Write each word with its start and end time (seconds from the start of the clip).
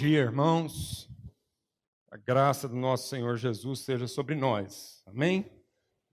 Dia, 0.00 0.20
irmãos. 0.20 1.10
A 2.10 2.16
graça 2.16 2.66
do 2.66 2.74
nosso 2.74 3.10
Senhor 3.10 3.36
Jesus 3.36 3.80
seja 3.80 4.06
sobre 4.06 4.34
nós. 4.34 5.02
Amém? 5.04 5.44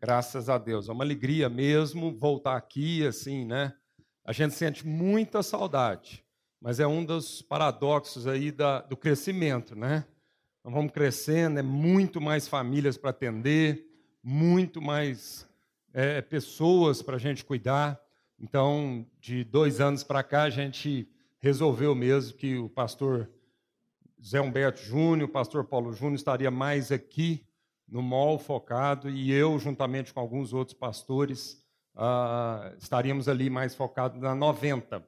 Graças 0.01 0.49
a 0.49 0.57
Deus. 0.57 0.89
É 0.89 0.91
uma 0.91 1.05
alegria 1.05 1.47
mesmo 1.47 2.11
voltar 2.19 2.57
aqui, 2.57 3.07
assim, 3.07 3.45
né? 3.45 3.73
A 4.25 4.33
gente 4.33 4.55
sente 4.55 4.85
muita 4.85 5.41
saudade, 5.41 6.21
mas 6.59 6.81
é 6.81 6.85
um 6.85 7.05
dos 7.05 7.41
paradoxos 7.41 8.27
aí 8.27 8.51
da, 8.51 8.81
do 8.81 8.97
crescimento, 8.97 9.73
né? 9.73 10.05
Nós 10.65 10.73
vamos 10.73 10.91
crescendo, 10.91 11.57
é 11.57 11.63
muito 11.63 12.19
mais 12.19 12.45
famílias 12.45 12.97
para 12.97 13.11
atender, 13.11 13.87
muito 14.21 14.81
mais 14.81 15.47
é, 15.93 16.21
pessoas 16.21 17.01
para 17.01 17.15
a 17.15 17.19
gente 17.19 17.45
cuidar. 17.45 17.97
Então, 18.37 19.07
de 19.21 19.45
dois 19.45 19.79
anos 19.79 20.03
para 20.03 20.23
cá, 20.23 20.43
a 20.43 20.49
gente 20.49 21.09
resolveu 21.39 21.95
mesmo 21.95 22.37
que 22.37 22.57
o 22.57 22.67
pastor 22.67 23.29
Zé 24.23 24.41
Humberto 24.41 24.81
Júnior, 24.81 25.29
pastor 25.29 25.63
Paulo 25.63 25.93
Júnior 25.93 26.15
estaria 26.15 26.49
mais 26.49 26.91
aqui 26.91 27.45
no 27.87 28.01
MOL 28.01 28.37
focado 28.37 29.09
e 29.09 29.31
eu, 29.31 29.57
juntamente 29.59 30.13
com 30.13 30.19
alguns 30.19 30.53
outros 30.53 30.77
pastores, 30.77 31.63
uh, 31.95 32.75
estaríamos 32.77 33.27
ali 33.27 33.49
mais 33.49 33.75
focados 33.75 34.19
na 34.19 34.35
90. 34.35 35.05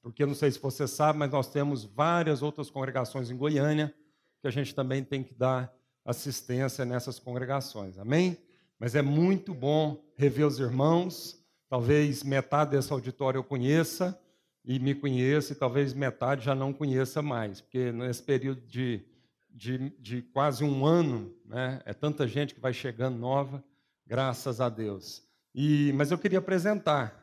Porque 0.00 0.26
não 0.26 0.34
sei 0.34 0.50
se 0.50 0.58
você 0.58 0.88
sabe, 0.88 1.18
mas 1.18 1.30
nós 1.30 1.48
temos 1.48 1.84
várias 1.84 2.42
outras 2.42 2.70
congregações 2.70 3.30
em 3.30 3.36
Goiânia 3.36 3.94
que 4.40 4.48
a 4.48 4.50
gente 4.50 4.74
também 4.74 5.04
tem 5.04 5.22
que 5.22 5.34
dar 5.34 5.72
assistência 6.04 6.84
nessas 6.84 7.18
congregações. 7.18 7.98
Amém? 7.98 8.36
Mas 8.78 8.96
é 8.96 9.02
muito 9.02 9.54
bom 9.54 10.02
rever 10.16 10.46
os 10.46 10.58
irmãos. 10.58 11.40
Talvez 11.68 12.24
metade 12.24 12.72
desse 12.72 12.92
auditório 12.92 13.38
eu 13.38 13.44
conheça, 13.44 14.20
e 14.64 14.78
me 14.78 14.94
conheça, 14.94 15.52
e 15.52 15.56
talvez 15.56 15.92
metade 15.92 16.44
já 16.44 16.54
não 16.54 16.72
conheça 16.72 17.20
mais, 17.20 17.60
porque 17.60 17.90
nesse 17.90 18.22
período 18.22 18.60
de, 18.62 19.04
de, 19.50 19.90
de 19.98 20.22
quase 20.22 20.62
um 20.62 20.86
ano, 20.86 21.34
né, 21.44 21.80
é 21.84 21.92
tanta 21.92 22.26
gente 22.26 22.54
que 22.54 22.60
vai 22.60 22.72
chegando 22.72 23.18
nova, 23.18 23.62
graças 24.06 24.60
a 24.60 24.68
Deus. 24.68 25.22
E, 25.54 25.92
mas 25.94 26.10
eu 26.10 26.18
queria 26.18 26.38
apresentar 26.38 27.22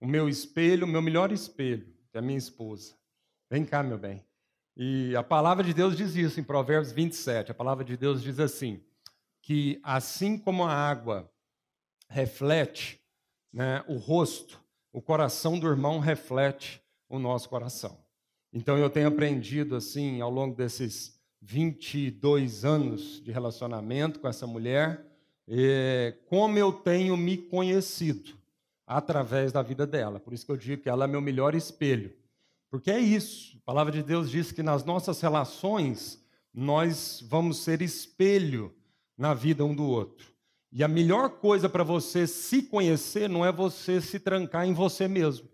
o 0.00 0.06
meu 0.06 0.28
espelho, 0.28 0.84
o 0.84 0.88
meu 0.88 1.00
melhor 1.00 1.30
espelho, 1.30 1.86
que 2.10 2.16
é 2.16 2.18
a 2.18 2.22
minha 2.22 2.38
esposa. 2.38 2.94
Vem 3.50 3.64
cá, 3.64 3.82
meu 3.82 3.98
bem. 3.98 4.24
E 4.76 5.14
a 5.14 5.22
palavra 5.22 5.62
de 5.62 5.74
Deus 5.74 5.96
diz 5.96 6.16
isso 6.16 6.40
em 6.40 6.44
Provérbios 6.44 6.92
27. 6.92 7.50
A 7.50 7.54
palavra 7.54 7.84
de 7.84 7.96
Deus 7.96 8.22
diz 8.22 8.40
assim: 8.40 8.82
que 9.42 9.80
assim 9.82 10.38
como 10.38 10.64
a 10.64 10.72
água 10.72 11.30
reflete 12.08 13.00
né, 13.52 13.84
o 13.88 13.96
rosto 13.96 14.61
o 14.92 15.00
coração 15.00 15.58
do 15.58 15.66
irmão 15.66 15.98
reflete 15.98 16.82
o 17.08 17.18
nosso 17.18 17.48
coração. 17.48 17.98
Então 18.52 18.76
eu 18.76 18.90
tenho 18.90 19.08
aprendido 19.08 19.74
assim 19.74 20.20
ao 20.20 20.30
longo 20.30 20.54
desses 20.54 21.18
22 21.40 22.64
anos 22.64 23.22
de 23.22 23.32
relacionamento 23.32 24.20
com 24.20 24.28
essa 24.28 24.46
mulher, 24.46 25.04
é, 25.48 26.14
como 26.28 26.58
eu 26.58 26.72
tenho 26.72 27.16
me 27.16 27.36
conhecido 27.36 28.34
através 28.86 29.52
da 29.52 29.62
vida 29.62 29.86
dela. 29.86 30.20
Por 30.20 30.32
isso 30.32 30.44
que 30.44 30.52
eu 30.52 30.56
digo 30.56 30.82
que 30.82 30.88
ela 30.88 31.04
é 31.04 31.08
meu 31.08 31.20
melhor 31.20 31.54
espelho. 31.54 32.14
Porque 32.70 32.90
é 32.90 32.98
isso. 32.98 33.56
A 33.58 33.60
palavra 33.64 33.92
de 33.92 34.02
Deus 34.02 34.30
diz 34.30 34.52
que 34.52 34.62
nas 34.62 34.84
nossas 34.84 35.20
relações 35.20 36.22
nós 36.54 37.24
vamos 37.26 37.58
ser 37.58 37.82
espelho 37.82 38.74
na 39.16 39.34
vida 39.34 39.64
um 39.64 39.74
do 39.74 39.84
outro. 39.84 40.31
E 40.72 40.82
a 40.82 40.88
melhor 40.88 41.28
coisa 41.28 41.68
para 41.68 41.84
você 41.84 42.26
se 42.26 42.62
conhecer 42.62 43.28
não 43.28 43.44
é 43.44 43.52
você 43.52 44.00
se 44.00 44.18
trancar 44.18 44.66
em 44.66 44.72
você 44.72 45.06
mesmo, 45.06 45.46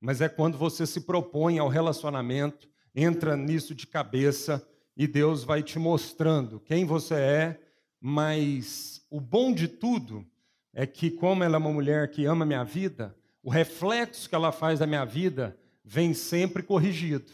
mas 0.00 0.22
é 0.22 0.30
quando 0.30 0.56
você 0.56 0.86
se 0.86 1.02
propõe 1.02 1.58
ao 1.58 1.68
relacionamento, 1.68 2.66
entra 2.94 3.36
nisso 3.36 3.74
de 3.74 3.86
cabeça 3.86 4.66
e 4.96 5.06
Deus 5.06 5.44
vai 5.44 5.62
te 5.62 5.78
mostrando 5.78 6.58
quem 6.58 6.86
você 6.86 7.14
é, 7.14 7.60
mas 8.00 9.04
o 9.10 9.20
bom 9.20 9.52
de 9.52 9.68
tudo 9.68 10.24
é 10.72 10.86
que, 10.86 11.10
como 11.10 11.44
ela 11.44 11.56
é 11.56 11.58
uma 11.58 11.72
mulher 11.72 12.10
que 12.10 12.24
ama 12.24 12.46
minha 12.46 12.64
vida, 12.64 13.14
o 13.42 13.50
reflexo 13.50 14.26
que 14.26 14.34
ela 14.34 14.52
faz 14.52 14.78
da 14.78 14.86
minha 14.86 15.04
vida 15.04 15.54
vem 15.84 16.14
sempre 16.14 16.62
corrigido. 16.62 17.30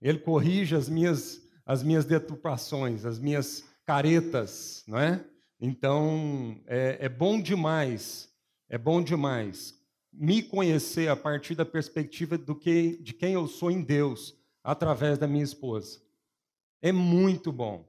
Ele 0.00 0.18
corrige 0.18 0.74
as 0.74 0.88
minhas, 0.88 1.42
as 1.64 1.82
minhas 1.82 2.06
deturpações, 2.06 3.04
as 3.04 3.18
minhas 3.18 3.64
caretas, 3.84 4.82
não 4.86 4.98
é? 4.98 5.22
Então, 5.60 6.60
é, 6.66 6.98
é 7.00 7.08
bom 7.08 7.40
demais, 7.40 8.28
é 8.68 8.76
bom 8.76 9.02
demais 9.02 9.74
me 10.12 10.42
conhecer 10.42 11.08
a 11.08 11.16
partir 11.16 11.54
da 11.54 11.64
perspectiva 11.64 12.38
do 12.38 12.54
que, 12.54 12.96
de 13.02 13.12
quem 13.12 13.34
eu 13.34 13.46
sou 13.46 13.70
em 13.70 13.82
Deus, 13.82 14.34
através 14.64 15.18
da 15.18 15.26
minha 15.26 15.44
esposa. 15.44 16.00
É 16.80 16.90
muito 16.90 17.52
bom. 17.52 17.86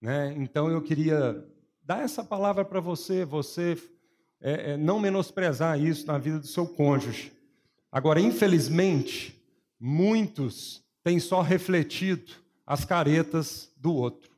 Né? 0.00 0.34
Então, 0.36 0.70
eu 0.70 0.82
queria 0.82 1.44
dar 1.82 2.02
essa 2.02 2.22
palavra 2.22 2.64
para 2.64 2.80
você, 2.80 3.24
você 3.24 3.76
é, 4.40 4.72
é, 4.72 4.76
não 4.76 5.00
menosprezar 5.00 5.80
isso 5.80 6.06
na 6.06 6.18
vida 6.18 6.38
do 6.38 6.46
seu 6.46 6.66
cônjuge. 6.66 7.32
Agora, 7.90 8.20
infelizmente, 8.20 9.40
muitos 9.78 10.82
têm 11.02 11.18
só 11.18 11.40
refletido 11.40 12.32
as 12.66 12.84
caretas 12.84 13.72
do 13.76 13.94
outro. 13.94 14.31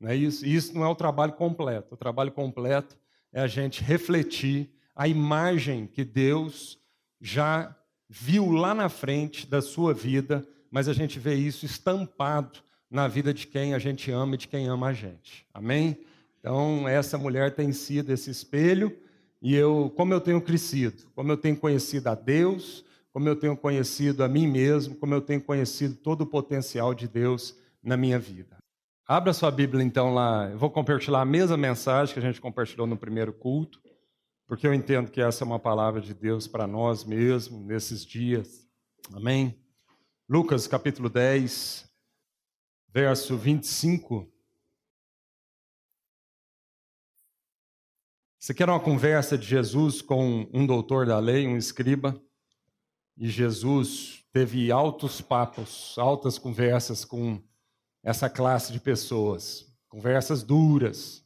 Não 0.00 0.10
é 0.10 0.16
isso? 0.16 0.46
Isso 0.46 0.74
não 0.74 0.84
é 0.84 0.88
o 0.88 0.94
trabalho 0.94 1.32
completo. 1.32 1.94
O 1.94 1.96
trabalho 1.96 2.32
completo 2.32 2.96
é 3.32 3.40
a 3.40 3.46
gente 3.46 3.82
refletir 3.82 4.70
a 4.94 5.08
imagem 5.08 5.86
que 5.86 6.04
Deus 6.04 6.78
já 7.20 7.74
viu 8.08 8.50
lá 8.52 8.74
na 8.74 8.88
frente 8.88 9.46
da 9.46 9.60
sua 9.60 9.92
vida, 9.92 10.46
mas 10.70 10.88
a 10.88 10.92
gente 10.92 11.18
vê 11.18 11.34
isso 11.34 11.64
estampado 11.64 12.60
na 12.90 13.08
vida 13.08 13.34
de 13.34 13.46
quem 13.46 13.74
a 13.74 13.78
gente 13.78 14.10
ama 14.10 14.34
e 14.34 14.38
de 14.38 14.46
quem 14.46 14.68
ama 14.68 14.88
a 14.88 14.92
gente. 14.92 15.46
Amém? 15.52 15.98
Então, 16.38 16.88
essa 16.88 17.16
mulher 17.16 17.54
tem 17.54 17.72
sido 17.72 18.12
esse 18.12 18.30
espelho, 18.30 18.96
e 19.40 19.54
eu, 19.54 19.92
como 19.96 20.14
eu 20.14 20.20
tenho 20.20 20.40
crescido, 20.40 21.04
como 21.14 21.32
eu 21.32 21.36
tenho 21.36 21.56
conhecido 21.56 22.08
a 22.08 22.14
Deus, 22.14 22.84
como 23.12 23.28
eu 23.28 23.36
tenho 23.36 23.56
conhecido 23.56 24.22
a 24.22 24.28
mim 24.28 24.46
mesmo, 24.46 24.94
como 24.96 25.14
eu 25.14 25.20
tenho 25.20 25.40
conhecido 25.40 25.94
todo 25.94 26.22
o 26.22 26.26
potencial 26.26 26.94
de 26.94 27.08
Deus 27.08 27.56
na 27.82 27.96
minha 27.96 28.18
vida. 28.18 28.53
Abra 29.06 29.34
sua 29.34 29.50
Bíblia 29.50 29.84
então 29.84 30.14
lá. 30.14 30.48
Eu 30.50 30.58
vou 30.58 30.70
compartilhar 30.70 31.20
a 31.20 31.26
mesma 31.26 31.58
mensagem 31.58 32.14
que 32.14 32.18
a 32.18 32.22
gente 32.22 32.40
compartilhou 32.40 32.86
no 32.86 32.96
primeiro 32.96 33.34
culto, 33.34 33.82
porque 34.46 34.66
eu 34.66 34.72
entendo 34.72 35.10
que 35.10 35.20
essa 35.20 35.44
é 35.44 35.46
uma 35.46 35.58
palavra 35.58 36.00
de 36.00 36.14
Deus 36.14 36.48
para 36.48 36.66
nós 36.66 37.04
mesmos 37.04 37.62
nesses 37.66 38.02
dias. 38.02 38.66
Amém? 39.12 39.62
Lucas 40.26 40.66
capítulo 40.66 41.10
10, 41.10 41.86
verso 42.88 43.36
25. 43.36 44.26
Você 48.38 48.54
quer 48.54 48.70
uma 48.70 48.80
conversa 48.80 49.36
de 49.36 49.46
Jesus 49.46 50.00
com 50.00 50.48
um 50.50 50.66
doutor 50.66 51.04
da 51.04 51.18
lei, 51.18 51.46
um 51.46 51.58
escriba? 51.58 52.18
E 53.18 53.28
Jesus 53.28 54.24
teve 54.32 54.72
altos 54.72 55.20
papos, 55.20 55.94
altas 55.98 56.38
conversas 56.38 57.04
com 57.04 57.42
essa 58.04 58.28
classe 58.28 58.70
de 58.72 58.78
pessoas. 58.78 59.66
Conversas 59.88 60.42
duras, 60.42 61.24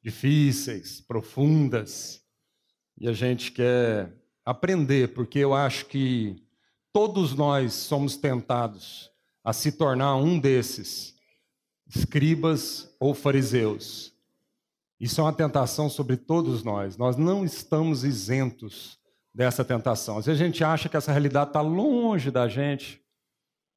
difíceis, 0.00 1.00
profundas. 1.00 2.22
E 2.98 3.08
a 3.08 3.12
gente 3.12 3.50
quer 3.50 4.12
aprender, 4.44 5.12
porque 5.12 5.40
eu 5.40 5.52
acho 5.52 5.86
que 5.86 6.42
todos 6.92 7.34
nós 7.34 7.74
somos 7.74 8.16
tentados 8.16 9.10
a 9.42 9.52
se 9.52 9.72
tornar 9.72 10.16
um 10.16 10.38
desses, 10.38 11.16
escribas 11.88 12.94
ou 13.00 13.12
fariseus. 13.12 14.14
Isso 15.00 15.20
é 15.20 15.24
uma 15.24 15.32
tentação 15.32 15.88
sobre 15.88 16.16
todos 16.16 16.62
nós. 16.62 16.96
Nós 16.96 17.16
não 17.16 17.44
estamos 17.44 18.04
isentos 18.04 18.98
dessa 19.34 19.64
tentação. 19.64 20.18
Às 20.18 20.26
vezes 20.26 20.40
a 20.40 20.44
gente 20.44 20.62
acha 20.62 20.88
que 20.88 20.96
essa 20.96 21.10
realidade 21.10 21.50
está 21.50 21.62
longe 21.62 22.30
da 22.30 22.46
gente. 22.46 23.02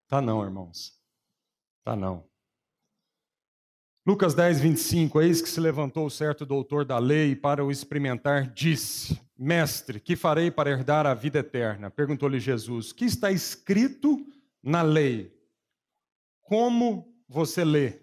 Tá 0.07 0.21
não, 0.21 0.43
irmãos. 0.43 0.93
Tá 1.83 1.95
não. 1.95 2.25
Lucas 4.05 4.33
10, 4.33 4.59
25, 4.59 5.21
eis 5.21 5.41
que 5.41 5.47
se 5.47 5.61
levantou 5.61 6.05
o 6.05 6.09
certo 6.09 6.45
doutor 6.45 6.83
da 6.83 6.99
lei 6.99 7.37
para 7.37 7.63
o 7.63 7.71
experimentar, 7.71 8.51
disse, 8.51 9.17
mestre, 9.37 9.97
que 9.97 10.17
farei 10.17 10.51
para 10.51 10.69
herdar 10.69 11.05
a 11.07 11.13
vida 11.13 11.39
eterna? 11.39 11.89
Perguntou-lhe 11.89 12.37
Jesus, 12.37 12.91
que 12.91 13.05
está 13.05 13.31
escrito 13.31 14.27
na 14.61 14.81
lei? 14.81 15.33
Como 16.41 17.15
você 17.29 17.63
lê? 17.63 18.01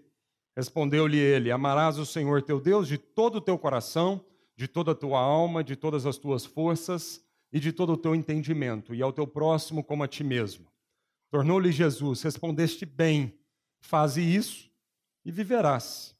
Respondeu-lhe 0.56 1.18
ele, 1.18 1.52
amarás 1.52 1.98
o 1.98 2.06
Senhor 2.06 2.40
teu 2.40 2.58
Deus 2.58 2.88
de 2.88 2.96
todo 2.96 3.36
o 3.36 3.40
teu 3.42 3.58
coração, 3.58 4.24
de 4.56 4.66
toda 4.66 4.92
a 4.92 4.94
tua 4.94 5.20
alma, 5.20 5.62
de 5.62 5.76
todas 5.76 6.06
as 6.06 6.16
tuas 6.16 6.46
forças 6.46 7.22
e 7.52 7.60
de 7.60 7.72
todo 7.74 7.92
o 7.92 7.98
teu 7.98 8.14
entendimento, 8.14 8.94
e 8.94 9.02
ao 9.02 9.12
teu 9.12 9.26
próximo 9.26 9.84
como 9.84 10.02
a 10.02 10.08
ti 10.08 10.24
mesmo. 10.24 10.66
Tornou-lhe 11.30 11.70
Jesus, 11.70 12.22
respondeste 12.22 12.86
bem, 12.86 13.38
faze 13.82 14.22
isso 14.22 14.69
e 15.24 15.30
viverás. 15.30 16.14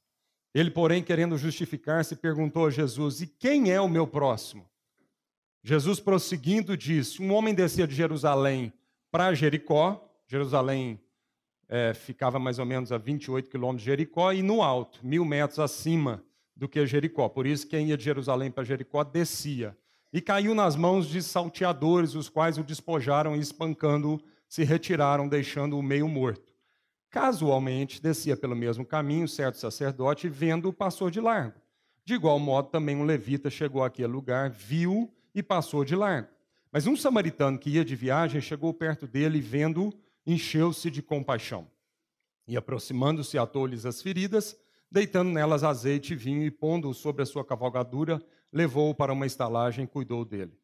Ele, 0.55 0.71
porém, 0.71 1.03
querendo 1.03 1.39
justificar-se, 1.39 2.17
perguntou 2.17 2.67
a 2.67 2.71
Jesus: 2.71 3.21
E 3.21 3.27
quem 3.27 3.71
é 3.71 3.81
o 3.81 3.89
meu 3.89 4.07
próximo? 4.07 4.69
Jesus, 5.63 6.01
prosseguindo, 6.01 6.77
disse: 6.77 7.23
Um 7.23 7.33
homem 7.33 7.55
descia 7.55 7.87
de 7.87 7.95
Jerusalém 7.95 8.73
para 9.11 9.35
Jericó. 9.35 10.07
Jerusalém 10.27 11.01
é, 11.69 11.95
ficava 11.95 12.39
mais 12.39 12.59
ou 12.59 12.67
menos 12.67 12.91
a 12.91 12.99
28 12.99 13.49
quilômetros 13.49 13.83
de 13.83 13.87
Jericó, 13.87 14.33
e 14.33 14.43
no 14.43 14.63
alto, 14.63 15.01
mil 15.05 15.25
metros 15.25 15.59
acima 15.59 16.23
do 16.57 16.69
que 16.69 16.85
Jericó. 16.87 17.29
Por 17.29 17.47
isso, 17.47 17.67
quem 17.67 17.89
ia 17.89 17.97
de 17.97 18.05
Jerusalém 18.05 18.51
para 18.51 18.65
Jericó 18.65 19.05
descia. 19.05 19.77
E 20.13 20.21
caiu 20.21 20.55
nas 20.55 20.75
mãos 20.75 21.07
de 21.07 21.23
salteadores, 21.23 22.15
os 22.15 22.29
quais 22.29 22.59
o 22.59 22.65
despojaram 22.65 23.37
e 23.37 23.41
espancando 23.41 24.21
se 24.49 24.65
retiraram, 24.65 25.29
deixando-o 25.29 25.83
meio 25.83 26.09
morto. 26.09 26.50
Casualmente, 27.11 28.01
descia 28.01 28.37
pelo 28.37 28.55
mesmo 28.55 28.87
caminho 28.87 29.27
certo 29.27 29.59
sacerdote, 29.59 30.29
vendo-o, 30.29 30.73
passou 30.73 31.11
de 31.11 31.21
largo. 31.21 31.61
De 32.05 32.15
igual 32.15 32.39
modo, 32.39 32.69
também 32.71 32.97
um 32.97 33.05
levita 33.05 33.51
chegou 33.51 33.83
àquele 33.83 34.07
lugar, 34.07 34.49
viu 34.49 35.13
e 35.35 35.43
passou 35.43 35.85
de 35.85 35.97
largo. 35.97 36.29
Mas 36.73 36.87
um 36.87 36.97
samaritano 36.97 37.59
que 37.59 37.71
ia 37.71 37.85
de 37.85 37.97
viagem 37.97 38.41
chegou 38.41 38.73
perto 38.73 39.09
dele 39.09 39.39
e, 39.39 39.41
vendo-o, 39.41 39.93
encheu-se 40.25 40.89
de 40.89 41.03
compaixão. 41.03 41.67
E, 42.47 42.57
aproximando-se, 42.57 43.37
atou-lhes 43.37 43.85
as 43.85 44.01
feridas, 44.01 44.57
deitando 44.89 45.31
nelas 45.31 45.65
azeite 45.65 46.13
e 46.13 46.17
vinho 46.17 46.45
e 46.45 46.51
pondo-o 46.51 46.95
sobre 46.95 47.23
a 47.23 47.27
sua 47.27 47.45
cavalgadura, 47.45 48.23
levou-o 48.53 48.95
para 48.95 49.13
uma 49.13 49.27
estalagem 49.27 49.85
e 49.85 49.89
cuidou 49.89 50.25
dele. 50.25 50.57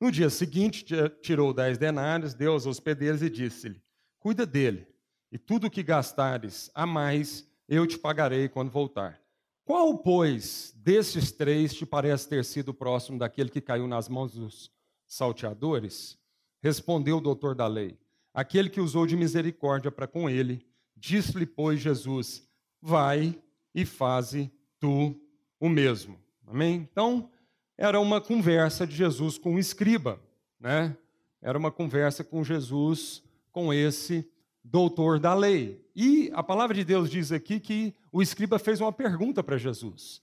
No 0.00 0.10
dia 0.10 0.28
seguinte, 0.28 0.84
tirou 1.22 1.54
dez 1.54 1.78
denários, 1.78 2.34
deu 2.34 2.52
aos 2.52 2.66
hospedeiros 2.66 3.22
e 3.22 3.30
disse-lhe: 3.30 3.80
Cuida 4.18 4.44
dele, 4.44 4.86
e 5.34 5.38
tudo 5.38 5.66
o 5.66 5.70
que 5.70 5.82
gastares 5.82 6.70
a 6.72 6.86
mais 6.86 7.44
eu 7.68 7.88
te 7.88 7.98
pagarei 7.98 8.48
quando 8.48 8.70
voltar. 8.70 9.20
Qual, 9.64 9.98
pois, 9.98 10.72
desses 10.76 11.32
três 11.32 11.74
te 11.74 11.84
parece 11.84 12.28
ter 12.28 12.44
sido 12.44 12.72
próximo 12.72 13.18
daquele 13.18 13.50
que 13.50 13.60
caiu 13.60 13.88
nas 13.88 14.08
mãos 14.08 14.32
dos 14.32 14.70
salteadores? 15.08 16.16
Respondeu 16.62 17.16
o 17.16 17.20
doutor 17.20 17.56
da 17.56 17.66
lei: 17.66 17.98
Aquele 18.32 18.70
que 18.70 18.80
usou 18.80 19.08
de 19.08 19.16
misericórdia 19.16 19.90
para 19.90 20.06
com 20.06 20.30
ele. 20.30 20.64
Disse-lhe, 20.96 21.46
pois, 21.46 21.80
Jesus: 21.80 22.48
Vai 22.80 23.36
e 23.74 23.84
faze 23.84 24.52
tu 24.78 25.20
o 25.58 25.68
mesmo. 25.68 26.16
Amém? 26.46 26.88
Então, 26.92 27.28
era 27.76 27.98
uma 27.98 28.20
conversa 28.20 28.86
de 28.86 28.94
Jesus 28.94 29.36
com 29.36 29.56
o 29.56 29.58
escriba, 29.58 30.20
né? 30.60 30.96
Era 31.42 31.58
uma 31.58 31.72
conversa 31.72 32.22
com 32.22 32.44
Jesus 32.44 33.20
com 33.50 33.74
esse 33.74 34.32
doutor 34.64 35.20
da 35.20 35.34
lei. 35.34 35.84
E 35.94 36.30
a 36.34 36.42
palavra 36.42 36.74
de 36.74 36.82
Deus 36.82 37.10
diz 37.10 37.30
aqui 37.30 37.60
que 37.60 37.94
o 38.10 38.22
escriba 38.22 38.58
fez 38.58 38.80
uma 38.80 38.92
pergunta 38.92 39.42
para 39.42 39.58
Jesus. 39.58 40.22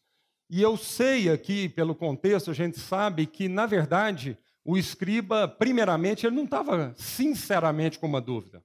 E 0.49 0.61
eu 0.61 0.75
sei 0.75 1.29
aqui, 1.29 1.69
pelo 1.69 1.95
contexto, 1.95 2.51
a 2.51 2.53
gente 2.53 2.79
sabe 2.79 3.25
que, 3.25 3.47
na 3.47 3.65
verdade, 3.65 4.37
o 4.65 4.77
escriba, 4.77 5.47
primeiramente, 5.47 6.25
ele 6.25 6.35
não 6.35 6.43
estava 6.43 6.93
sinceramente 6.97 7.97
com 7.97 8.07
uma 8.07 8.19
dúvida. 8.19 8.61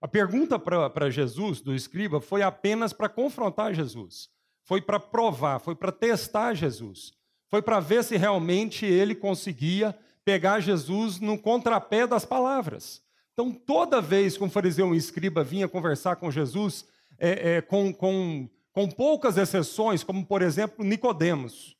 A 0.00 0.06
pergunta 0.06 0.58
para 0.58 1.10
Jesus, 1.10 1.60
do 1.60 1.74
escriba, 1.74 2.20
foi 2.20 2.42
apenas 2.42 2.92
para 2.92 3.08
confrontar 3.08 3.74
Jesus, 3.74 4.28
foi 4.62 4.80
para 4.80 5.00
provar, 5.00 5.58
foi 5.58 5.74
para 5.74 5.90
testar 5.90 6.54
Jesus, 6.54 7.14
foi 7.48 7.62
para 7.62 7.80
ver 7.80 8.04
se 8.04 8.16
realmente 8.16 8.86
ele 8.86 9.14
conseguia 9.14 9.96
pegar 10.24 10.60
Jesus 10.60 11.20
no 11.20 11.38
contrapé 11.38 12.06
das 12.06 12.24
palavras. 12.24 13.03
Então, 13.34 13.50
toda 13.52 14.00
vez 14.00 14.36
que 14.36 14.44
um 14.44 14.48
fariseu 14.48 14.86
um 14.86 14.94
escriba 14.94 15.42
vinha 15.42 15.66
conversar 15.66 16.14
com 16.16 16.30
Jesus, 16.30 16.86
é, 17.18 17.56
é, 17.56 17.60
com, 17.60 17.92
com, 17.92 18.48
com 18.72 18.88
poucas 18.88 19.36
exceções, 19.36 20.04
como 20.04 20.24
por 20.24 20.40
exemplo 20.40 20.84
Nicodemos. 20.84 21.76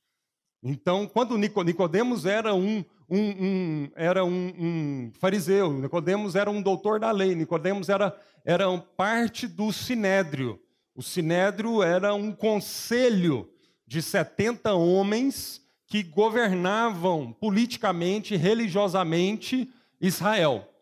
Então, 0.61 1.07
quando 1.07 1.39
Nicodemos 1.39 2.27
era 2.27 2.53
um, 2.55 2.85
um, 3.09 3.19
um 3.19 3.91
era 3.95 4.25
um, 4.25 4.53
um, 4.59 5.13
fariseu, 5.21 5.73
Nicodemos 5.75 6.35
era 6.35 6.51
um 6.51 6.61
doutor 6.61 6.99
da 6.99 7.13
lei, 7.13 7.37
Nicodemos 7.37 7.89
era, 7.89 8.19
era 8.45 8.77
parte 8.77 9.47
do 9.47 9.73
sinédrio. 9.73 10.61
O 10.93 11.03
sinédrio 11.03 11.85
era 11.85 12.15
um 12.15 12.33
conselho 12.33 13.49
de 13.87 14.03
70 14.03 14.75
homens 14.75 15.63
que 15.87 16.03
governavam 16.03 17.33
politicamente, 17.33 18.35
religiosamente 18.35 19.71
Israel. 20.01 20.74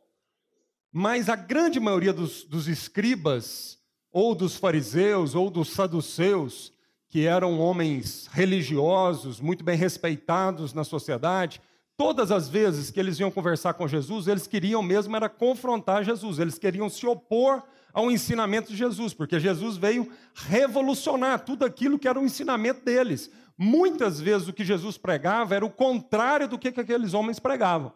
Mas 0.92 1.30
a 1.30 1.36
grande 1.36 1.80
maioria 1.80 2.12
dos, 2.12 2.44
dos 2.44 2.68
escribas, 2.68 3.78
ou 4.12 4.34
dos 4.34 4.56
fariseus, 4.56 5.34
ou 5.34 5.48
dos 5.48 5.70
saduceus, 5.70 6.70
que 7.08 7.26
eram 7.26 7.58
homens 7.58 8.28
religiosos, 8.30 9.40
muito 9.40 9.64
bem 9.64 9.76
respeitados 9.76 10.74
na 10.74 10.84
sociedade, 10.84 11.62
todas 11.96 12.30
as 12.30 12.48
vezes 12.48 12.90
que 12.90 13.00
eles 13.00 13.18
iam 13.18 13.30
conversar 13.30 13.74
com 13.74 13.88
Jesus, 13.88 14.26
eles 14.26 14.46
queriam 14.46 14.82
mesmo 14.82 15.16
era 15.16 15.28
confrontar 15.28 16.04
Jesus, 16.04 16.38
eles 16.38 16.58
queriam 16.58 16.90
se 16.90 17.06
opor 17.06 17.62
ao 17.92 18.10
ensinamento 18.10 18.70
de 18.70 18.76
Jesus, 18.76 19.14
porque 19.14 19.40
Jesus 19.40 19.76
veio 19.76 20.10
revolucionar 20.34 21.44
tudo 21.44 21.64
aquilo 21.64 21.98
que 21.98 22.08
era 22.08 22.20
o 22.20 22.24
ensinamento 22.24 22.84
deles. 22.84 23.30
Muitas 23.56 24.20
vezes 24.20 24.48
o 24.48 24.52
que 24.52 24.64
Jesus 24.64 24.98
pregava 24.98 25.54
era 25.54 25.64
o 25.64 25.70
contrário 25.70 26.48
do 26.48 26.58
que 26.58 26.68
aqueles 26.68 27.14
homens 27.14 27.38
pregavam. 27.38 27.92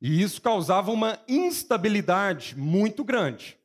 E 0.00 0.22
isso 0.22 0.40
causava 0.40 0.90
uma 0.90 1.18
instabilidade 1.28 2.56
muito 2.56 3.04
grande. 3.04 3.58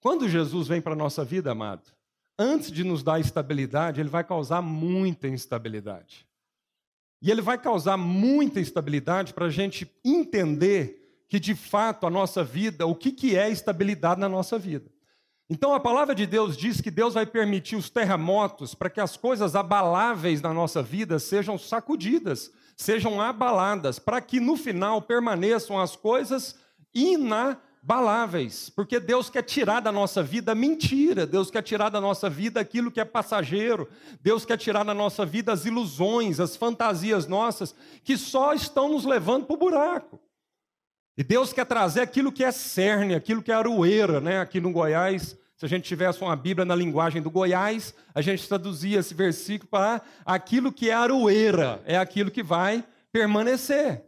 Quando 0.00 0.28
Jesus 0.28 0.68
vem 0.68 0.80
para 0.80 0.92
a 0.92 0.96
nossa 0.96 1.24
vida, 1.24 1.50
amado, 1.50 1.92
antes 2.38 2.70
de 2.70 2.84
nos 2.84 3.02
dar 3.02 3.20
estabilidade, 3.20 4.00
ele 4.00 4.08
vai 4.08 4.24
causar 4.24 4.62
muita 4.62 5.28
instabilidade. 5.28 6.26
E 7.20 7.30
ele 7.30 7.42
vai 7.42 7.58
causar 7.58 7.96
muita 7.96 8.60
instabilidade 8.60 9.34
para 9.34 9.46
a 9.46 9.50
gente 9.50 9.90
entender 10.04 11.24
que, 11.28 11.38
de 11.38 11.54
fato, 11.54 12.06
a 12.06 12.10
nossa 12.10 12.42
vida, 12.42 12.86
o 12.86 12.94
que, 12.94 13.12
que 13.12 13.36
é 13.36 13.50
estabilidade 13.50 14.20
na 14.20 14.28
nossa 14.28 14.58
vida. 14.58 14.90
Então, 15.50 15.74
a 15.74 15.80
palavra 15.80 16.14
de 16.14 16.26
Deus 16.26 16.56
diz 16.56 16.80
que 16.80 16.90
Deus 16.90 17.14
vai 17.14 17.26
permitir 17.26 17.76
os 17.76 17.90
terremotos 17.90 18.74
para 18.74 18.88
que 18.88 19.00
as 19.00 19.16
coisas 19.16 19.54
abaláveis 19.54 20.40
na 20.40 20.54
nossa 20.54 20.82
vida 20.82 21.18
sejam 21.18 21.58
sacudidas, 21.58 22.52
sejam 22.80 23.20
abaladas, 23.20 23.98
para 23.98 24.20
que 24.22 24.40
no 24.40 24.56
final 24.56 25.02
permaneçam 25.02 25.78
as 25.78 25.94
coisas 25.94 26.56
inabaláveis. 26.94 28.70
Porque 28.70 28.98
Deus 28.98 29.28
quer 29.28 29.42
tirar 29.42 29.80
da 29.80 29.92
nossa 29.92 30.22
vida 30.22 30.54
mentira, 30.54 31.26
Deus 31.26 31.50
quer 31.50 31.62
tirar 31.62 31.90
da 31.90 32.00
nossa 32.00 32.30
vida 32.30 32.58
aquilo 32.58 32.90
que 32.90 32.98
é 32.98 33.04
passageiro, 33.04 33.86
Deus 34.22 34.46
quer 34.46 34.56
tirar 34.56 34.82
da 34.82 34.94
nossa 34.94 35.26
vida 35.26 35.52
as 35.52 35.66
ilusões, 35.66 36.40
as 36.40 36.56
fantasias 36.56 37.26
nossas, 37.26 37.74
que 38.02 38.16
só 38.16 38.54
estão 38.54 38.88
nos 38.88 39.04
levando 39.04 39.44
para 39.44 39.54
o 39.54 39.58
buraco. 39.58 40.18
E 41.18 41.22
Deus 41.22 41.52
quer 41.52 41.66
trazer 41.66 42.00
aquilo 42.00 42.32
que 42.32 42.42
é 42.42 42.50
cerne, 42.50 43.14
aquilo 43.14 43.42
que 43.42 43.52
é 43.52 43.54
aroeira, 43.54 44.22
né? 44.22 44.40
Aqui 44.40 44.58
no 44.58 44.72
Goiás, 44.72 45.36
se 45.60 45.66
a 45.66 45.68
gente 45.68 45.84
tivesse 45.84 46.22
uma 46.22 46.34
Bíblia 46.34 46.64
na 46.64 46.74
linguagem 46.74 47.20
do 47.20 47.30
Goiás, 47.30 47.94
a 48.14 48.22
gente 48.22 48.48
traduzia 48.48 48.98
esse 48.98 49.12
versículo 49.12 49.68
para 49.68 50.00
aquilo 50.24 50.72
que 50.72 50.88
é 50.88 50.94
aroeira, 50.94 51.82
é 51.84 51.98
aquilo 51.98 52.30
que 52.30 52.42
vai 52.42 52.82
permanecer. 53.12 54.02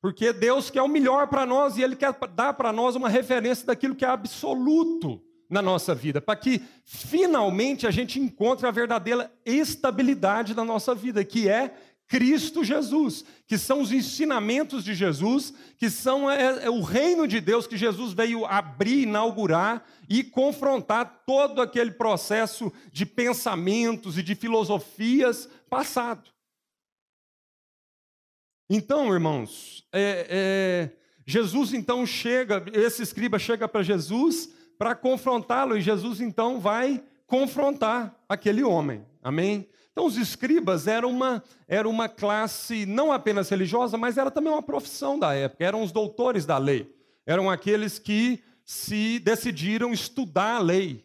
Porque 0.00 0.32
Deus 0.32 0.70
quer 0.70 0.80
o 0.80 0.88
melhor 0.88 1.28
para 1.28 1.44
nós 1.44 1.76
e 1.76 1.82
Ele 1.82 1.94
quer 1.94 2.14
dar 2.34 2.54
para 2.54 2.72
nós 2.72 2.96
uma 2.96 3.10
referência 3.10 3.66
daquilo 3.66 3.94
que 3.94 4.02
é 4.02 4.08
absoluto 4.08 5.22
na 5.50 5.60
nossa 5.60 5.94
vida, 5.94 6.22
para 6.22 6.36
que 6.36 6.62
finalmente 6.82 7.86
a 7.86 7.90
gente 7.90 8.18
encontre 8.18 8.66
a 8.66 8.70
verdadeira 8.70 9.30
estabilidade 9.44 10.54
na 10.54 10.64
nossa 10.64 10.94
vida, 10.94 11.22
que 11.22 11.50
é 11.50 11.74
Cristo 12.08 12.62
Jesus, 12.62 13.24
que 13.46 13.58
são 13.58 13.80
os 13.80 13.90
ensinamentos 13.90 14.84
de 14.84 14.94
Jesus, 14.94 15.52
que 15.76 15.90
são 15.90 16.30
é, 16.30 16.64
é 16.64 16.70
o 16.70 16.80
reino 16.80 17.26
de 17.26 17.40
Deus 17.40 17.66
que 17.66 17.76
Jesus 17.76 18.12
veio 18.12 18.44
abrir, 18.44 19.02
inaugurar 19.02 19.84
e 20.08 20.22
confrontar 20.22 21.24
todo 21.26 21.60
aquele 21.60 21.90
processo 21.90 22.72
de 22.92 23.04
pensamentos 23.04 24.16
e 24.16 24.22
de 24.22 24.34
filosofias 24.34 25.48
passado. 25.68 26.30
Então, 28.70 29.12
irmãos, 29.12 29.84
é, 29.92 30.26
é, 30.28 30.90
Jesus 31.26 31.72
então 31.72 32.06
chega, 32.06 32.64
esse 32.72 33.02
escriba 33.02 33.38
chega 33.38 33.68
para 33.68 33.82
Jesus 33.82 34.52
para 34.78 34.94
confrontá-lo, 34.94 35.76
e 35.76 35.80
Jesus 35.80 36.20
então 36.20 36.60
vai 36.60 37.02
confrontar 37.26 38.14
aquele 38.28 38.62
homem. 38.62 39.04
Amém? 39.22 39.68
Então, 39.96 40.04
os 40.04 40.18
escribas 40.18 40.86
eram 40.86 41.08
uma, 41.08 41.42
era 41.66 41.88
uma 41.88 42.06
classe 42.06 42.84
não 42.84 43.10
apenas 43.10 43.48
religiosa, 43.48 43.96
mas 43.96 44.18
era 44.18 44.30
também 44.30 44.52
uma 44.52 44.62
profissão 44.62 45.18
da 45.18 45.32
época. 45.32 45.64
Eram 45.64 45.82
os 45.82 45.90
doutores 45.90 46.44
da 46.44 46.58
lei. 46.58 46.94
Eram 47.24 47.48
aqueles 47.48 47.98
que 47.98 48.40
se 48.62 49.18
decidiram 49.20 49.94
estudar 49.94 50.56
a 50.56 50.58
lei. 50.58 51.02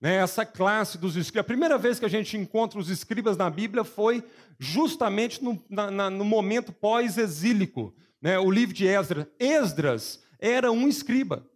Né? 0.00 0.16
Essa 0.16 0.44
classe 0.44 0.98
dos 0.98 1.14
escribas. 1.14 1.44
A 1.44 1.46
primeira 1.46 1.78
vez 1.78 2.00
que 2.00 2.04
a 2.04 2.08
gente 2.08 2.36
encontra 2.36 2.80
os 2.80 2.90
escribas 2.90 3.36
na 3.36 3.48
Bíblia 3.48 3.84
foi 3.84 4.24
justamente 4.58 5.40
no, 5.40 5.64
na, 5.70 6.10
no 6.10 6.24
momento 6.24 6.72
pós-exílico. 6.72 7.94
Né? 8.20 8.40
O 8.40 8.50
livro 8.50 8.74
de 8.74 8.88
Esdras. 8.88 9.24
Esdras 9.38 10.20
era 10.40 10.72
um 10.72 10.88
escriba. 10.88 11.46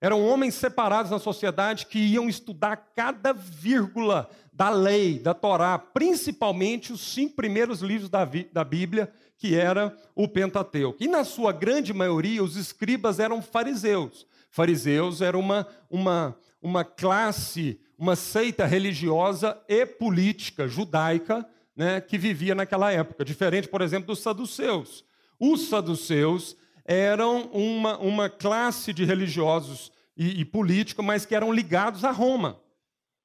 Eram 0.00 0.24
homens 0.24 0.54
separados 0.54 1.10
na 1.10 1.18
sociedade 1.18 1.86
que 1.86 1.98
iam 1.98 2.28
estudar 2.28 2.76
cada 2.94 3.32
vírgula 3.32 4.30
da 4.52 4.70
lei, 4.70 5.18
da 5.18 5.34
Torá, 5.34 5.78
principalmente 5.78 6.92
os 6.92 7.00
cinco 7.00 7.36
primeiros 7.36 7.82
livros 7.82 8.08
da, 8.08 8.26
da 8.52 8.64
Bíblia, 8.64 9.12
que 9.36 9.54
era 9.54 9.94
o 10.14 10.26
Pentateuco. 10.26 11.02
E 11.02 11.08
na 11.08 11.22
sua 11.24 11.52
grande 11.52 11.92
maioria, 11.92 12.42
os 12.42 12.56
escribas 12.56 13.18
eram 13.18 13.42
fariseus. 13.42 14.26
Fariseus 14.50 15.20
era 15.20 15.36
uma, 15.36 15.66
uma, 15.90 16.36
uma 16.62 16.84
classe, 16.84 17.78
uma 17.98 18.16
seita 18.16 18.66
religiosa 18.66 19.58
e 19.68 19.84
política 19.84 20.66
judaica 20.66 21.46
né, 21.76 22.00
que 22.00 22.18
vivia 22.18 22.54
naquela 22.54 22.92
época, 22.92 23.24
diferente, 23.24 23.68
por 23.68 23.80
exemplo, 23.80 24.08
dos 24.08 24.20
saduceus. 24.20 25.04
Os 25.38 25.68
saduceus 25.68 26.56
eram 26.84 27.42
uma, 27.52 27.98
uma 27.98 28.28
classe 28.28 28.92
de 28.92 29.04
religiosos 29.04 29.92
e, 30.16 30.40
e 30.40 30.44
políticos, 30.44 31.04
mas 31.04 31.24
que 31.24 31.34
eram 31.34 31.52
ligados 31.52 32.04
a 32.04 32.10
Roma. 32.10 32.60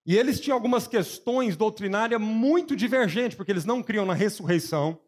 E 0.05 0.15
eles 0.15 0.39
tinham 0.39 0.55
algumas 0.55 0.87
questões 0.87 1.57
doutrinárias 1.57 2.21
muito 2.21 2.75
divergentes, 2.75 3.35
porque 3.35 3.51
eles 3.51 3.65
não 3.65 3.81
criam 3.81 4.05
na 4.05 4.13
ressurreição 4.13 4.99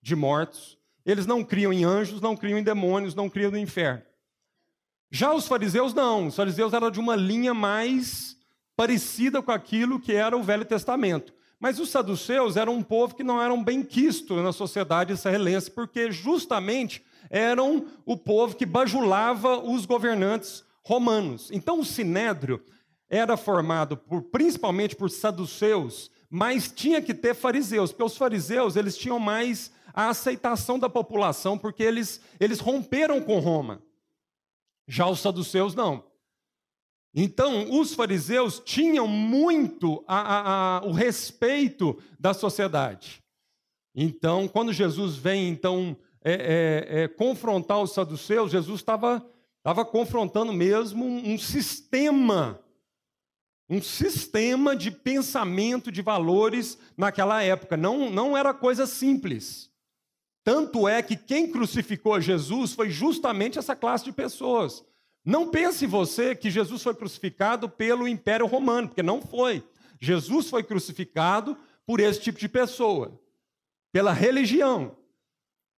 de 0.00 0.14
mortos, 0.14 0.78
eles 1.04 1.26
não 1.26 1.42
criam 1.42 1.72
em 1.72 1.84
anjos, 1.84 2.20
não 2.20 2.36
criam 2.36 2.58
em 2.58 2.62
demônios, 2.62 3.14
não 3.14 3.28
criam 3.28 3.50
no 3.50 3.58
inferno. 3.58 4.02
Já 5.10 5.32
os 5.32 5.46
fariseus 5.46 5.92
não, 5.92 6.28
os 6.28 6.36
fariseus 6.36 6.72
eram 6.72 6.90
de 6.90 7.00
uma 7.00 7.16
linha 7.16 7.52
mais 7.52 8.36
parecida 8.76 9.42
com 9.42 9.50
aquilo 9.50 10.00
que 10.00 10.12
era 10.12 10.36
o 10.36 10.42
Velho 10.42 10.64
Testamento. 10.64 11.32
Mas 11.58 11.78
os 11.78 11.88
saduceus 11.88 12.56
eram 12.56 12.74
um 12.74 12.82
povo 12.82 13.14
que 13.14 13.24
não 13.24 13.40
eram 13.40 13.62
bem 13.62 13.82
quisto 13.82 14.36
na 14.36 14.52
sociedade 14.52 15.12
israelense, 15.12 15.70
porque 15.70 16.10
justamente 16.10 17.04
eram 17.34 17.88
o 18.06 18.16
povo 18.16 18.54
que 18.54 18.64
bajulava 18.64 19.58
os 19.58 19.84
governantes 19.84 20.64
romanos. 20.84 21.50
Então 21.50 21.80
o 21.80 21.84
sinédrio 21.84 22.64
era 23.10 23.36
formado 23.36 23.96
por, 23.96 24.22
principalmente 24.22 24.94
por 24.94 25.10
saduceus, 25.10 26.12
mas 26.30 26.70
tinha 26.70 27.02
que 27.02 27.12
ter 27.12 27.34
fariseus, 27.34 27.90
porque 27.90 28.04
os 28.04 28.16
fariseus 28.16 28.76
eles 28.76 28.96
tinham 28.96 29.18
mais 29.18 29.72
a 29.92 30.10
aceitação 30.10 30.78
da 30.78 30.88
população, 30.88 31.58
porque 31.58 31.82
eles, 31.82 32.20
eles 32.38 32.60
romperam 32.60 33.20
com 33.20 33.40
Roma. 33.40 33.82
Já 34.86 35.08
os 35.08 35.18
saduceus 35.18 35.74
não. 35.74 36.04
Então, 37.12 37.80
os 37.80 37.94
fariseus 37.94 38.60
tinham 38.64 39.08
muito 39.08 40.04
a, 40.06 40.20
a, 40.20 40.78
a, 40.78 40.84
o 40.84 40.92
respeito 40.92 42.00
da 42.18 42.32
sociedade. 42.32 43.22
Então, 43.94 44.46
quando 44.48 44.72
Jesus 44.72 45.16
vem, 45.16 45.48
então, 45.48 45.96
é, 46.24 46.32
é, 46.32 47.02
é, 47.02 47.08
confrontar 47.08 47.82
os 47.82 47.92
saduceus, 47.92 48.50
Jesus 48.50 48.80
estava 48.80 49.22
confrontando 49.92 50.54
mesmo 50.54 51.04
um, 51.04 51.38
sistema, 51.38 52.58
um 53.68 53.82
sistema 53.82 54.74
de 54.74 54.90
pensamento, 54.90 55.92
de 55.92 56.00
valores 56.00 56.78
naquela 56.96 57.42
época. 57.42 57.76
Não, 57.76 58.10
não 58.10 58.34
era 58.34 58.54
coisa 58.54 58.86
simples. 58.86 59.70
Tanto 60.42 60.88
é 60.88 61.02
que 61.02 61.14
quem 61.14 61.50
crucificou 61.50 62.18
Jesus 62.18 62.72
foi 62.72 62.88
justamente 62.88 63.58
essa 63.58 63.76
classe 63.76 64.04
de 64.04 64.12
pessoas. 64.12 64.82
Não 65.22 65.50
pense 65.50 65.86
você 65.86 66.34
que 66.34 66.50
Jesus 66.50 66.82
foi 66.82 66.94
crucificado 66.94 67.68
pelo 67.68 68.08
Império 68.08 68.46
Romano, 68.46 68.88
porque 68.88 69.02
não 69.02 69.20
foi. 69.20 69.62
Jesus 70.00 70.48
foi 70.48 70.62
crucificado 70.62 71.56
por 71.86 72.00
esse 72.00 72.20
tipo 72.20 72.38
de 72.38 72.48
pessoa, 72.48 73.18
pela 73.92 74.12
religião 74.12 74.96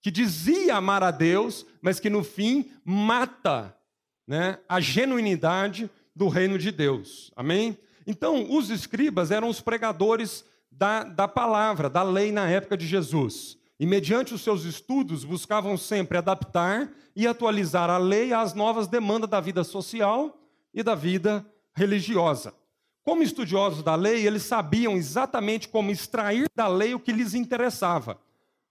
que 0.07 0.11
dizia 0.13 0.77
amar 0.77 1.03
a 1.03 1.11
Deus, 1.11 1.67
mas 1.83 1.99
que 1.99 2.09
no 2.09 2.23
fim 2.23 2.71
mata 2.85 3.77
né, 4.25 4.57
a 4.69 4.79
genuinidade 4.79 5.91
do 6.15 6.29
reino 6.29 6.57
de 6.57 6.71
Deus. 6.71 7.33
Amém? 7.35 7.77
Então, 8.07 8.55
os 8.55 8.71
escribas 8.71 9.33
eram 9.33 9.49
os 9.49 9.61
pregadores 9.61 10.45
da, 10.71 11.03
da 11.03 11.27
palavra, 11.27 11.91
da 11.91 12.05
lei 12.05 12.31
na 12.31 12.49
época 12.49 12.77
de 12.77 12.87
Jesus. 12.87 13.59
E, 13.81 13.85
mediante 13.85 14.33
os 14.33 14.43
seus 14.43 14.63
estudos, 14.63 15.25
buscavam 15.25 15.77
sempre 15.77 16.19
adaptar 16.19 16.89
e 17.17 17.27
atualizar 17.27 17.91
a 17.91 17.99
lei 17.99 18.33
às 18.33 18.55
novas 18.55 18.87
demandas 18.87 19.29
da 19.29 19.41
vida 19.41 19.65
social 19.65 20.39
e 20.73 20.85
da 20.85 20.95
vida 20.95 21.45
religiosa. 21.75 22.55
Como 23.03 23.25
estudiosos 23.25 23.83
da 23.83 23.97
lei, 23.97 24.25
eles 24.25 24.45
sabiam 24.45 24.97
exatamente 24.97 25.67
como 25.67 25.91
extrair 25.91 26.47
da 26.55 26.69
lei 26.69 26.95
o 26.95 27.01
que 27.01 27.11
lhes 27.11 27.35
interessava. 27.35 28.25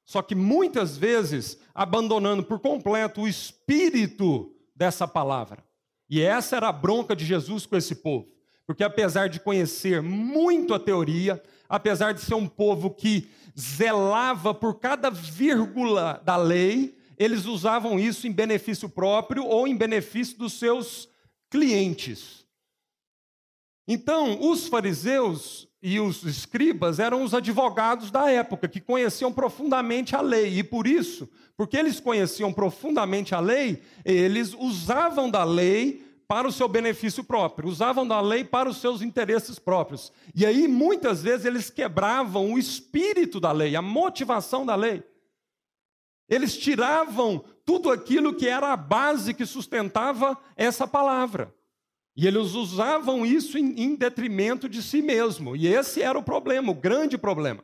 Só 0.06 0.22
que 0.22 0.36
muitas 0.36 0.96
vezes 0.96 1.60
abandonando 1.74 2.44
por 2.44 2.60
completo 2.60 3.22
o 3.22 3.28
espírito 3.28 4.54
dessa 4.76 5.08
palavra. 5.08 5.64
E 6.10 6.22
essa 6.22 6.56
era 6.56 6.70
a 6.70 6.74
bronca 6.74 7.16
de 7.16 7.26
Jesus 7.26 7.66
com 7.66 7.76
esse 7.76 7.96
povo. 7.96 8.28
Porque 8.68 8.84
apesar 8.84 9.30
de 9.30 9.40
conhecer 9.40 10.02
muito 10.02 10.74
a 10.74 10.80
teoria, 10.80 11.42
apesar 11.68 12.14
de 12.14 12.22
ser 12.22 12.36
um 12.36 12.48
povo 12.48 12.90
que 12.92 13.30
zelava 13.60 14.54
por 14.54 14.80
cada 14.80 15.10
vírgula 15.10 16.22
da 16.24 16.36
lei, 16.36 16.98
eles 17.18 17.46
usavam 17.46 18.00
isso 18.00 18.28
em 18.28 18.32
benefício 18.32 18.90
próprio 18.90 19.46
ou 19.46 19.68
em 19.68 19.76
benefício 19.76 20.38
dos 20.38 20.54
seus 20.54 21.10
clientes. 21.50 22.46
Então, 23.88 24.50
os 24.50 24.68
fariseus 24.68 25.68
e 25.88 26.00
os 26.00 26.24
escribas 26.24 26.98
eram 26.98 27.22
os 27.22 27.36
advogados 27.36 28.10
da 28.10 28.28
época, 28.28 28.68
que 28.68 28.82
conheciam 28.82 29.32
profundamente 29.32 30.16
a 30.16 30.22
lei. 30.22 30.58
E 30.58 30.64
por 30.64 30.88
isso, 30.88 31.30
porque 31.56 31.78
eles 31.78 32.00
conheciam 32.00 32.52
profundamente 32.52 33.36
a 33.36 33.40
lei, 33.40 33.84
eles 34.04 34.56
usavam 34.56 35.30
da 35.30 35.44
lei 35.44 36.04
para 36.28 36.48
o 36.48 36.52
seu 36.52 36.68
benefício 36.68 37.24
próprio, 37.24 37.70
usavam 37.70 38.08
da 38.08 38.20
lei 38.20 38.44
para 38.44 38.68
os 38.68 38.78
seus 38.78 39.04
interesses 39.04 39.60
próprios. 39.60 40.12
E 40.34 40.44
aí, 40.44 40.68
muitas 40.68 41.22
vezes, 41.22 41.46
eles 41.46 41.70
quebravam 41.70 42.54
o 42.54 42.58
espírito 42.58 43.40
da 43.40 43.52
lei, 43.52 43.76
a 43.76 43.82
motivação 43.84 44.66
da 44.66 44.74
lei. 44.74 45.04
Eles 46.28 46.58
tiravam 46.58 47.46
tudo 47.64 47.92
aquilo 47.92 48.34
que 48.34 48.48
era 48.48 48.74
a 48.74 48.76
base 48.76 49.36
que 49.36 49.46
sustentava 49.46 50.36
essa 50.58 50.88
palavra. 50.88 51.54
E 52.16 52.26
eles 52.26 52.54
usavam 52.54 53.26
isso 53.26 53.58
em, 53.58 53.96
detrimento 53.96 54.70
de 54.70 54.82
si 54.82 55.02
mesmo. 55.02 55.56
E 55.56 55.68
esse 55.68 56.02
era 56.02 56.18
o 56.18 56.24
problema, 56.24 56.72
o 56.72 56.76
grande 56.76 57.18
problema. 57.18 57.64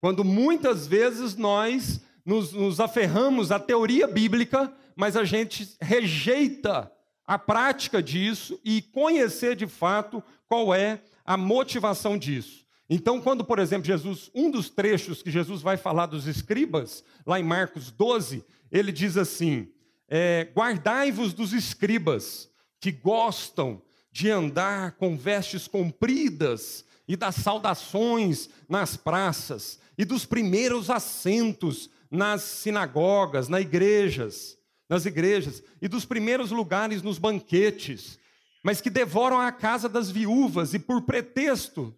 Quando 0.00 0.22
muitas 0.22 0.86
vezes 0.86 1.34
nós 1.34 2.00
nos, 2.24 2.52
nos 2.52 2.78
aferramos 2.78 3.50
à 3.50 3.58
teoria 3.58 4.06
bíblica, 4.06 4.72
mas 4.94 5.16
a 5.16 5.24
gente 5.24 5.76
rejeita 5.80 6.90
a 7.26 7.38
prática 7.38 8.02
disso 8.02 8.60
e 8.64 8.82
conhecer 8.82 9.56
de 9.56 9.66
fato 9.66 10.22
qual 10.46 10.74
é 10.74 11.00
a 11.24 11.36
motivação 11.36 12.16
disso. 12.16 12.64
Então, 12.88 13.20
quando, 13.20 13.44
por 13.44 13.58
exemplo, 13.58 13.86
Jesus, 13.86 14.30
um 14.34 14.50
dos 14.50 14.68
trechos 14.68 15.22
que 15.22 15.30
Jesus 15.30 15.62
vai 15.62 15.76
falar 15.76 16.06
dos 16.06 16.26
escribas, 16.26 17.02
lá 17.26 17.40
em 17.40 17.42
Marcos 17.42 17.90
12, 17.90 18.44
ele 18.70 18.92
diz 18.92 19.16
assim: 19.16 19.68
é, 20.06 20.48
Guardai-vos 20.54 21.32
dos 21.32 21.52
escribas, 21.52 22.50
que 22.84 22.92
gostam 22.92 23.80
de 24.12 24.30
andar 24.30 24.92
com 24.98 25.16
vestes 25.16 25.66
compridas 25.66 26.84
e 27.08 27.16
das 27.16 27.36
saudações 27.36 28.50
nas 28.68 28.94
praças 28.94 29.80
e 29.96 30.04
dos 30.04 30.26
primeiros 30.26 30.90
assentos 30.90 31.88
nas 32.10 32.42
sinagogas, 32.42 33.48
nas 33.48 33.62
igrejas, 33.62 34.58
nas 34.86 35.06
igrejas 35.06 35.62
e 35.80 35.88
dos 35.88 36.04
primeiros 36.04 36.50
lugares 36.50 37.00
nos 37.00 37.16
banquetes, 37.16 38.18
mas 38.62 38.82
que 38.82 38.90
devoram 38.90 39.40
a 39.40 39.50
casa 39.50 39.88
das 39.88 40.10
viúvas 40.10 40.74
e 40.74 40.78
por 40.78 41.00
pretextos 41.06 41.94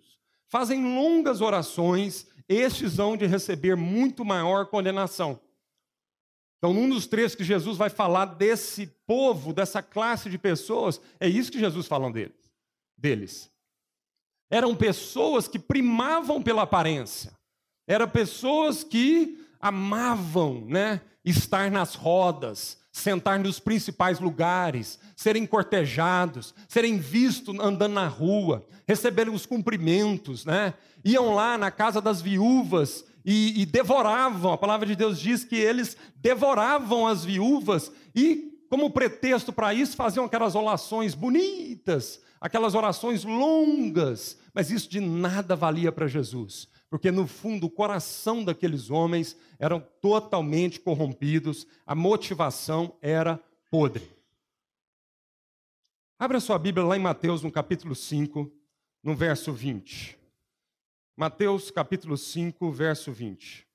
fazem 0.47 0.95
longas 0.95 1.40
orações, 1.40 2.28
estes 2.49 3.00
hão 3.00 3.16
de 3.16 3.26
receber 3.26 3.75
muito 3.75 4.25
maior 4.25 4.66
condenação. 4.66 5.40
Então, 6.58 6.72
num 6.72 6.88
dos 6.88 7.06
trechos 7.06 7.34
que 7.34 7.44
Jesus 7.44 7.76
vai 7.76 7.90
falar 7.90 8.25
desse 8.26 8.86
povo, 9.06 9.52
dessa 9.52 9.82
classe 9.82 10.30
de 10.30 10.38
pessoas, 10.38 11.00
é 11.20 11.28
isso 11.28 11.52
que 11.52 11.58
Jesus 11.58 11.86
fala 11.86 12.10
deles. 12.10 12.50
deles. 12.96 13.50
Eram 14.50 14.75
pessoas 14.75 15.46
que 15.48 15.58
primavam 15.58 16.42
pela 16.42 16.62
aparência. 16.62 17.32
Eram 17.86 18.08
pessoas 18.08 18.82
que 18.82 19.44
amavam 19.60 20.64
né, 20.66 21.00
estar 21.25 21.70
nas 21.70 21.94
rodas, 21.94 22.78
sentar 22.92 23.38
nos 23.38 23.60
principais 23.60 24.18
lugares, 24.18 24.98
serem 25.14 25.46
cortejados, 25.46 26.54
serem 26.68 26.98
vistos 26.98 27.58
andando 27.58 27.92
na 27.92 28.08
rua, 28.08 28.66
receberem 28.88 29.34
os 29.34 29.44
cumprimentos, 29.44 30.44
né? 30.44 30.75
Iam 31.04 31.34
lá 31.34 31.58
na 31.58 31.70
casa 31.70 32.00
das 32.00 32.22
viúvas 32.22 33.04
e, 33.26 33.62
e 33.62 33.66
devoravam, 33.66 34.52
a 34.52 34.56
palavra 34.56 34.87
de 34.87 34.95
Deus 34.95 35.18
diz 35.18 35.42
que 35.42 35.56
eles 35.56 35.97
devoravam 36.14 37.09
as 37.09 37.25
viúvas 37.25 37.90
e, 38.14 38.56
como 38.71 38.88
pretexto 38.88 39.52
para 39.52 39.75
isso, 39.75 39.97
faziam 39.97 40.25
aquelas 40.25 40.54
orações 40.54 41.12
bonitas, 41.12 42.23
aquelas 42.40 42.76
orações 42.76 43.25
longas, 43.25 44.38
mas 44.54 44.71
isso 44.71 44.88
de 44.88 45.00
nada 45.00 45.56
valia 45.56 45.90
para 45.90 46.06
Jesus, 46.06 46.68
porque 46.88 47.11
no 47.11 47.26
fundo 47.26 47.66
o 47.66 47.71
coração 47.71 48.45
daqueles 48.45 48.90
homens 48.90 49.37
eram 49.59 49.85
totalmente 50.00 50.78
corrompidos, 50.78 51.66
a 51.85 51.97
motivação 51.97 52.95
era 53.02 53.42
podre. 53.68 54.09
Abra 56.16 56.38
sua 56.38 56.59
Bíblia 56.61 56.87
lá 56.87 56.97
em 56.97 57.00
Mateus, 57.00 57.42
no 57.42 57.50
capítulo 57.50 57.95
5, 57.95 58.50
no 59.02 59.16
verso 59.16 59.52
20. 59.52 60.25
Mateus 61.16 61.70
capítulo 61.70 62.14
5, 62.14 62.70
verso 62.70 63.11
20. 63.11 63.66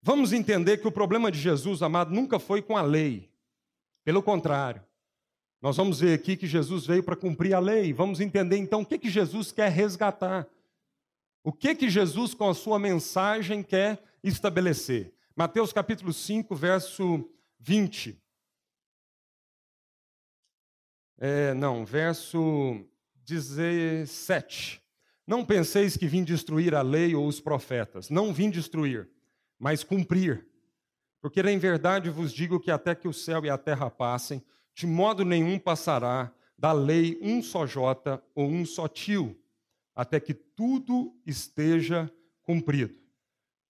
Vamos 0.00 0.32
entender 0.32 0.78
que 0.78 0.86
o 0.86 0.92
problema 0.92 1.30
de 1.30 1.40
Jesus, 1.40 1.82
amado, 1.82 2.14
nunca 2.14 2.38
foi 2.38 2.62
com 2.62 2.76
a 2.76 2.82
lei, 2.82 3.28
Pelo 4.04 4.22
contrário, 4.22 4.84
nós 5.60 5.76
vamos 5.76 6.00
ver 6.00 6.14
aqui 6.14 6.36
que 6.36 6.46
Jesus 6.46 6.86
veio 6.86 7.04
para 7.04 7.14
cumprir 7.14 7.54
a 7.54 7.60
lei. 7.60 7.92
Vamos 7.92 8.18
entender 8.20 8.56
então 8.56 8.82
o 8.82 8.86
que, 8.86 8.98
que 8.98 9.08
Jesus 9.08 9.52
quer 9.52 9.70
resgatar. 9.70 10.48
O 11.44 11.52
que, 11.52 11.74
que 11.74 11.88
Jesus, 11.88 12.34
com 12.34 12.48
a 12.48 12.54
sua 12.54 12.80
mensagem, 12.80 13.62
quer 13.62 14.02
estabelecer. 14.24 15.14
Mateus 15.36 15.72
capítulo 15.72 16.12
5, 16.12 16.54
verso 16.56 17.28
20. 17.60 18.20
É, 21.18 21.54
não, 21.54 21.84
verso 21.84 22.84
17. 23.24 24.82
Não 25.26 25.44
penseis 25.44 25.96
que 25.96 26.06
vim 26.06 26.24
destruir 26.24 26.74
a 26.74 26.82
lei 26.82 27.14
ou 27.14 27.26
os 27.26 27.40
profetas. 27.40 28.10
Não 28.10 28.32
vim 28.32 28.50
destruir, 28.50 29.08
mas 29.58 29.84
cumprir. 29.84 30.46
Porque 31.20 31.40
em 31.40 31.58
verdade 31.58 32.10
vos 32.10 32.32
digo 32.32 32.58
que 32.58 32.70
até 32.70 32.94
que 32.94 33.06
o 33.06 33.12
céu 33.12 33.44
e 33.44 33.50
a 33.50 33.56
terra 33.56 33.88
passem, 33.88 34.42
de 34.74 34.86
modo 34.86 35.24
nenhum 35.24 35.58
passará 35.58 36.32
da 36.58 36.72
lei 36.72 37.18
um 37.22 37.42
só 37.42 37.66
jota 37.66 38.22
ou 38.34 38.48
um 38.48 38.64
só 38.64 38.88
tio, 38.88 39.38
até 39.94 40.18
que 40.18 40.34
tudo 40.34 41.14
esteja 41.26 42.10
cumprido. 42.42 42.94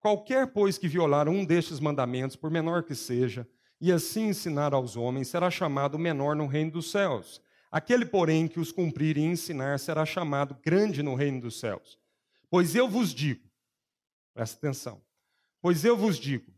Qualquer, 0.00 0.49
pois, 0.49 0.78
que 0.78 0.88
violar 0.88 1.28
um 1.28 1.44
destes 1.44 1.78
mandamentos, 1.78 2.37
por 2.37 2.50
menor 2.50 2.82
que 2.82 2.94
seja, 2.94 3.49
e 3.80 3.92
assim 3.92 4.28
ensinar 4.28 4.75
aos 4.75 4.97
homens, 4.97 5.28
será 5.28 5.50
chamado 5.50 5.99
menor 5.99 6.35
no 6.35 6.47
reino 6.47 6.73
dos 6.73 6.90
céus. 6.90 7.40
Aquele, 7.73 8.05
porém, 8.05 8.47
que 8.47 8.61
os 8.61 8.71
cumprir 8.71 9.17
e 9.17 9.23
ensinar, 9.23 9.81
será 9.81 10.05
chamado 10.05 10.55
grande 10.62 11.02
no 11.02 11.14
reino 11.14 11.41
dos 11.41 11.59
céus. 11.59 11.99
Pois 12.50 12.75
eu 12.75 12.87
vos 12.87 13.14
digo, 13.14 13.50
presta 14.35 14.59
atenção, 14.59 15.02
pois 15.59 15.83
eu 15.83 15.97
vos 15.97 16.19
digo, 16.19 16.52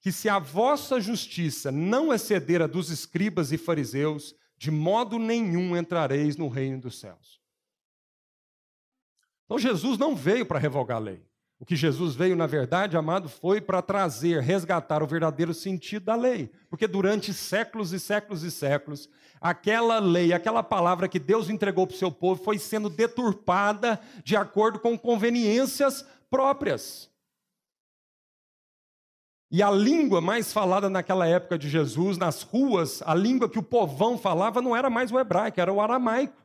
que 0.00 0.12
se 0.12 0.28
a 0.28 0.38
vossa 0.38 1.00
justiça 1.00 1.72
não 1.72 2.14
exceder 2.14 2.62
a 2.62 2.68
dos 2.68 2.88
escribas 2.88 3.50
e 3.50 3.58
fariseus, 3.58 4.32
de 4.56 4.70
modo 4.70 5.18
nenhum 5.18 5.76
entrareis 5.76 6.36
no 6.36 6.46
reino 6.46 6.80
dos 6.80 7.00
céus. 7.00 7.40
Então 9.44 9.58
Jesus 9.58 9.98
não 9.98 10.14
veio 10.14 10.46
para 10.46 10.60
revogar 10.60 10.98
a 10.98 11.00
lei. 11.00 11.29
O 11.60 11.64
que 11.66 11.76
Jesus 11.76 12.14
veio, 12.14 12.34
na 12.34 12.46
verdade, 12.46 12.96
amado, 12.96 13.28
foi 13.28 13.60
para 13.60 13.82
trazer, 13.82 14.40
resgatar 14.40 15.02
o 15.02 15.06
verdadeiro 15.06 15.52
sentido 15.52 16.06
da 16.06 16.16
lei. 16.16 16.50
Porque 16.70 16.86
durante 16.88 17.34
séculos 17.34 17.92
e 17.92 18.00
séculos 18.00 18.42
e 18.42 18.50
séculos, 18.50 19.10
aquela 19.38 19.98
lei, 19.98 20.32
aquela 20.32 20.62
palavra 20.62 21.06
que 21.06 21.18
Deus 21.18 21.50
entregou 21.50 21.86
para 21.86 21.94
o 21.94 21.98
seu 21.98 22.10
povo 22.10 22.42
foi 22.42 22.58
sendo 22.58 22.88
deturpada 22.88 24.00
de 24.24 24.36
acordo 24.36 24.80
com 24.80 24.98
conveniências 24.98 26.02
próprias. 26.30 27.10
E 29.50 29.62
a 29.62 29.70
língua 29.70 30.22
mais 30.22 30.54
falada 30.54 30.88
naquela 30.88 31.26
época 31.26 31.58
de 31.58 31.68
Jesus, 31.68 32.16
nas 32.16 32.40
ruas, 32.40 33.02
a 33.04 33.14
língua 33.14 33.50
que 33.50 33.58
o 33.58 33.62
povão 33.62 34.16
falava 34.16 34.62
não 34.62 34.74
era 34.74 34.88
mais 34.88 35.12
o 35.12 35.18
hebraico, 35.18 35.60
era 35.60 35.70
o 35.70 35.80
aramaico. 35.80 36.40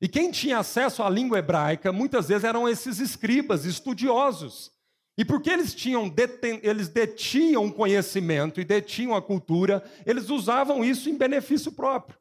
E 0.00 0.08
quem 0.08 0.30
tinha 0.30 0.58
acesso 0.58 1.02
à 1.02 1.08
língua 1.08 1.38
hebraica, 1.38 1.92
muitas 1.92 2.28
vezes 2.28 2.44
eram 2.44 2.68
esses 2.68 2.98
escribas, 2.98 3.64
estudiosos. 3.64 4.70
E 5.18 5.24
porque 5.24 5.48
eles 5.48 5.74
tinham 5.74 6.12
eles 6.62 6.88
detinham 6.88 7.64
o 7.64 7.72
conhecimento 7.72 8.60
e 8.60 8.64
detinham 8.64 9.14
a 9.14 9.22
cultura, 9.22 9.82
eles 10.04 10.28
usavam 10.28 10.84
isso 10.84 11.08
em 11.08 11.16
benefício 11.16 11.72
próprio. 11.72 12.18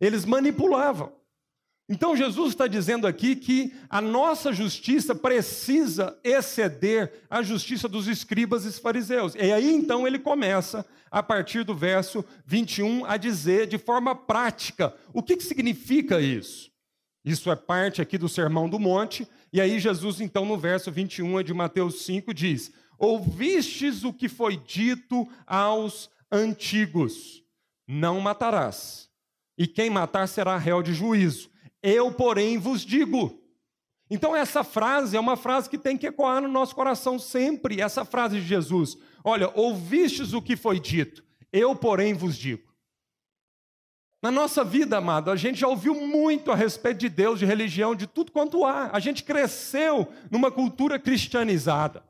Eles 0.00 0.24
manipulavam. 0.24 1.12
Então 1.86 2.16
Jesus 2.16 2.50
está 2.52 2.66
dizendo 2.68 3.04
aqui 3.06 3.34
que 3.34 3.74
a 3.90 4.00
nossa 4.00 4.52
justiça 4.52 5.12
precisa 5.12 6.16
exceder 6.22 7.24
a 7.28 7.42
justiça 7.42 7.88
dos 7.88 8.06
escribas 8.06 8.64
e 8.64 8.80
fariseus. 8.80 9.34
E 9.34 9.52
aí 9.52 9.74
então 9.74 10.06
ele 10.06 10.18
começa, 10.18 10.86
a 11.10 11.20
partir 11.22 11.64
do 11.64 11.74
verso 11.74 12.24
21, 12.46 13.04
a 13.04 13.16
dizer 13.16 13.66
de 13.66 13.76
forma 13.76 14.14
prática 14.14 14.94
o 15.12 15.20
que, 15.20 15.36
que 15.36 15.42
significa 15.42 16.20
isso. 16.20 16.69
Isso 17.24 17.50
é 17.50 17.56
parte 17.56 18.00
aqui 18.00 18.16
do 18.16 18.28
Sermão 18.28 18.68
do 18.68 18.78
Monte. 18.78 19.28
E 19.52 19.60
aí, 19.60 19.78
Jesus, 19.78 20.20
então, 20.20 20.44
no 20.44 20.56
verso 20.56 20.90
21 20.90 21.42
de 21.42 21.52
Mateus 21.52 22.02
5, 22.04 22.32
diz: 22.32 22.72
Ouvistes 22.98 24.04
o 24.04 24.12
que 24.12 24.28
foi 24.28 24.56
dito 24.56 25.28
aos 25.46 26.10
antigos: 26.32 27.42
Não 27.86 28.20
matarás, 28.20 29.08
e 29.58 29.66
quem 29.66 29.90
matar 29.90 30.26
será 30.28 30.56
réu 30.56 30.82
de 30.82 30.94
juízo. 30.94 31.50
Eu, 31.82 32.12
porém, 32.12 32.58
vos 32.58 32.82
digo. 32.82 33.38
Então, 34.10 34.34
essa 34.34 34.64
frase 34.64 35.16
é 35.16 35.20
uma 35.20 35.36
frase 35.36 35.68
que 35.68 35.78
tem 35.78 35.96
que 35.96 36.06
ecoar 36.06 36.42
no 36.42 36.48
nosso 36.48 36.74
coração 36.74 37.18
sempre. 37.18 37.80
Essa 37.80 38.04
frase 38.04 38.40
de 38.40 38.46
Jesus: 38.46 38.96
Olha, 39.22 39.50
ouvistes 39.54 40.32
o 40.32 40.40
que 40.40 40.56
foi 40.56 40.80
dito, 40.80 41.22
eu, 41.52 41.76
porém, 41.76 42.14
vos 42.14 42.36
digo. 42.36 42.69
Na 44.22 44.30
nossa 44.30 44.62
vida, 44.62 44.98
amado, 44.98 45.30
a 45.30 45.36
gente 45.36 45.60
já 45.60 45.68
ouviu 45.68 45.94
muito 45.94 46.52
a 46.52 46.54
respeito 46.54 46.98
de 46.98 47.08
Deus, 47.08 47.38
de 47.38 47.46
religião, 47.46 47.94
de 47.94 48.06
tudo 48.06 48.30
quanto 48.30 48.66
há. 48.66 48.90
A 48.92 49.00
gente 49.00 49.24
cresceu 49.24 50.06
numa 50.30 50.50
cultura 50.50 50.98
cristianizada. 50.98 52.04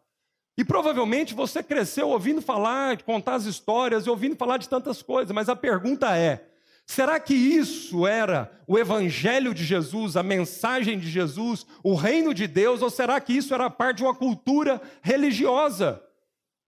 E 0.59 0.65
provavelmente 0.65 1.35
você 1.35 1.63
cresceu 1.63 2.09
ouvindo 2.09 2.43
falar, 2.43 3.01
contar 3.03 3.35
as 3.35 3.45
histórias 3.45 4.09
ouvindo 4.09 4.37
falar 4.37 4.57
de 4.57 4.69
tantas 4.69 5.01
coisas, 5.03 5.33
mas 5.33 5.49
a 5.49 5.55
pergunta 5.55 6.17
é: 6.17 6.49
será 6.85 7.21
que 7.21 7.33
isso 7.33 8.05
era 8.07 8.51
o 8.67 8.77
evangelho 8.77 9.55
de 9.55 9.65
Jesus, 9.65 10.17
a 10.17 10.23
mensagem 10.23 10.99
de 10.99 11.09
Jesus, 11.09 11.65
o 11.83 11.95
reino 11.95 12.35
de 12.35 12.49
Deus, 12.49 12.83
ou 12.83 12.91
será 12.91 13.21
que 13.21 13.33
isso 13.33 13.55
era 13.55 13.71
parte 13.71 13.99
de 13.99 14.03
uma 14.03 14.15
cultura 14.15 14.83
religiosa 15.01 16.03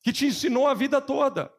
que 0.00 0.12
te 0.12 0.24
ensinou 0.24 0.68
a 0.68 0.74
vida 0.74 1.00
toda? 1.00 1.52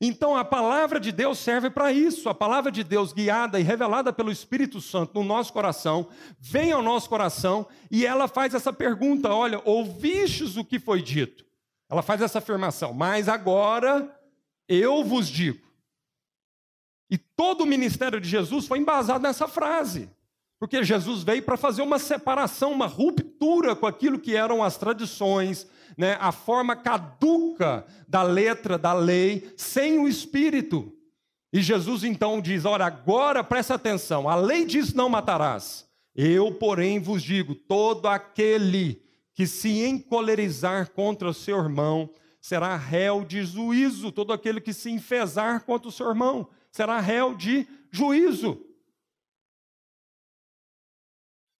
Então 0.00 0.36
a 0.36 0.44
palavra 0.44 0.98
de 0.98 1.12
Deus 1.12 1.38
serve 1.38 1.70
para 1.70 1.92
isso. 1.92 2.28
A 2.28 2.34
palavra 2.34 2.70
de 2.70 2.82
Deus, 2.82 3.12
guiada 3.12 3.58
e 3.60 3.62
revelada 3.62 4.12
pelo 4.12 4.32
Espírito 4.32 4.80
Santo 4.80 5.14
no 5.14 5.24
nosso 5.24 5.52
coração, 5.52 6.08
vem 6.38 6.72
ao 6.72 6.82
nosso 6.82 7.08
coração 7.08 7.66
e 7.90 8.04
ela 8.04 8.28
faz 8.28 8.54
essa 8.54 8.72
pergunta: 8.72 9.32
olha, 9.32 9.62
ouvistes 9.64 10.56
o 10.56 10.64
que 10.64 10.78
foi 10.78 11.00
dito? 11.00 11.44
Ela 11.88 12.02
faz 12.02 12.20
essa 12.20 12.38
afirmação, 12.38 12.92
mas 12.92 13.28
agora 13.28 14.12
eu 14.68 15.04
vos 15.04 15.28
digo. 15.28 15.64
E 17.10 17.18
todo 17.18 17.62
o 17.62 17.66
ministério 17.66 18.20
de 18.20 18.28
Jesus 18.28 18.66
foi 18.66 18.78
embasado 18.78 19.22
nessa 19.22 19.46
frase. 19.46 20.10
Porque 20.58 20.82
Jesus 20.82 21.22
veio 21.22 21.42
para 21.42 21.56
fazer 21.56 21.82
uma 21.82 21.98
separação, 21.98 22.72
uma 22.72 22.86
ruptura 22.86 23.76
com 23.76 23.86
aquilo 23.86 24.18
que 24.18 24.34
eram 24.34 24.62
as 24.62 24.76
tradições, 24.78 25.66
né, 25.96 26.16
a 26.20 26.32
forma 26.32 26.76
caduca 26.76 27.86
da 28.08 28.22
letra 28.22 28.76
da 28.76 28.92
lei, 28.92 29.52
sem 29.56 29.98
o 29.98 30.08
espírito. 30.08 30.92
E 31.52 31.62
Jesus 31.62 32.04
então 32.04 32.40
diz: 32.40 32.64
Olha, 32.64 32.86
agora 32.86 33.44
presta 33.44 33.74
atenção, 33.74 34.28
a 34.28 34.34
lei 34.34 34.64
diz: 34.64 34.92
não 34.92 35.08
matarás. 35.08 35.86
Eu, 36.14 36.52
porém, 36.52 36.98
vos 36.98 37.22
digo: 37.22 37.54
todo 37.54 38.06
aquele 38.06 39.02
que 39.34 39.46
se 39.46 39.84
encolerizar 39.84 40.90
contra 40.90 41.28
o 41.28 41.34
seu 41.34 41.58
irmão 41.58 42.10
será 42.40 42.76
réu 42.76 43.24
de 43.24 43.44
juízo, 43.44 44.12
todo 44.12 44.32
aquele 44.32 44.60
que 44.60 44.72
se 44.72 44.90
enfesar 44.90 45.64
contra 45.64 45.88
o 45.88 45.92
seu 45.92 46.08
irmão 46.08 46.48
será 46.70 47.00
réu 47.00 47.34
de 47.34 47.66
juízo. 47.90 48.60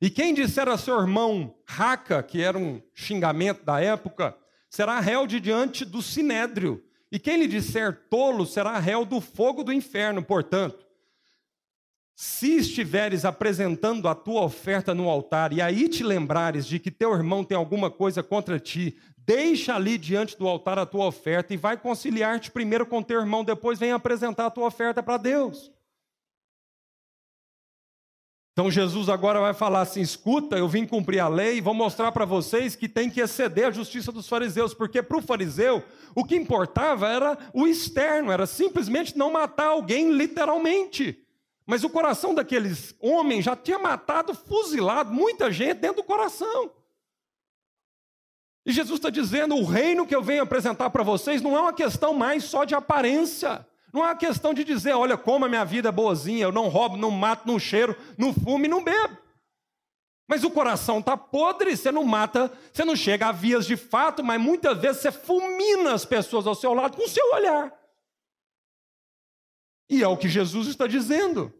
E 0.04 0.10
quem 0.10 0.34
disser 0.34 0.68
a 0.68 0.76
seu 0.76 1.00
irmão 1.00 1.54
raca, 1.66 2.22
que 2.22 2.42
era 2.42 2.58
um 2.58 2.78
xingamento 2.92 3.64
da 3.64 3.80
época, 3.80 4.36
será 4.68 5.00
réu 5.00 5.26
de 5.26 5.40
diante 5.40 5.82
do 5.82 6.02
sinédrio. 6.02 6.84
E 7.10 7.18
quem 7.18 7.38
lhe 7.38 7.48
disser 7.48 8.02
tolo 8.10 8.44
será 8.44 8.78
réu 8.78 9.06
do 9.06 9.18
fogo 9.18 9.64
do 9.64 9.72
inferno. 9.72 10.22
Portanto, 10.22 10.84
se 12.14 12.54
estiveres 12.54 13.24
apresentando 13.24 14.06
a 14.06 14.14
tua 14.14 14.42
oferta 14.42 14.92
no 14.92 15.08
altar 15.08 15.54
e 15.54 15.62
aí 15.62 15.88
te 15.88 16.04
lembrares 16.04 16.66
de 16.66 16.78
que 16.78 16.90
teu 16.90 17.14
irmão 17.14 17.42
tem 17.42 17.56
alguma 17.56 17.90
coisa 17.90 18.22
contra 18.22 18.60
ti, 18.60 18.98
deixa 19.16 19.74
ali 19.74 19.96
diante 19.96 20.36
do 20.36 20.46
altar 20.46 20.78
a 20.78 20.84
tua 20.84 21.06
oferta 21.06 21.54
e 21.54 21.56
vai 21.56 21.78
conciliar-te 21.78 22.50
primeiro 22.50 22.84
com 22.84 23.02
teu 23.02 23.20
irmão, 23.20 23.42
depois 23.42 23.78
vem 23.78 23.92
apresentar 23.92 24.44
a 24.44 24.50
tua 24.50 24.66
oferta 24.66 25.02
para 25.02 25.16
Deus. 25.16 25.72
Então 28.54 28.70
Jesus 28.70 29.08
agora 29.08 29.40
vai 29.40 29.52
falar 29.52 29.80
assim: 29.80 30.00
escuta, 30.00 30.56
eu 30.56 30.68
vim 30.68 30.86
cumprir 30.86 31.18
a 31.18 31.26
lei 31.26 31.60
vou 31.60 31.74
mostrar 31.74 32.12
para 32.12 32.24
vocês 32.24 32.76
que 32.76 32.88
tem 32.88 33.10
que 33.10 33.20
exceder 33.20 33.66
a 33.66 33.72
justiça 33.72 34.12
dos 34.12 34.28
fariseus, 34.28 34.72
porque 34.72 35.02
para 35.02 35.18
o 35.18 35.22
fariseu 35.22 35.82
o 36.14 36.24
que 36.24 36.36
importava 36.36 37.08
era 37.08 37.36
o 37.52 37.66
externo, 37.66 38.30
era 38.30 38.46
simplesmente 38.46 39.18
não 39.18 39.32
matar 39.32 39.66
alguém 39.66 40.12
literalmente. 40.12 41.20
Mas 41.66 41.82
o 41.82 41.90
coração 41.90 42.32
daqueles 42.32 42.94
homens 43.00 43.44
já 43.44 43.56
tinha 43.56 43.78
matado, 43.78 44.34
fuzilado 44.34 45.12
muita 45.12 45.50
gente 45.50 45.78
dentro 45.80 45.96
do 45.96 46.04
coração. 46.04 46.70
E 48.64 48.72
Jesus 48.72 49.00
está 49.00 49.10
dizendo: 49.10 49.56
o 49.56 49.64
reino 49.64 50.06
que 50.06 50.14
eu 50.14 50.22
venho 50.22 50.44
apresentar 50.44 50.90
para 50.90 51.02
vocês 51.02 51.42
não 51.42 51.56
é 51.56 51.60
uma 51.60 51.72
questão 51.72 52.14
mais 52.14 52.44
só 52.44 52.64
de 52.64 52.76
aparência. 52.76 53.66
Não 53.94 54.04
é 54.04 54.12
questão 54.16 54.52
de 54.52 54.64
dizer, 54.64 54.92
olha 54.92 55.16
como 55.16 55.44
a 55.44 55.48
minha 55.48 55.64
vida 55.64 55.88
é 55.88 55.92
boazinha, 55.92 56.42
eu 56.42 56.50
não 56.50 56.66
roubo, 56.66 56.96
não 56.96 57.12
mato, 57.12 57.46
não 57.46 57.60
cheiro, 57.60 57.96
não 58.18 58.34
fumo 58.34 58.64
e 58.64 58.68
não 58.68 58.82
bebo. 58.82 59.16
Mas 60.26 60.42
o 60.42 60.50
coração 60.50 60.98
está 60.98 61.16
podre, 61.16 61.76
você 61.76 61.92
não 61.92 62.02
mata, 62.02 62.50
você 62.72 62.84
não 62.84 62.96
chega 62.96 63.28
a 63.28 63.32
vias 63.32 63.64
de 63.64 63.76
fato, 63.76 64.24
mas 64.24 64.40
muitas 64.40 64.76
vezes 64.78 65.00
você 65.00 65.12
fulmina 65.12 65.94
as 65.94 66.04
pessoas 66.04 66.44
ao 66.44 66.56
seu 66.56 66.74
lado 66.74 66.96
com 66.96 67.04
o 67.04 67.08
seu 67.08 67.24
olhar. 67.34 67.72
E 69.88 70.02
é 70.02 70.08
o 70.08 70.16
que 70.16 70.28
Jesus 70.28 70.66
está 70.66 70.88
dizendo. 70.88 71.54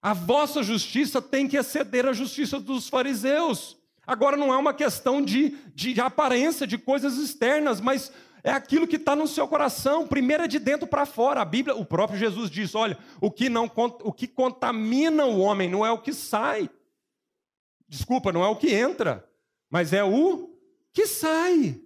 A 0.00 0.14
vossa 0.14 0.62
justiça 0.62 1.20
tem 1.20 1.46
que 1.46 1.58
exceder 1.58 2.06
a 2.06 2.14
justiça 2.14 2.58
dos 2.58 2.88
fariseus. 2.88 3.76
Agora 4.06 4.38
não 4.38 4.54
é 4.54 4.56
uma 4.56 4.72
questão 4.72 5.20
de, 5.20 5.50
de 5.74 6.00
aparência, 6.00 6.66
de 6.66 6.78
coisas 6.78 7.18
externas, 7.18 7.78
mas 7.78 8.10
é 8.44 8.52
aquilo 8.52 8.86
que 8.86 8.96
está 8.96 9.16
no 9.16 9.26
seu 9.26 9.48
coração. 9.48 10.06
Primeiro 10.06 10.44
é 10.44 10.46
de 10.46 10.58
dentro 10.58 10.86
para 10.86 11.06
fora. 11.06 11.40
A 11.40 11.44
Bíblia, 11.46 11.74
o 11.74 11.84
próprio 11.84 12.18
Jesus 12.18 12.50
diz: 12.50 12.74
olha, 12.74 12.98
o 13.18 13.30
que, 13.30 13.48
não, 13.48 13.64
o 14.02 14.12
que 14.12 14.28
contamina 14.28 15.24
o 15.24 15.40
homem 15.40 15.68
não 15.68 15.84
é 15.84 15.90
o 15.90 15.98
que 15.98 16.12
sai. 16.12 16.68
Desculpa, 17.88 18.30
não 18.30 18.44
é 18.44 18.48
o 18.48 18.56
que 18.56 18.72
entra, 18.72 19.26
mas 19.70 19.94
é 19.94 20.04
o 20.04 20.50
que 20.92 21.06
sai. 21.06 21.80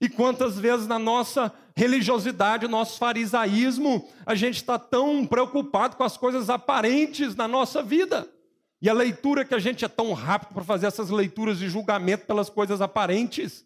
E 0.00 0.08
quantas 0.08 0.56
vezes 0.56 0.86
na 0.86 0.98
nossa 0.98 1.52
religiosidade, 1.76 2.66
o 2.66 2.68
nosso 2.68 2.98
farisaísmo, 2.98 4.08
a 4.24 4.36
gente 4.36 4.56
está 4.56 4.78
tão 4.78 5.26
preocupado 5.26 5.96
com 5.96 6.04
as 6.04 6.16
coisas 6.16 6.48
aparentes 6.48 7.34
na 7.34 7.48
nossa 7.48 7.82
vida. 7.82 8.28
E 8.80 8.88
a 8.88 8.92
leitura 8.92 9.44
que 9.44 9.54
a 9.54 9.58
gente 9.58 9.84
é 9.84 9.88
tão 9.88 10.12
rápido 10.12 10.52
para 10.52 10.62
fazer 10.62 10.86
essas 10.86 11.10
leituras 11.10 11.58
de 11.58 11.68
julgamento 11.68 12.26
pelas 12.26 12.50
coisas 12.50 12.80
aparentes. 12.80 13.64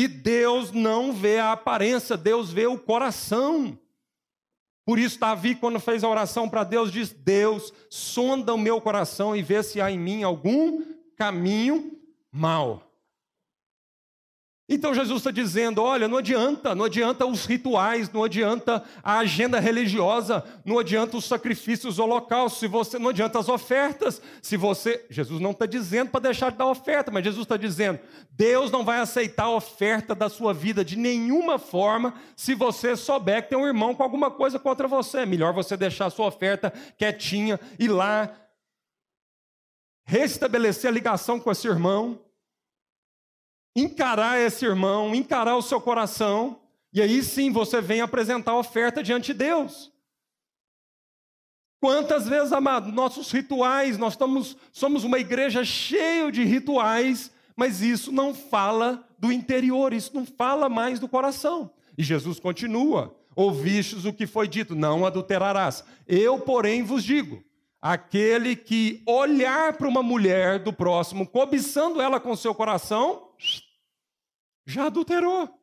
E 0.00 0.08
Deus 0.08 0.72
não 0.72 1.12
vê 1.12 1.38
a 1.38 1.52
aparência, 1.52 2.16
Deus 2.16 2.50
vê 2.50 2.66
o 2.66 2.78
coração. 2.78 3.78
Por 4.82 4.98
isso, 4.98 5.20
Davi, 5.20 5.54
quando 5.54 5.78
fez 5.78 6.02
a 6.02 6.08
oração 6.08 6.48
para 6.48 6.64
Deus, 6.64 6.90
diz: 6.90 7.12
Deus, 7.12 7.70
sonda 7.90 8.54
o 8.54 8.58
meu 8.58 8.80
coração 8.80 9.36
e 9.36 9.42
vê 9.42 9.62
se 9.62 9.78
há 9.78 9.90
em 9.90 9.98
mim 9.98 10.22
algum 10.22 10.82
caminho 11.18 12.00
mau. 12.32 12.89
Então 14.72 14.94
Jesus 14.94 15.18
está 15.18 15.32
dizendo: 15.32 15.82
olha, 15.82 16.06
não 16.06 16.18
adianta, 16.18 16.76
não 16.76 16.84
adianta 16.84 17.26
os 17.26 17.44
rituais, 17.44 18.08
não 18.12 18.22
adianta 18.22 18.84
a 19.02 19.18
agenda 19.18 19.58
religiosa, 19.58 20.44
não 20.64 20.78
adianta 20.78 21.16
os 21.16 21.24
sacrifícios, 21.24 21.94
os 21.94 21.98
holocaustos, 21.98 22.60
se 22.60 22.68
você, 22.68 22.96
não 22.96 23.08
adianta 23.08 23.40
as 23.40 23.48
ofertas. 23.48 24.22
Se 24.40 24.56
você, 24.56 25.04
Jesus 25.10 25.40
não 25.40 25.50
está 25.50 25.66
dizendo 25.66 26.12
para 26.12 26.20
deixar 26.20 26.52
de 26.52 26.58
dar 26.58 26.66
oferta, 26.66 27.10
mas 27.10 27.24
Jesus 27.24 27.42
está 27.42 27.56
dizendo: 27.56 27.98
Deus 28.30 28.70
não 28.70 28.84
vai 28.84 29.00
aceitar 29.00 29.46
a 29.46 29.56
oferta 29.56 30.14
da 30.14 30.28
sua 30.28 30.54
vida 30.54 30.84
de 30.84 30.96
nenhuma 30.96 31.58
forma, 31.58 32.14
se 32.36 32.54
você 32.54 32.94
souber 32.94 33.42
que 33.42 33.50
tem 33.50 33.58
um 33.58 33.66
irmão 33.66 33.92
com 33.92 34.04
alguma 34.04 34.30
coisa 34.30 34.56
contra 34.56 34.86
você. 34.86 35.18
É 35.18 35.26
melhor 35.26 35.52
você 35.52 35.76
deixar 35.76 36.06
a 36.06 36.10
sua 36.10 36.26
oferta 36.26 36.72
quietinha, 36.96 37.58
ir 37.76 37.88
lá, 37.88 38.30
restabelecer 40.04 40.88
a 40.88 40.94
ligação 40.94 41.40
com 41.40 41.50
esse 41.50 41.66
irmão 41.66 42.20
encarar 43.74 44.40
esse 44.40 44.64
irmão, 44.64 45.14
encarar 45.14 45.56
o 45.56 45.62
seu 45.62 45.80
coração, 45.80 46.60
e 46.92 47.00
aí 47.00 47.22
sim 47.22 47.52
você 47.52 47.80
vem 47.80 48.00
apresentar 48.00 48.52
a 48.52 48.58
oferta 48.58 49.02
diante 49.02 49.32
de 49.32 49.38
Deus. 49.38 49.92
Quantas 51.80 52.28
vezes, 52.28 52.52
amado, 52.52 52.92
nossos 52.92 53.30
rituais, 53.30 53.96
nós 53.96 54.12
estamos, 54.12 54.56
somos 54.70 55.02
uma 55.02 55.18
igreja 55.18 55.64
cheia 55.64 56.30
de 56.30 56.44
rituais, 56.44 57.30
mas 57.56 57.80
isso 57.80 58.12
não 58.12 58.34
fala 58.34 59.06
do 59.18 59.32
interior, 59.32 59.92
isso 59.92 60.14
não 60.14 60.26
fala 60.26 60.68
mais 60.68 61.00
do 61.00 61.08
coração. 61.08 61.70
E 61.96 62.02
Jesus 62.02 62.38
continua: 62.38 63.16
ouvistes 63.34 64.04
o 64.04 64.12
que 64.12 64.26
foi 64.26 64.46
dito, 64.46 64.74
não 64.74 65.06
adulterarás. 65.06 65.82
Eu, 66.06 66.38
porém, 66.38 66.82
vos 66.82 67.02
digo: 67.02 67.42
aquele 67.80 68.54
que 68.54 69.02
olhar 69.06 69.72
para 69.72 69.88
uma 69.88 70.02
mulher 70.02 70.58
do 70.58 70.72
próximo, 70.74 71.26
cobiçando 71.26 72.02
ela 72.02 72.20
com 72.20 72.36
seu 72.36 72.54
coração, 72.54 73.29
já 74.66 74.86
adulterou. 74.86 75.60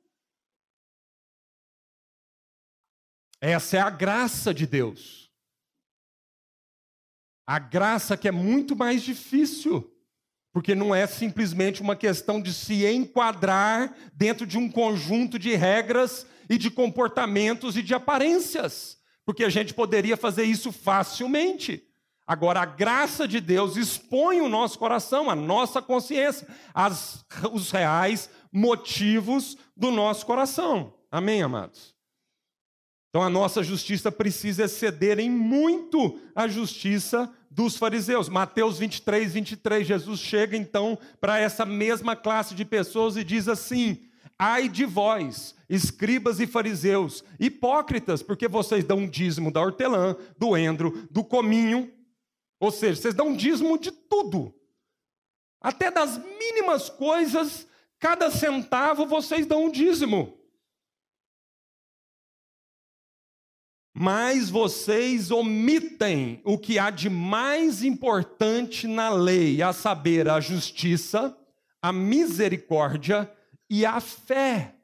Essa 3.39 3.77
é 3.77 3.79
a 3.79 3.89
graça 3.89 4.53
de 4.53 4.65
Deus. 4.65 5.31
A 7.45 7.59
graça 7.59 8.17
que 8.17 8.27
é 8.27 8.31
muito 8.31 8.75
mais 8.75 9.03
difícil, 9.03 9.89
porque 10.51 10.73
não 10.75 10.93
é 10.93 11.05
simplesmente 11.07 11.81
uma 11.81 11.95
questão 11.95 12.41
de 12.41 12.53
se 12.53 12.85
enquadrar 12.85 13.95
dentro 14.13 14.45
de 14.45 14.57
um 14.57 14.69
conjunto 14.69 15.37
de 15.37 15.55
regras 15.55 16.25
e 16.49 16.57
de 16.57 16.69
comportamentos 16.69 17.77
e 17.77 17.83
de 17.83 17.93
aparências, 17.93 18.97
porque 19.25 19.43
a 19.43 19.49
gente 19.49 19.73
poderia 19.73 20.17
fazer 20.17 20.43
isso 20.43 20.71
facilmente. 20.71 21.83
Agora, 22.25 22.59
a 22.59 22.65
graça 22.65 23.25
de 23.25 23.39
Deus 23.39 23.77
expõe 23.77 24.41
o 24.41 24.49
nosso 24.49 24.77
coração, 24.77 25.29
a 25.29 25.35
nossa 25.35 25.81
consciência, 25.81 26.45
as, 26.73 27.25
os 27.53 27.71
reais 27.71 28.29
motivos 28.51 29.57
do 29.75 29.91
nosso 29.91 30.25
coração. 30.25 30.93
Amém, 31.11 31.41
amados? 31.41 31.95
Então, 33.09 33.23
a 33.23 33.29
nossa 33.29 33.63
justiça 33.63 34.11
precisa 34.11 34.65
exceder 34.65 35.19
em 35.19 35.29
muito 35.29 36.19
a 36.35 36.47
justiça 36.47 37.33
dos 37.49 37.77
fariseus. 37.77 38.29
Mateus 38.29 38.77
23, 38.77 39.33
23, 39.33 39.87
Jesus 39.87 40.19
chega 40.19 40.55
então 40.55 40.97
para 41.19 41.39
essa 41.39 41.65
mesma 41.65 42.15
classe 42.15 42.53
de 42.53 42.65
pessoas 42.65 43.15
e 43.15 43.23
diz 43.23 43.47
assim: 43.47 44.01
Ai 44.37 44.67
de 44.69 44.85
vós, 44.85 45.55
escribas 45.69 46.39
e 46.39 46.45
fariseus, 46.45 47.23
hipócritas, 47.39 48.21
porque 48.21 48.47
vocês 48.47 48.83
dão 48.83 48.99
um 48.99 49.09
dízimo 49.09 49.51
da 49.51 49.61
hortelã, 49.61 50.15
do 50.37 50.55
endro, 50.55 51.07
do 51.09 51.23
cominho 51.23 51.91
ou 52.59 52.71
seja, 52.71 53.01
vocês 53.01 53.13
dão 53.13 53.29
um 53.29 53.35
dízimo 53.35 53.77
de 53.77 53.91
tudo. 53.91 54.53
Até 55.61 55.91
das 55.91 56.17
mínimas 56.17 56.89
coisas, 56.89 57.67
cada 57.99 58.29
centavo 58.31 59.05
vocês 59.05 59.45
dão 59.45 59.65
um 59.65 59.71
dízimo. 59.71 60.37
Mas 63.99 64.49
vocês 64.49 65.31
omitem 65.31 66.39
o 66.45 66.57
que 66.57 66.77
há 66.77 66.91
de 66.91 67.09
mais 67.09 67.83
importante 67.83 68.85
na 68.87 69.09
lei, 69.09 69.59
a 69.61 69.73
saber, 69.73 70.29
a 70.29 70.39
justiça, 70.39 71.35
a 71.81 71.91
misericórdia 71.91 73.31
e 73.67 73.85
a 73.85 73.99
fé. 73.99 74.75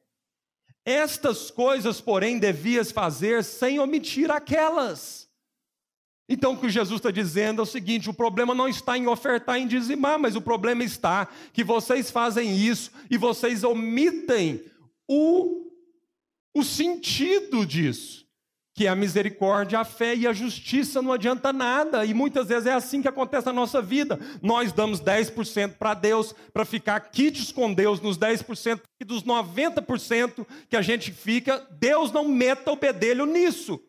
Estas 0.84 1.52
coisas, 1.52 2.02
porém, 2.02 2.39
devias 2.39 2.91
fazer 2.91 3.43
sem 3.43 3.80
omitir 3.80 4.32
aquelas. 4.32 5.22
Então, 6.27 6.53
o 6.53 6.57
que 6.57 6.69
Jesus 6.69 6.99
está 6.99 7.12
dizendo 7.12 7.62
é 7.62 7.63
o 7.63 7.65
seguinte: 7.65 8.09
o 8.09 8.13
problema 8.13 8.55
não 8.55 8.67
está 8.67 8.97
em 8.97 9.07
ofertar, 9.07 9.57
em 9.57 9.67
dizimar, 9.67 10.17
mas 10.17 10.36
o 10.36 10.41
problema 10.41 10.83
está 10.83 11.27
que 11.51 11.63
vocês 11.63 12.09
fazem 12.09 12.57
isso 12.57 12.91
e 13.09 13.17
vocês 13.17 13.63
omitem 13.63 14.63
o, 15.07 15.69
o 16.55 16.63
sentido 16.63 17.65
disso, 17.65 18.25
que 18.73 18.88
é 18.88 18.89
a 18.89 18.95
misericórdia, 18.95 19.79
a 19.79 19.83
fé 19.83 20.15
e 20.15 20.25
a 20.25 20.31
justiça 20.31 21.01
não 21.01 21.12
adianta 21.12 21.51
nada, 21.51 22.05
e 22.05 22.13
muitas 22.13 22.47
vezes 22.47 22.67
é 22.67 22.73
assim 22.73 23.01
que 23.01 23.07
acontece 23.09 23.45
na 23.47 23.53
nossa 23.53 23.81
vida. 23.81 24.17
Nós 24.41 24.71
damos 24.71 25.01
10% 25.01 25.73
para 25.73 25.93
Deus, 25.93 26.33
para 26.53 26.63
ficar 26.63 27.01
quites 27.01 27.51
com 27.51 27.73
Deus 27.73 27.99
nos 27.99 28.17
10%, 28.17 28.79
e 29.01 29.03
dos 29.03 29.23
90% 29.23 30.47
que 30.69 30.77
a 30.77 30.81
gente 30.81 31.12
fica, 31.12 31.67
Deus 31.71 32.13
não 32.13 32.29
meta 32.29 32.71
o 32.71 32.77
bedelho 32.77 33.25
nisso. 33.25 33.79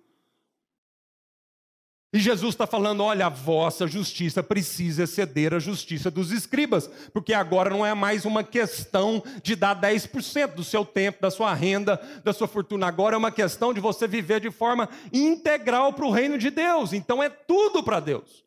E 2.14 2.20
Jesus 2.20 2.54
está 2.54 2.64
falando: 2.64 3.02
olha, 3.02 3.26
a 3.26 3.28
vossa 3.28 3.88
justiça 3.88 4.40
precisa 4.40 5.02
exceder 5.02 5.52
a 5.52 5.58
justiça 5.58 6.12
dos 6.12 6.30
escribas, 6.30 6.86
porque 7.12 7.34
agora 7.34 7.68
não 7.68 7.84
é 7.84 7.92
mais 7.92 8.24
uma 8.24 8.44
questão 8.44 9.20
de 9.42 9.56
dar 9.56 9.80
10% 9.80 10.54
do 10.54 10.62
seu 10.62 10.84
tempo, 10.84 11.20
da 11.20 11.28
sua 11.28 11.52
renda, 11.52 11.96
da 12.22 12.32
sua 12.32 12.46
fortuna, 12.46 12.86
agora 12.86 13.16
é 13.16 13.18
uma 13.18 13.32
questão 13.32 13.74
de 13.74 13.80
você 13.80 14.06
viver 14.06 14.38
de 14.38 14.52
forma 14.52 14.88
integral 15.12 15.92
para 15.92 16.06
o 16.06 16.10
reino 16.12 16.38
de 16.38 16.50
Deus, 16.50 16.92
então 16.92 17.20
é 17.20 17.28
tudo 17.28 17.82
para 17.82 17.98
Deus. 17.98 18.44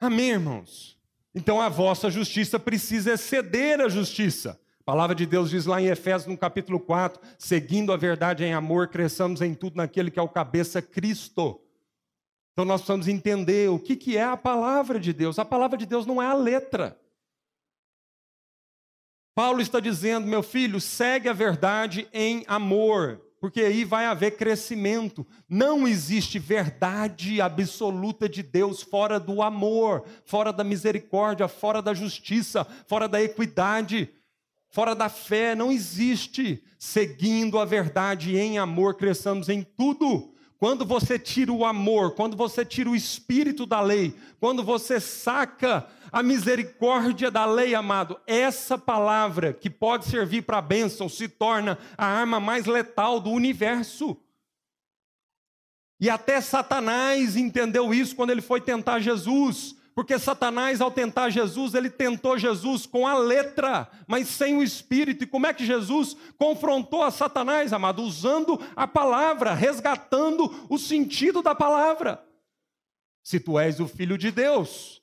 Amém, 0.00 0.30
irmãos? 0.30 0.98
Então 1.32 1.60
a 1.60 1.68
vossa 1.68 2.10
justiça 2.10 2.58
precisa 2.58 3.12
exceder 3.12 3.80
a 3.80 3.88
justiça. 3.88 4.60
A 4.86 4.92
palavra 4.92 5.14
de 5.14 5.24
Deus 5.24 5.48
diz 5.48 5.64
lá 5.64 5.80
em 5.80 5.86
Efésios, 5.86 6.30
no 6.30 6.36
capítulo 6.36 6.78
4, 6.78 7.18
seguindo 7.38 7.90
a 7.90 7.96
verdade 7.96 8.44
em 8.44 8.52
amor, 8.52 8.88
cresçamos 8.88 9.40
em 9.40 9.54
tudo 9.54 9.76
naquele 9.76 10.10
que 10.10 10.18
é 10.18 10.22
o 10.22 10.28
cabeça 10.28 10.82
Cristo. 10.82 11.58
Então 12.52 12.66
nós 12.66 12.82
precisamos 12.82 13.08
entender 13.08 13.70
o 13.70 13.78
que, 13.78 13.96
que 13.96 14.18
é 14.18 14.24
a 14.24 14.36
palavra 14.36 15.00
de 15.00 15.14
Deus. 15.14 15.38
A 15.38 15.44
palavra 15.44 15.78
de 15.78 15.86
Deus 15.86 16.04
não 16.04 16.20
é 16.20 16.26
a 16.26 16.34
letra. 16.34 17.00
Paulo 19.34 19.62
está 19.62 19.80
dizendo, 19.80 20.26
meu 20.26 20.42
filho, 20.42 20.78
segue 20.78 21.30
a 21.30 21.32
verdade 21.32 22.06
em 22.12 22.44
amor, 22.46 23.22
porque 23.40 23.62
aí 23.62 23.84
vai 23.84 24.04
haver 24.04 24.36
crescimento. 24.36 25.26
Não 25.48 25.88
existe 25.88 26.38
verdade 26.38 27.40
absoluta 27.40 28.28
de 28.28 28.42
Deus 28.42 28.82
fora 28.82 29.18
do 29.18 29.40
amor, 29.40 30.04
fora 30.26 30.52
da 30.52 30.62
misericórdia, 30.62 31.48
fora 31.48 31.80
da 31.80 31.94
justiça, 31.94 32.66
fora 32.86 33.08
da 33.08 33.22
equidade. 33.22 34.12
Fora 34.74 34.92
da 34.92 35.08
fé 35.08 35.54
não 35.54 35.70
existe. 35.70 36.60
Seguindo 36.80 37.60
a 37.60 37.64
verdade 37.64 38.36
em 38.36 38.58
amor, 38.58 38.96
cresçamos 38.96 39.48
em 39.48 39.62
tudo. 39.62 40.34
quando 40.58 40.84
você 40.84 41.16
tira 41.16 41.52
o 41.52 41.64
amor, 41.64 42.16
quando 42.16 42.36
você 42.36 42.64
tira 42.64 42.90
o 42.90 42.96
espírito 42.96 43.66
da 43.66 43.80
lei, 43.80 44.16
quando 44.40 44.64
você 44.64 44.98
saca 44.98 45.86
a 46.10 46.24
misericórdia 46.24 47.30
da 47.30 47.46
lei, 47.46 47.72
amado, 47.72 48.18
essa 48.26 48.76
palavra 48.76 49.52
que 49.52 49.70
pode 49.70 50.06
servir 50.06 50.42
para 50.42 50.58
a 50.58 50.62
bênção 50.62 51.08
se 51.08 51.28
torna 51.28 51.78
a 51.96 52.06
arma 52.06 52.40
mais 52.40 52.66
letal 52.66 53.20
do 53.20 53.30
universo. 53.30 54.16
E 56.00 56.10
até 56.10 56.40
Satanás 56.40 57.36
entendeu 57.36 57.94
isso 57.94 58.16
quando 58.16 58.30
ele 58.30 58.42
foi 58.42 58.60
tentar 58.60 58.98
Jesus. 58.98 59.76
Porque 59.94 60.18
Satanás, 60.18 60.80
ao 60.80 60.90
tentar 60.90 61.30
Jesus, 61.30 61.72
ele 61.74 61.88
tentou 61.88 62.36
Jesus 62.36 62.84
com 62.84 63.06
a 63.06 63.16
letra, 63.16 63.88
mas 64.08 64.26
sem 64.28 64.56
o 64.56 64.62
espírito. 64.62 65.22
E 65.22 65.26
como 65.26 65.46
é 65.46 65.54
que 65.54 65.64
Jesus 65.64 66.16
confrontou 66.36 67.02
a 67.02 67.12
Satanás, 67.12 67.72
amado? 67.72 68.02
Usando 68.02 68.60
a 68.74 68.88
palavra, 68.88 69.54
resgatando 69.54 70.66
o 70.68 70.78
sentido 70.78 71.42
da 71.42 71.54
palavra. 71.54 72.24
Se 73.22 73.38
tu 73.38 73.58
és 73.58 73.78
o 73.78 73.86
filho 73.86 74.18
de 74.18 74.32
Deus, 74.32 75.00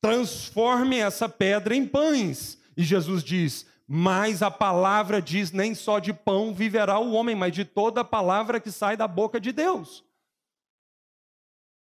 transforme 0.00 0.98
essa 0.98 1.28
pedra 1.28 1.74
em 1.74 1.86
pães. 1.86 2.58
E 2.76 2.82
Jesus 2.82 3.22
diz: 3.22 3.64
Mas 3.86 4.42
a 4.42 4.50
palavra 4.50 5.22
diz: 5.22 5.52
nem 5.52 5.72
só 5.72 6.00
de 6.00 6.12
pão 6.12 6.52
viverá 6.52 6.98
o 6.98 7.12
homem, 7.12 7.36
mas 7.36 7.52
de 7.52 7.64
toda 7.64 8.00
a 8.00 8.04
palavra 8.04 8.58
que 8.58 8.72
sai 8.72 8.96
da 8.96 9.06
boca 9.06 9.40
de 9.40 9.52
Deus. 9.52 10.04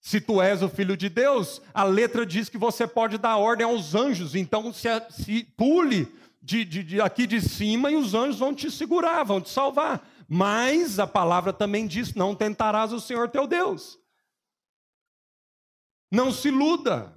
Se 0.08 0.22
tu 0.22 0.40
és 0.40 0.62
o 0.62 0.70
filho 0.70 0.96
de 0.96 1.10
Deus, 1.10 1.60
a 1.74 1.84
letra 1.84 2.24
diz 2.24 2.48
que 2.48 2.56
você 2.56 2.86
pode 2.86 3.18
dar 3.18 3.36
ordem 3.36 3.66
aos 3.66 3.94
anjos, 3.94 4.34
então 4.34 4.72
se, 4.72 4.88
se 5.10 5.44
pule 5.54 6.10
de, 6.40 6.64
de, 6.64 6.82
de 6.82 6.98
aqui 6.98 7.26
de 7.26 7.42
cima 7.42 7.90
e 7.90 7.94
os 7.94 8.14
anjos 8.14 8.38
vão 8.38 8.54
te 8.54 8.70
segurar, 8.70 9.22
vão 9.22 9.38
te 9.38 9.50
salvar. 9.50 10.08
Mas 10.26 10.98
a 10.98 11.06
palavra 11.06 11.52
também 11.52 11.86
diz: 11.86 12.14
não 12.14 12.34
tentarás 12.34 12.90
o 12.90 13.00
Senhor 13.00 13.28
teu 13.28 13.46
Deus. 13.46 13.98
Não 16.10 16.32
se 16.32 16.48
iluda. 16.48 17.14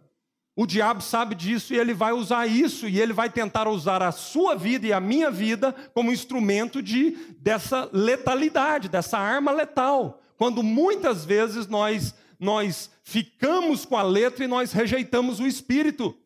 O 0.53 0.65
diabo 0.65 1.01
sabe 1.01 1.33
disso 1.33 1.73
e 1.73 1.77
ele 1.77 1.93
vai 1.93 2.11
usar 2.11 2.45
isso 2.45 2.89
e 2.89 2.99
ele 2.99 3.13
vai 3.13 3.29
tentar 3.29 3.69
usar 3.69 4.03
a 4.03 4.11
sua 4.11 4.53
vida 4.53 4.85
e 4.85 4.91
a 4.91 4.99
minha 4.99 5.31
vida 5.31 5.71
como 5.93 6.11
instrumento 6.11 6.83
de 6.83 7.11
dessa 7.39 7.89
letalidade, 7.93 8.89
dessa 8.89 9.17
arma 9.17 9.49
letal. 9.49 10.21
Quando 10.35 10.61
muitas 10.61 11.23
vezes 11.23 11.67
nós 11.67 12.13
nós 12.41 12.89
ficamos 13.03 13.85
com 13.85 13.95
a 13.95 14.01
letra 14.01 14.43
e 14.43 14.47
nós 14.47 14.73
rejeitamos 14.73 15.39
o 15.39 15.45
espírito. 15.45 16.17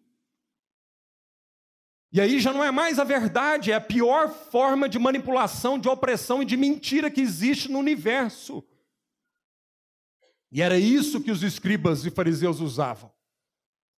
E 2.09 2.21
aí 2.21 2.39
já 2.39 2.53
não 2.53 2.63
é 2.63 2.71
mais 2.71 2.97
a 2.97 3.03
verdade, 3.03 3.73
é 3.73 3.75
a 3.75 3.81
pior 3.81 4.29
forma 4.29 4.87
de 4.87 4.97
manipulação, 4.97 5.77
de 5.77 5.89
opressão 5.89 6.41
e 6.41 6.45
de 6.45 6.55
mentira 6.55 7.11
que 7.11 7.19
existe 7.19 7.69
no 7.69 7.79
universo. 7.79 8.63
E 10.49 10.61
era 10.61 10.79
isso 10.79 11.19
que 11.19 11.31
os 11.31 11.43
escribas 11.43 12.05
e 12.05 12.09
fariseus 12.09 12.61
usavam. 12.61 13.11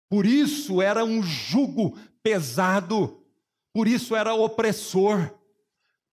Por 0.10 0.26
isso 0.26 0.82
era 0.82 1.04
um 1.04 1.22
jugo 1.22 2.00
pesado, 2.24 3.22
por 3.74 3.90
isso 3.90 4.16
era 4.16 4.34
opressor. 4.34 5.38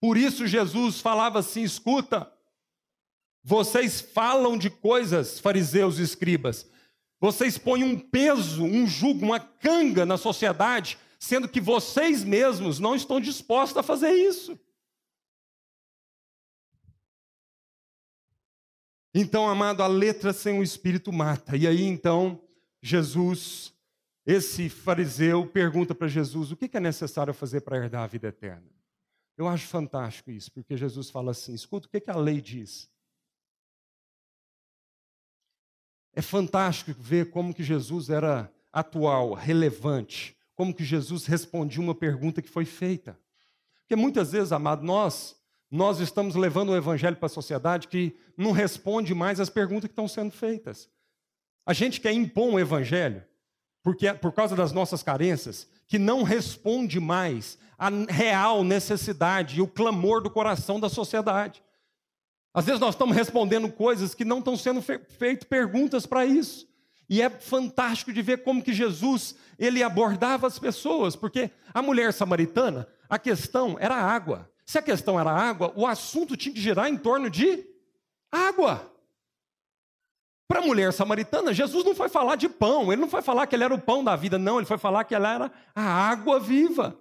Por 0.01 0.17
isso 0.17 0.49
Jesus 0.49 1.01
falava 1.01 1.39
assim: 1.39 1.63
escuta, 1.63 2.32
vocês 3.43 4.01
falam 4.01 4.57
de 4.57 4.71
coisas, 4.71 5.39
fariseus 5.39 5.99
e 5.99 6.03
escribas. 6.03 6.71
Vocês 7.21 7.59
põem 7.59 7.85
um 7.85 7.99
peso, 7.99 8.65
um 8.65 8.87
jugo, 8.87 9.25
uma 9.25 9.41
canga 9.41 10.07
na 10.07 10.17
sociedade, 10.17 10.99
sendo 11.19 11.49
que 11.49 11.61
vocês 11.61 12.25
mesmos 12.25 12.79
não 12.79 12.95
estão 12.95 13.21
dispostos 13.21 13.77
a 13.77 13.83
fazer 13.83 14.11
isso. 14.11 14.59
Então, 19.15 19.49
amado, 19.49 19.83
a 19.83 19.87
letra 19.87 20.33
sem 20.33 20.59
o 20.59 20.63
espírito 20.63 21.13
mata. 21.13 21.57
E 21.57 21.67
aí, 21.67 21.83
então, 21.83 22.43
Jesus, 22.81 23.75
esse 24.25 24.69
fariseu, 24.69 25.47
pergunta 25.47 25.95
para 25.95 26.09
Jesus: 26.09 26.51
o 26.51 26.57
que 26.57 26.77
é 26.77 26.81
necessário 26.81 27.35
fazer 27.35 27.61
para 27.61 27.77
herdar 27.77 28.05
a 28.05 28.07
vida 28.07 28.29
eterna? 28.29 28.71
Eu 29.37 29.49
acho 29.49 29.67
fantástico 29.67 30.31
isso, 30.31 30.51
porque 30.51 30.77
Jesus 30.77 31.11
fala 31.11 31.33
assim: 31.33 31.53
escuta, 31.53 31.87
o 31.87 31.91
que 31.91 32.11
a 32.11 32.17
lei 32.17 32.41
diz? 32.41 32.92
É 36.15 36.23
fantástico 36.23 36.95
ver 36.99 37.31
como 37.31 37.55
que 37.55 37.63
Jesus 37.63 38.11
era 38.11 38.53
atual, 38.73 39.33
relevante, 39.35 40.37
como 40.55 40.75
que 40.75 40.85
Jesus 40.85 41.27
respondia 41.27 41.81
uma 41.81 41.95
pergunta 41.95 42.43
que 42.43 42.49
foi 42.49 42.65
feita. 42.65 43.19
Porque 43.81 43.97
muitas 43.97 44.33
vezes, 44.33 44.53
amado, 44.53 44.85
nós 44.85 45.41
nós 45.75 46.01
estamos 46.01 46.35
levando 46.35 46.69
o 46.69 46.77
evangelho 46.77 47.17
para 47.17 47.25
a 47.25 47.31
sociedade 47.31 47.89
que 47.89 48.15
não 48.37 48.53
responde 48.53 49.15
mais 49.15 49.41
às 49.41 49.49
perguntas 49.49 49.85
que 49.85 49.93
estão 49.93 50.07
sendo 50.07 50.31
feitas. 50.31 50.87
A 51.65 51.73
gente 51.73 51.99
quer 51.99 52.13
impor 52.13 52.47
um 52.47 52.61
evangelho 52.61 53.25
porque 53.83 54.13
por 54.15 54.33
causa 54.33 54.55
das 54.55 54.73
nossas 54.73 55.03
carências, 55.03 55.67
que 55.89 55.99
não 55.99 56.23
responde 56.23 57.01
mais 57.01 57.59
à 57.77 57.89
real 58.09 58.63
necessidade 58.63 59.59
e 59.59 59.63
o 59.63 59.67
clamor 59.67 60.23
do 60.23 60.31
coração 60.31 60.79
da 60.79 60.89
sociedade. 60.89 61.63
Às 62.55 62.67
vezes 62.67 62.81
nós 62.81 62.95
estamos 62.95 63.17
respondendo 63.17 63.71
coisas 63.71 64.15
que 64.15 64.25
não 64.25 64.39
estão 64.39 64.57
sendo 64.57 64.83
fe 64.83 64.99
feitas 65.19 65.49
perguntas 65.49 66.07
para 66.07 66.27
isso. 66.27 66.69
E 67.09 67.21
é 67.21 67.29
fantástico 67.29 68.13
de 68.13 68.23
ver 68.23 68.43
como 68.43 68.63
que 68.63 68.73
Jesus, 68.73 69.35
ele 69.59 69.83
abordava 69.83 70.47
as 70.47 70.59
pessoas, 70.59 71.15
porque 71.17 71.51
a 71.73 71.83
mulher 71.83 72.13
samaritana, 72.13 72.87
a 73.09 73.19
questão 73.19 73.77
era 73.79 73.95
água. 73.95 74.51
Se 74.65 74.79
a 74.79 74.83
questão 74.83 75.19
era 75.19 75.31
água, 75.31 75.73
o 75.77 75.87
assunto 75.87 76.37
tinha 76.37 76.55
que 76.55 76.61
girar 76.61 76.89
em 76.89 76.97
torno 76.97 77.29
de 77.29 77.67
água. 78.31 78.91
Para 80.49 80.61
a 80.61 80.67
mulher 80.67 80.93
samaritana, 80.93 81.53
Jesus 81.53 81.85
não 81.85 81.95
foi 81.95 82.09
falar 82.09 82.37
de 82.37 82.49
pão, 82.49 82.93
ele 82.93 83.01
não 83.01 83.09
foi 83.09 83.23
falar 83.23 83.47
que 83.47 83.57
ele 83.57 83.65
era 83.65 83.75
o 83.75 83.81
pão 83.81 84.05
da 84.05 84.15
vida, 84.17 84.39
não, 84.39 84.59
ele 84.59 84.67
foi 84.67 84.79
falar 84.79 85.05
que 85.05 85.15
ela 85.15 85.33
era 85.33 85.53
a 85.75 85.83
água 85.83 86.39
viva. 86.39 86.99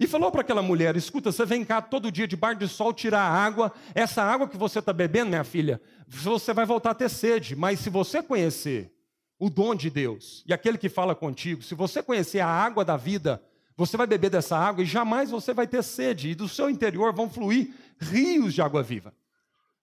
E 0.00 0.06
falou 0.06 0.32
para 0.32 0.40
aquela 0.40 0.62
mulher: 0.62 0.96
escuta, 0.96 1.30
você 1.30 1.44
vem 1.44 1.62
cá 1.62 1.82
todo 1.82 2.10
dia 2.10 2.26
debaixo 2.26 2.58
de 2.58 2.66
sol 2.66 2.90
tirar 2.90 3.20
água. 3.20 3.70
Essa 3.94 4.22
água 4.22 4.48
que 4.48 4.56
você 4.56 4.78
está 4.78 4.94
bebendo, 4.94 5.28
minha 5.28 5.44
filha, 5.44 5.78
você 6.08 6.54
vai 6.54 6.64
voltar 6.64 6.92
a 6.92 6.94
ter 6.94 7.10
sede. 7.10 7.54
Mas 7.54 7.80
se 7.80 7.90
você 7.90 8.22
conhecer 8.22 8.90
o 9.38 9.50
dom 9.50 9.74
de 9.74 9.90
Deus 9.90 10.42
e 10.46 10.54
aquele 10.54 10.78
que 10.78 10.88
fala 10.88 11.14
contigo, 11.14 11.62
se 11.62 11.74
você 11.74 12.02
conhecer 12.02 12.40
a 12.40 12.46
água 12.48 12.82
da 12.82 12.96
vida, 12.96 13.42
você 13.76 13.98
vai 13.98 14.06
beber 14.06 14.30
dessa 14.30 14.56
água 14.56 14.82
e 14.82 14.86
jamais 14.86 15.30
você 15.30 15.52
vai 15.52 15.66
ter 15.66 15.84
sede. 15.84 16.30
E 16.30 16.34
do 16.34 16.48
seu 16.48 16.70
interior 16.70 17.12
vão 17.12 17.28
fluir 17.28 17.74
rios 17.98 18.54
de 18.54 18.62
água 18.62 18.82
viva. 18.82 19.12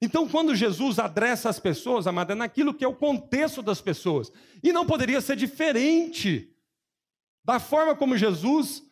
Então, 0.02 0.28
quando 0.28 0.56
Jesus 0.56 0.98
adressa 0.98 1.48
as 1.48 1.60
pessoas, 1.60 2.08
amada, 2.08 2.34
é 2.34 2.36
naquilo 2.36 2.74
que 2.74 2.84
é 2.84 2.88
o 2.88 2.94
contexto 2.94 3.62
das 3.62 3.82
pessoas. 3.82 4.32
E 4.64 4.74
não 4.74 4.86
poderia 4.86 5.22
ser 5.22 5.36
diferente 5.36 6.52
da 7.46 7.60
forma 7.60 7.96
como 7.96 8.18
Jesus 8.18 8.87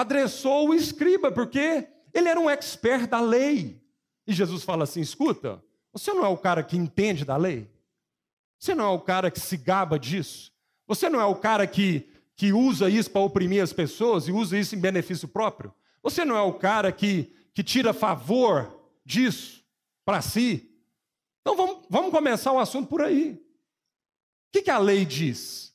adressou 0.00 0.68
o 0.68 0.74
escriba, 0.74 1.32
porque 1.32 1.88
ele 2.14 2.28
era 2.28 2.38
um 2.38 2.48
expert 2.48 3.08
da 3.08 3.20
lei. 3.20 3.82
E 4.26 4.32
Jesus 4.32 4.62
fala 4.62 4.84
assim: 4.84 5.00
escuta, 5.00 5.62
você 5.92 6.12
não 6.12 6.24
é 6.24 6.28
o 6.28 6.38
cara 6.38 6.62
que 6.62 6.76
entende 6.76 7.24
da 7.24 7.36
lei? 7.36 7.68
Você 8.58 8.74
não 8.74 8.84
é 8.84 8.88
o 8.90 9.00
cara 9.00 9.30
que 9.30 9.40
se 9.40 9.56
gaba 9.56 9.98
disso? 9.98 10.52
Você 10.86 11.08
não 11.08 11.20
é 11.20 11.24
o 11.24 11.34
cara 11.34 11.66
que, 11.66 12.08
que 12.36 12.52
usa 12.52 12.88
isso 12.88 13.10
para 13.10 13.22
oprimir 13.22 13.62
as 13.62 13.72
pessoas 13.72 14.28
e 14.28 14.32
usa 14.32 14.56
isso 14.56 14.76
em 14.76 14.80
benefício 14.80 15.26
próprio? 15.26 15.74
Você 16.02 16.24
não 16.24 16.36
é 16.36 16.42
o 16.42 16.54
cara 16.54 16.92
que, 16.92 17.32
que 17.52 17.64
tira 17.64 17.92
favor 17.92 18.80
disso 19.04 19.64
para 20.04 20.22
si? 20.22 20.70
Então 21.40 21.56
vamos, 21.56 21.86
vamos 21.90 22.12
começar 22.12 22.52
o 22.52 22.58
assunto 22.58 22.88
por 22.88 23.02
aí. 23.02 23.32
O 23.32 24.52
que, 24.52 24.62
que 24.62 24.70
a 24.70 24.78
lei 24.78 25.04
diz? 25.04 25.67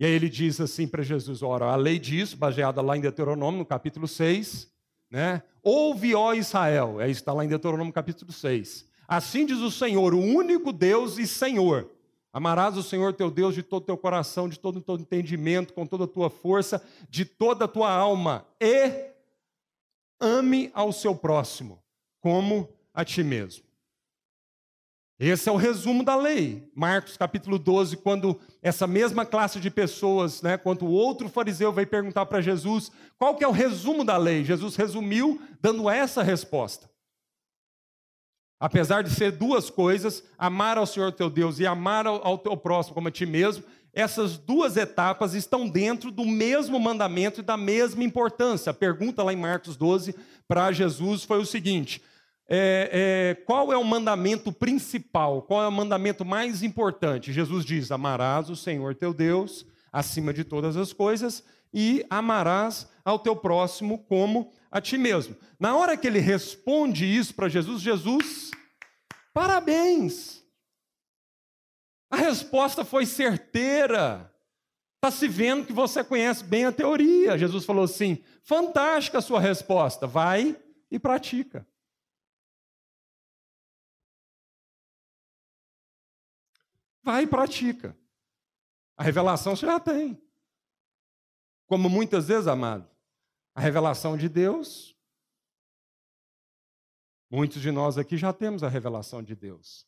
E 0.00 0.06
aí 0.06 0.12
ele 0.12 0.30
diz 0.30 0.58
assim 0.58 0.88
para 0.88 1.02
Jesus: 1.02 1.42
ora, 1.42 1.66
a 1.66 1.76
lei 1.76 1.98
diz, 1.98 2.32
baseada 2.32 2.80
lá 2.80 2.96
em 2.96 3.02
Deuteronômio, 3.02 3.58
no 3.58 3.66
capítulo 3.66 4.08
6, 4.08 4.72
né? 5.10 5.42
Ouve, 5.62 6.14
ó 6.14 6.32
Israel, 6.32 6.98
é 6.98 7.10
está 7.10 7.34
lá 7.34 7.44
em 7.44 7.48
Deuteronômio 7.48 7.92
capítulo 7.92 8.32
6. 8.32 8.88
Assim 9.06 9.44
diz 9.44 9.58
o 9.58 9.70
Senhor, 9.70 10.14
o 10.14 10.18
único 10.18 10.72
Deus 10.72 11.18
e 11.18 11.26
Senhor. 11.26 11.90
Amarás 12.32 12.78
o 12.78 12.82
Senhor 12.82 13.12
teu 13.12 13.30
Deus 13.30 13.54
de 13.54 13.62
todo 13.62 13.82
o 13.82 13.86
teu 13.86 13.98
coração, 13.98 14.48
de 14.48 14.58
todo 14.58 14.78
o 14.78 14.80
teu 14.80 14.94
entendimento, 14.94 15.74
com 15.74 15.84
toda 15.84 16.04
a 16.04 16.08
tua 16.08 16.30
força, 16.30 16.82
de 17.10 17.26
toda 17.26 17.66
a 17.66 17.68
tua 17.68 17.92
alma, 17.92 18.46
e 18.58 19.10
ame 20.18 20.70
ao 20.72 20.92
seu 20.92 21.14
próximo, 21.14 21.82
como 22.20 22.68
a 22.94 23.04
ti 23.04 23.22
mesmo. 23.22 23.64
Esse 25.22 25.50
é 25.50 25.52
o 25.52 25.56
resumo 25.56 26.02
da 26.02 26.16
lei. 26.16 26.66
Marcos 26.74 27.14
capítulo 27.14 27.58
12, 27.58 27.98
quando 27.98 28.40
essa 28.62 28.86
mesma 28.86 29.26
classe 29.26 29.60
de 29.60 29.70
pessoas, 29.70 30.40
né, 30.40 30.56
quando 30.56 30.86
o 30.86 30.90
outro 30.90 31.28
fariseu 31.28 31.70
veio 31.70 31.86
perguntar 31.86 32.24
para 32.24 32.40
Jesus, 32.40 32.90
qual 33.18 33.34
que 33.36 33.44
é 33.44 33.46
o 33.46 33.52
resumo 33.52 34.02
da 34.02 34.16
lei? 34.16 34.42
Jesus 34.42 34.76
resumiu 34.76 35.38
dando 35.60 35.90
essa 35.90 36.22
resposta. 36.22 36.88
Apesar 38.58 39.02
de 39.02 39.10
ser 39.10 39.32
duas 39.32 39.68
coisas, 39.68 40.24
amar 40.38 40.78
ao 40.78 40.86
Senhor 40.86 41.12
teu 41.12 41.28
Deus 41.28 41.58
e 41.58 41.66
amar 41.66 42.06
ao 42.06 42.38
teu 42.38 42.56
próximo 42.56 42.94
como 42.94 43.08
a 43.08 43.10
ti 43.10 43.26
mesmo, 43.26 43.62
essas 43.92 44.38
duas 44.38 44.78
etapas 44.78 45.34
estão 45.34 45.68
dentro 45.68 46.10
do 46.10 46.24
mesmo 46.24 46.80
mandamento 46.80 47.40
e 47.40 47.44
da 47.44 47.58
mesma 47.58 48.02
importância. 48.02 48.70
A 48.70 48.74
pergunta 48.74 49.22
lá 49.22 49.34
em 49.34 49.36
Marcos 49.36 49.76
12 49.76 50.14
para 50.48 50.72
Jesus 50.72 51.24
foi 51.24 51.40
o 51.40 51.46
seguinte: 51.46 52.02
é, 52.52 52.90
é, 53.38 53.44
qual 53.44 53.72
é 53.72 53.76
o 53.76 53.84
mandamento 53.84 54.52
principal? 54.52 55.42
Qual 55.42 55.62
é 55.62 55.68
o 55.68 55.72
mandamento 55.72 56.24
mais 56.24 56.64
importante? 56.64 57.32
Jesus 57.32 57.64
diz: 57.64 57.92
Amarás 57.92 58.50
o 58.50 58.56
Senhor 58.56 58.96
teu 58.96 59.14
Deus 59.14 59.64
acima 59.92 60.34
de 60.34 60.42
todas 60.42 60.76
as 60.76 60.92
coisas 60.92 61.44
e 61.72 62.04
amarás 62.10 62.88
ao 63.04 63.20
teu 63.20 63.36
próximo 63.36 63.98
como 63.98 64.52
a 64.68 64.80
ti 64.80 64.98
mesmo. 64.98 65.36
Na 65.60 65.76
hora 65.76 65.96
que 65.96 66.08
ele 66.08 66.18
responde 66.18 67.04
isso 67.04 67.34
para 67.34 67.48
Jesus, 67.48 67.80
Jesus, 67.80 68.50
parabéns! 69.32 70.44
A 72.10 72.16
resposta 72.16 72.84
foi 72.84 73.06
certeira. 73.06 74.28
Está 74.96 75.12
se 75.12 75.28
vendo 75.28 75.64
que 75.64 75.72
você 75.72 76.02
conhece 76.02 76.42
bem 76.42 76.64
a 76.64 76.72
teoria. 76.72 77.38
Jesus 77.38 77.64
falou 77.64 77.84
assim: 77.84 78.18
fantástica 78.42 79.18
a 79.18 79.22
sua 79.22 79.38
resposta, 79.38 80.04
vai 80.04 80.56
e 80.90 80.98
pratica. 80.98 81.64
Vai 87.02 87.24
e 87.24 87.26
pratica. 87.26 87.96
A 88.96 89.02
revelação 89.02 89.56
você 89.56 89.66
já 89.66 89.80
tem. 89.80 90.20
Como 91.66 91.88
muitas 91.88 92.28
vezes, 92.28 92.46
amado, 92.46 92.88
a 93.54 93.60
revelação 93.60 94.16
de 94.16 94.28
Deus, 94.28 94.94
muitos 97.30 97.62
de 97.62 97.70
nós 97.70 97.96
aqui 97.96 98.16
já 98.16 98.32
temos 98.32 98.62
a 98.62 98.68
revelação 98.68 99.22
de 99.22 99.34
Deus. 99.34 99.86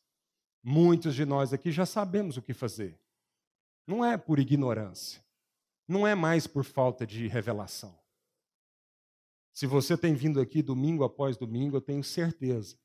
Muitos 0.62 1.14
de 1.14 1.25
nós 1.25 1.53
aqui 1.53 1.70
já 1.70 1.85
sabemos 1.85 2.37
o 2.37 2.42
que 2.42 2.55
fazer. 2.55 2.98
Não 3.87 4.05
é 4.05 4.16
por 4.16 4.38
ignorância. 4.38 5.22
Não 5.87 6.07
é 6.07 6.14
mais 6.14 6.46
por 6.46 6.64
falta 6.64 7.07
de 7.07 7.27
revelação. 7.27 7.98
Se 9.53 9.66
você 9.66 9.98
tem 9.98 10.14
vindo 10.14 10.40
aqui 10.40 10.62
domingo 10.62 11.05
após 11.05 11.37
domingo, 11.37 11.77
eu 11.77 11.83
tenho 11.83 12.03
certeza 12.03 12.79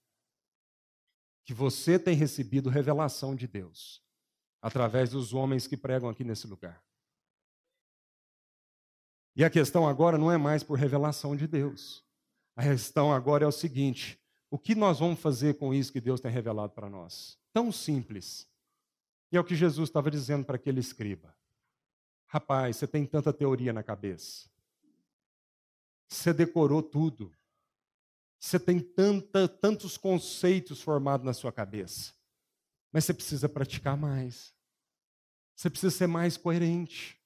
que 1.46 1.54
você 1.54 1.98
tem 1.98 2.16
recebido 2.16 2.70
revelação 2.70 3.34
de 3.34 3.48
Deus 3.48 4.06
através 4.62 5.10
dos 5.10 5.34
homens 5.34 5.68
que 5.68 5.78
pregam 5.78 6.10
aqui 6.10 6.24
nesse 6.24 6.48
lugar. 6.48 6.84
E 9.36 9.44
a 9.44 9.50
questão 9.50 9.88
agora 9.88 10.18
não 10.18 10.32
é 10.32 10.38
mais 10.38 10.64
por 10.64 10.80
revelação 10.80 11.36
de 11.36 11.46
Deus. 11.46 12.04
A 12.56 12.64
questão 12.64 13.14
agora 13.14 13.44
é 13.44 13.48
o 13.48 13.52
seguinte: 13.52 14.20
o 14.50 14.58
que 14.58 14.74
nós 14.74 15.00
vamos 15.00 15.20
fazer 15.20 15.58
com 15.60 15.74
isso 15.74 15.94
que 15.94 16.02
Deus 16.02 16.20
tem 16.20 16.32
revelado 16.32 16.74
para 16.74 16.90
nós? 16.90 17.38
Tão 17.54 17.72
simples. 17.72 18.48
E 19.32 19.38
é 19.38 19.40
o 19.40 19.44
que 19.44 19.56
Jesus 19.56 19.90
estava 19.90 20.10
dizendo 20.10 20.44
para 20.44 20.56
aquele 20.56 20.80
escriba. 20.80 21.36
Rapaz, 22.26 22.78
você 22.78 22.88
tem 22.88 23.06
tanta 23.06 23.32
teoria 23.32 23.72
na 23.72 23.84
cabeça. 23.84 24.50
Você 26.10 26.34
decorou 26.34 26.82
tudo. 26.82 27.32
Você 28.40 28.60
tem 28.60 28.80
tanta, 28.80 29.48
tantos 29.48 29.98
conceitos 29.98 30.82
formados 30.82 31.26
na 31.26 31.34
sua 31.34 31.52
cabeça. 31.52 32.17
Mas 32.92 33.06
você 33.06 33.14
precisa 33.14 33.50
praticar 33.50 33.98
mais. 33.98 34.54
Você 35.56 35.70
precisa 35.70 35.96
ser 35.96 36.08
mais 36.08 36.38
coerente. 36.38 37.18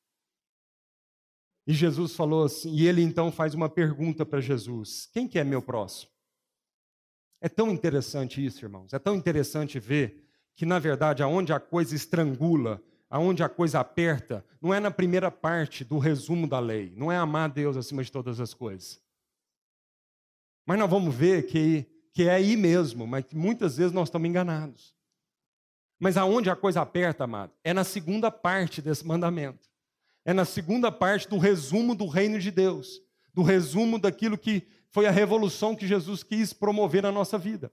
E 1.68 1.74
Jesus 1.74 2.16
falou 2.16 2.46
assim, 2.46 2.74
e 2.74 2.88
ele 2.88 3.02
então 3.02 3.32
faz 3.32 3.54
uma 3.54 3.70
pergunta 3.70 4.26
para 4.26 4.42
Jesus: 4.42 5.08
Quem 5.12 5.28
que 5.28 5.38
é 5.38 5.44
meu 5.44 5.62
próximo? 5.62 6.12
É 7.40 7.50
tão 7.50 7.70
interessante 7.72 8.44
isso, 8.44 8.64
irmãos. 8.64 8.94
É 8.94 9.00
tão 9.00 9.16
interessante 9.16 9.80
ver 9.80 10.28
que, 10.56 10.66
na 10.66 10.80
verdade, 10.80 11.24
aonde 11.24 11.52
a 11.52 11.60
coisa 11.60 11.96
estrangula, 11.96 12.82
aonde 13.10 13.44
a 13.44 13.50
coisa 13.50 13.80
aperta, 13.80 14.46
não 14.62 14.74
é 14.74 14.80
na 14.80 14.92
primeira 14.92 15.32
parte 15.32 15.84
do 15.84 15.98
resumo 15.98 16.48
da 16.48 16.60
lei, 16.60 16.94
não 16.96 17.12
é 17.12 17.18
amar 17.18 17.50
Deus 17.50 17.76
acima 17.76 18.04
de 18.04 18.12
todas 18.12 18.40
as 18.40 18.54
coisas. 18.54 19.02
Mas 20.66 20.78
nós 20.78 20.90
vamos 20.90 21.14
ver 21.14 21.48
que, 21.48 21.86
que 22.14 22.24
é 22.24 22.32
aí 22.32 22.56
mesmo, 22.56 23.08
mas 23.08 23.26
muitas 23.34 23.78
vezes 23.78 23.92
nós 23.92 24.08
estamos 24.08 24.30
enganados. 24.30 24.96
Mas 26.02 26.18
aonde 26.18 26.50
a 26.50 26.56
coisa 26.56 26.82
aperta, 26.82 27.26
amado, 27.26 27.54
é 27.64 27.76
na 27.76 27.84
segunda 27.84 28.32
parte 28.32 28.82
desse 28.82 29.06
mandamento. 29.06 29.70
É 30.26 30.34
na 30.34 30.46
segunda 30.46 30.92
parte 30.92 31.30
do 31.30 31.38
resumo 31.38 31.94
do 31.94 32.08
reino 32.08 32.40
de 32.40 32.50
Deus, 32.50 33.00
do 33.32 33.44
resumo 33.44 34.00
daquilo 34.00 34.36
que 34.36 34.68
foi 34.90 35.06
a 35.06 35.12
revolução 35.12 35.76
que 35.76 35.86
Jesus 35.86 36.24
quis 36.24 36.54
promover 36.54 37.04
na 37.04 37.12
nossa 37.12 37.38
vida. 37.38 37.72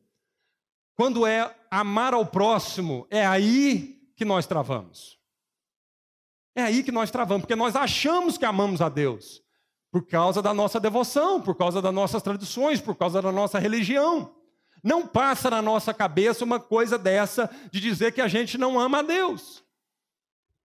Quando 0.94 1.26
é 1.26 1.56
amar 1.70 2.12
ao 2.12 2.26
próximo, 2.26 3.06
é 3.08 3.26
aí 3.26 3.98
que 4.14 4.26
nós 4.26 4.46
travamos. 4.46 5.18
É 6.54 6.60
aí 6.60 6.82
que 6.82 6.92
nós 6.92 7.10
travamos, 7.10 7.44
porque 7.44 7.56
nós 7.56 7.74
achamos 7.74 8.36
que 8.36 8.44
amamos 8.44 8.82
a 8.82 8.90
Deus 8.90 9.42
por 9.90 10.06
causa 10.06 10.42
da 10.42 10.52
nossa 10.52 10.78
devoção, 10.78 11.40
por 11.40 11.54
causa 11.54 11.80
das 11.80 11.94
nossas 11.94 12.22
tradições, 12.22 12.78
por 12.78 12.94
causa 12.94 13.22
da 13.22 13.32
nossa 13.32 13.58
religião. 13.58 14.37
Não 14.82 15.06
passa 15.06 15.50
na 15.50 15.60
nossa 15.60 15.92
cabeça 15.92 16.44
uma 16.44 16.60
coisa 16.60 16.98
dessa 16.98 17.50
de 17.70 17.80
dizer 17.80 18.12
que 18.12 18.20
a 18.20 18.28
gente 18.28 18.56
não 18.56 18.78
ama 18.78 19.00
a 19.00 19.02
Deus. 19.02 19.64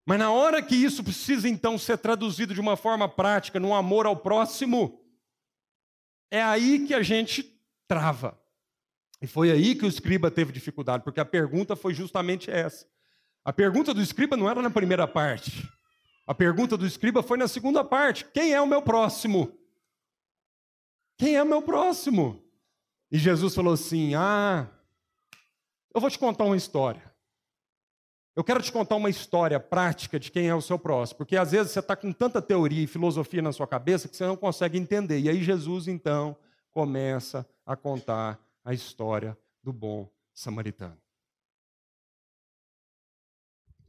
Mas 0.06 0.20
na 0.20 0.32
hora 0.32 0.62
que 0.62 0.76
isso 0.76 1.04
precisa 1.04 1.48
então 1.48 1.78
ser 1.78 1.98
traduzido 1.98 2.54
de 2.54 2.60
uma 2.60 2.76
forma 2.76 3.08
prática, 3.08 3.60
no 3.60 3.74
amor 3.74 4.06
ao 4.06 4.18
próximo, 4.18 5.02
é 6.30 6.44
aí 6.44 6.86
que 6.86 6.94
a 6.94 7.02
gente 7.02 7.58
trava. 7.88 8.38
E 9.22 9.28
foi 9.28 9.50
aí 9.52 9.76
que 9.76 9.86
o 9.86 9.88
escriba 9.88 10.30
teve 10.30 10.52
dificuldade, 10.52 11.04
porque 11.04 11.20
a 11.20 11.26
pergunta 11.26 11.76
foi 11.76 11.94
justamente 11.94 12.52
essa. 12.52 12.86
A 13.46 13.54
pergunta 13.54 13.94
do 13.94 14.02
escriba 14.02 14.36
não 14.36 14.50
era 14.50 14.62
na 14.62 14.70
primeira 14.70 15.08
parte. 15.08 15.66
A 16.28 16.34
pergunta 16.34 16.78
do 16.78 16.86
escriba 16.86 17.24
foi 17.24 17.38
na 17.38 17.48
segunda 17.48 17.84
parte: 17.84 18.26
quem 18.26 18.54
é 18.54 18.62
o 18.62 18.68
meu 18.68 18.82
próximo? 18.82 19.58
Quem 21.18 21.36
é 21.36 21.44
o 21.44 21.48
meu 21.48 21.62
próximo? 21.62 22.43
E 23.14 23.20
Jesus 23.20 23.54
falou 23.54 23.74
assim: 23.74 24.16
Ah, 24.16 24.68
eu 25.94 26.02
vou 26.02 26.10
te 26.10 26.18
contar 26.18 26.46
uma 26.46 26.58
história. 26.58 27.14
Eu 28.36 28.44
quero 28.44 28.64
te 28.64 28.72
contar 28.72 28.96
uma 28.96 29.12
história 29.12 29.60
prática 29.60 30.20
de 30.20 30.32
quem 30.32 30.48
é 30.48 30.56
o 30.56 30.62
seu 30.62 30.80
próximo, 30.80 31.20
porque 31.20 31.38
às 31.38 31.52
vezes 31.52 31.72
você 31.72 31.80
está 31.80 31.96
com 31.96 32.12
tanta 32.12 32.42
teoria 32.42 32.84
e 32.84 32.88
filosofia 32.88 33.44
na 33.44 33.52
sua 33.52 33.68
cabeça 33.68 34.10
que 34.10 34.18
você 34.18 34.26
não 34.26 34.36
consegue 34.36 34.80
entender. 34.80 35.20
E 35.20 35.30
aí 35.30 35.44
Jesus 35.44 35.88
então 35.88 36.36
começa 36.72 37.48
a 37.64 37.76
contar 37.76 38.44
a 38.66 38.74
história 38.74 39.38
do 39.62 39.72
bom 39.72 40.12
samaritano. 40.34 40.98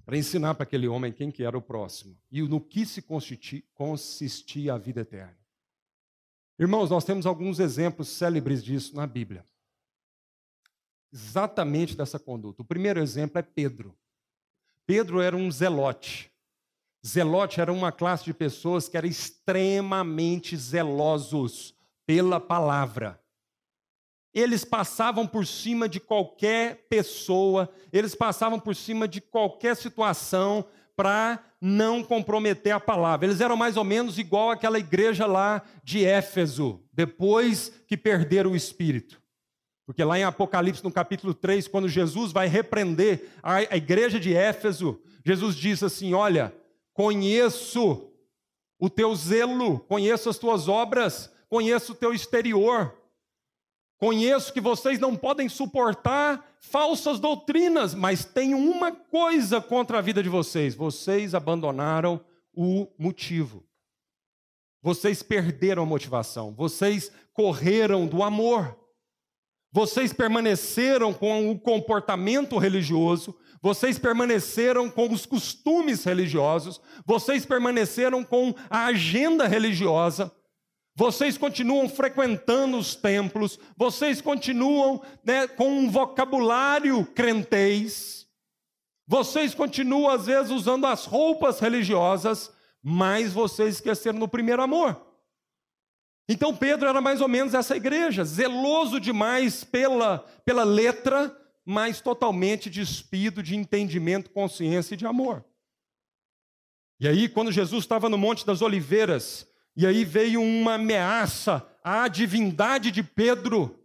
Para 0.04 0.18
ensinar 0.18 0.54
para 0.54 0.64
aquele 0.64 0.87
homem 0.87 1.10
quem 1.10 1.30
que 1.30 1.44
era 1.44 1.56
o 1.56 1.62
próximo 1.62 2.14
e 2.30 2.42
no 2.42 2.60
que 2.60 2.84
se 2.84 3.02
consistia 3.72 4.74
a 4.74 4.78
vida 4.78 5.00
eterna. 5.00 5.43
Irmãos, 6.58 6.90
nós 6.90 7.04
temos 7.04 7.26
alguns 7.26 7.58
exemplos 7.58 8.08
célebres 8.08 8.62
disso 8.62 8.94
na 8.94 9.06
Bíblia. 9.06 9.44
Exatamente 11.12 11.96
dessa 11.96 12.18
conduta. 12.18 12.62
O 12.62 12.64
primeiro 12.64 13.00
exemplo 13.00 13.38
é 13.38 13.42
Pedro. 13.42 13.96
Pedro 14.86 15.20
era 15.20 15.36
um 15.36 15.50
zelote. 15.50 16.30
Zelote 17.06 17.60
era 17.60 17.72
uma 17.72 17.92
classe 17.92 18.24
de 18.24 18.32
pessoas 18.32 18.88
que 18.88 18.96
eram 18.96 19.08
extremamente 19.08 20.56
zelosos 20.56 21.74
pela 22.06 22.40
palavra. 22.40 23.20
Eles 24.32 24.64
passavam 24.64 25.26
por 25.26 25.46
cima 25.46 25.88
de 25.88 26.00
qualquer 26.00 26.88
pessoa, 26.88 27.72
eles 27.92 28.14
passavam 28.14 28.58
por 28.58 28.74
cima 28.74 29.06
de 29.06 29.20
qualquer 29.20 29.76
situação 29.76 30.64
para 30.96 31.44
não 31.66 32.05
comprometer 32.05 32.72
a 32.72 32.79
palavra. 32.79 33.27
Eles 33.27 33.40
eram 33.40 33.57
mais 33.57 33.79
ou 33.79 33.85
menos 33.85 34.18
igual 34.18 34.50
aquela 34.50 34.79
igreja 34.79 35.24
lá 35.24 35.62
de 35.83 36.05
Éfeso, 36.05 36.83
depois 36.92 37.72
que 37.88 37.96
perderam 37.96 38.53
o 38.53 38.57
espírito. 38.57 39.18
Porque 39.87 40.05
lá 40.05 40.18
em 40.18 40.24
Apocalipse, 40.24 40.85
no 40.85 40.92
capítulo 40.92 41.33
3, 41.33 41.66
quando 41.66 41.88
Jesus 41.88 42.33
vai 42.33 42.48
repreender 42.48 43.31
a 43.42 43.62
igreja 43.74 44.20
de 44.20 44.35
Éfeso, 44.35 45.00
Jesus 45.24 45.57
diz 45.57 45.83
assim: 45.83 46.12
Olha, 46.12 46.55
conheço 46.92 48.11
o 48.79 48.90
teu 48.90 49.14
zelo, 49.14 49.79
conheço 49.81 50.29
as 50.29 50.37
tuas 50.37 50.69
obras, 50.69 51.33
conheço 51.48 51.92
o 51.92 51.96
teu 51.96 52.12
exterior. 52.12 52.94
Conheço 53.98 54.52
que 54.52 54.60
vocês 54.60 54.98
não 54.98 55.16
podem 55.16 55.48
suportar 55.48 56.44
falsas 56.60 57.20
doutrinas, 57.20 57.94
mas 57.94 58.24
tem 58.24 58.54
uma 58.54 58.92
coisa 58.92 59.60
contra 59.60 59.98
a 59.98 60.02
vida 60.02 60.22
de 60.22 60.28
vocês: 60.28 60.74
vocês 60.74 61.34
abandonaram 61.34 62.20
o 62.52 62.88
motivo. 62.98 63.64
Vocês 64.82 65.22
perderam 65.22 65.84
a 65.84 65.86
motivação, 65.86 66.54
vocês 66.54 67.10
correram 67.32 68.06
do 68.06 68.22
amor. 68.22 68.78
Vocês 69.72 70.12
permaneceram 70.12 71.12
com 71.12 71.50
o 71.50 71.58
comportamento 71.58 72.58
religioso, 72.58 73.36
vocês 73.60 73.98
permaneceram 73.98 74.88
com 74.88 75.10
os 75.10 75.26
costumes 75.26 76.04
religiosos, 76.04 76.80
vocês 77.04 77.44
permaneceram 77.44 78.22
com 78.22 78.54
a 78.70 78.84
agenda 78.84 79.48
religiosa, 79.48 80.30
vocês 80.94 81.36
continuam 81.36 81.88
frequentando 81.88 82.78
os 82.78 82.94
templos, 82.94 83.58
vocês 83.76 84.20
continuam 84.20 85.02
né, 85.24 85.48
com 85.48 85.68
um 85.68 85.90
vocabulário 85.90 87.04
crentez, 87.06 88.26
vocês 89.06 89.54
continuam, 89.54 90.08
às 90.08 90.26
vezes, 90.26 90.50
usando 90.50 90.86
as 90.86 91.04
roupas 91.04 91.60
religiosas, 91.60 92.50
mas 92.82 93.32
vocês 93.32 93.76
esqueceram 93.76 94.18
do 94.18 94.28
primeiro 94.28 94.62
amor. 94.62 95.00
Então 96.28 96.56
Pedro 96.56 96.88
era 96.88 97.00
mais 97.00 97.20
ou 97.20 97.28
menos 97.28 97.52
essa 97.52 97.76
igreja, 97.76 98.24
zeloso 98.24 98.98
demais 98.98 99.62
pela, 99.62 100.18
pela 100.44 100.64
letra, 100.64 101.36
mas 101.66 102.00
totalmente 102.00 102.70
despido 102.70 103.42
de 103.42 103.56
entendimento, 103.56 104.30
consciência 104.30 104.94
e 104.94 104.96
de 104.96 105.06
amor. 105.06 105.44
E 107.00 107.08
aí, 107.08 107.28
quando 107.28 107.52
Jesus 107.52 107.84
estava 107.84 108.08
no 108.08 108.16
Monte 108.16 108.46
das 108.46 108.62
Oliveiras, 108.62 109.46
e 109.77 109.87
aí 109.87 110.04
veio 110.04 110.40
uma 110.40 110.75
ameaça 110.75 111.66
à 111.83 112.06
divindade 112.08 112.90
de 112.90 113.02
Pedro. 113.02 113.79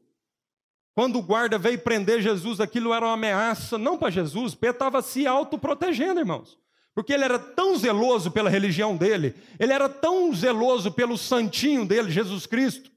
Quando 0.94 1.18
o 1.18 1.24
guarda 1.24 1.58
veio 1.58 1.80
prender 1.80 2.22
Jesus, 2.22 2.60
aquilo 2.60 2.94
era 2.94 3.06
uma 3.06 3.14
ameaça, 3.14 3.78
não 3.78 3.98
para 3.98 4.12
Jesus, 4.12 4.54
Pedro 4.54 4.76
estava 4.76 5.02
se 5.02 5.26
autoprotegendo, 5.26 6.20
irmãos. 6.20 6.58
Porque 6.94 7.14
ele 7.14 7.24
era 7.24 7.40
tão 7.40 7.78
zeloso 7.78 8.30
pela 8.32 8.50
religião 8.50 8.98
dele, 8.98 9.34
ele 9.58 9.72
era 9.72 9.88
tão 9.88 10.34
zeloso 10.34 10.92
pelo 10.92 11.18
santinho 11.18 11.86
dele, 11.86 12.12
Jesus 12.12 12.46
Cristo, 12.46 12.92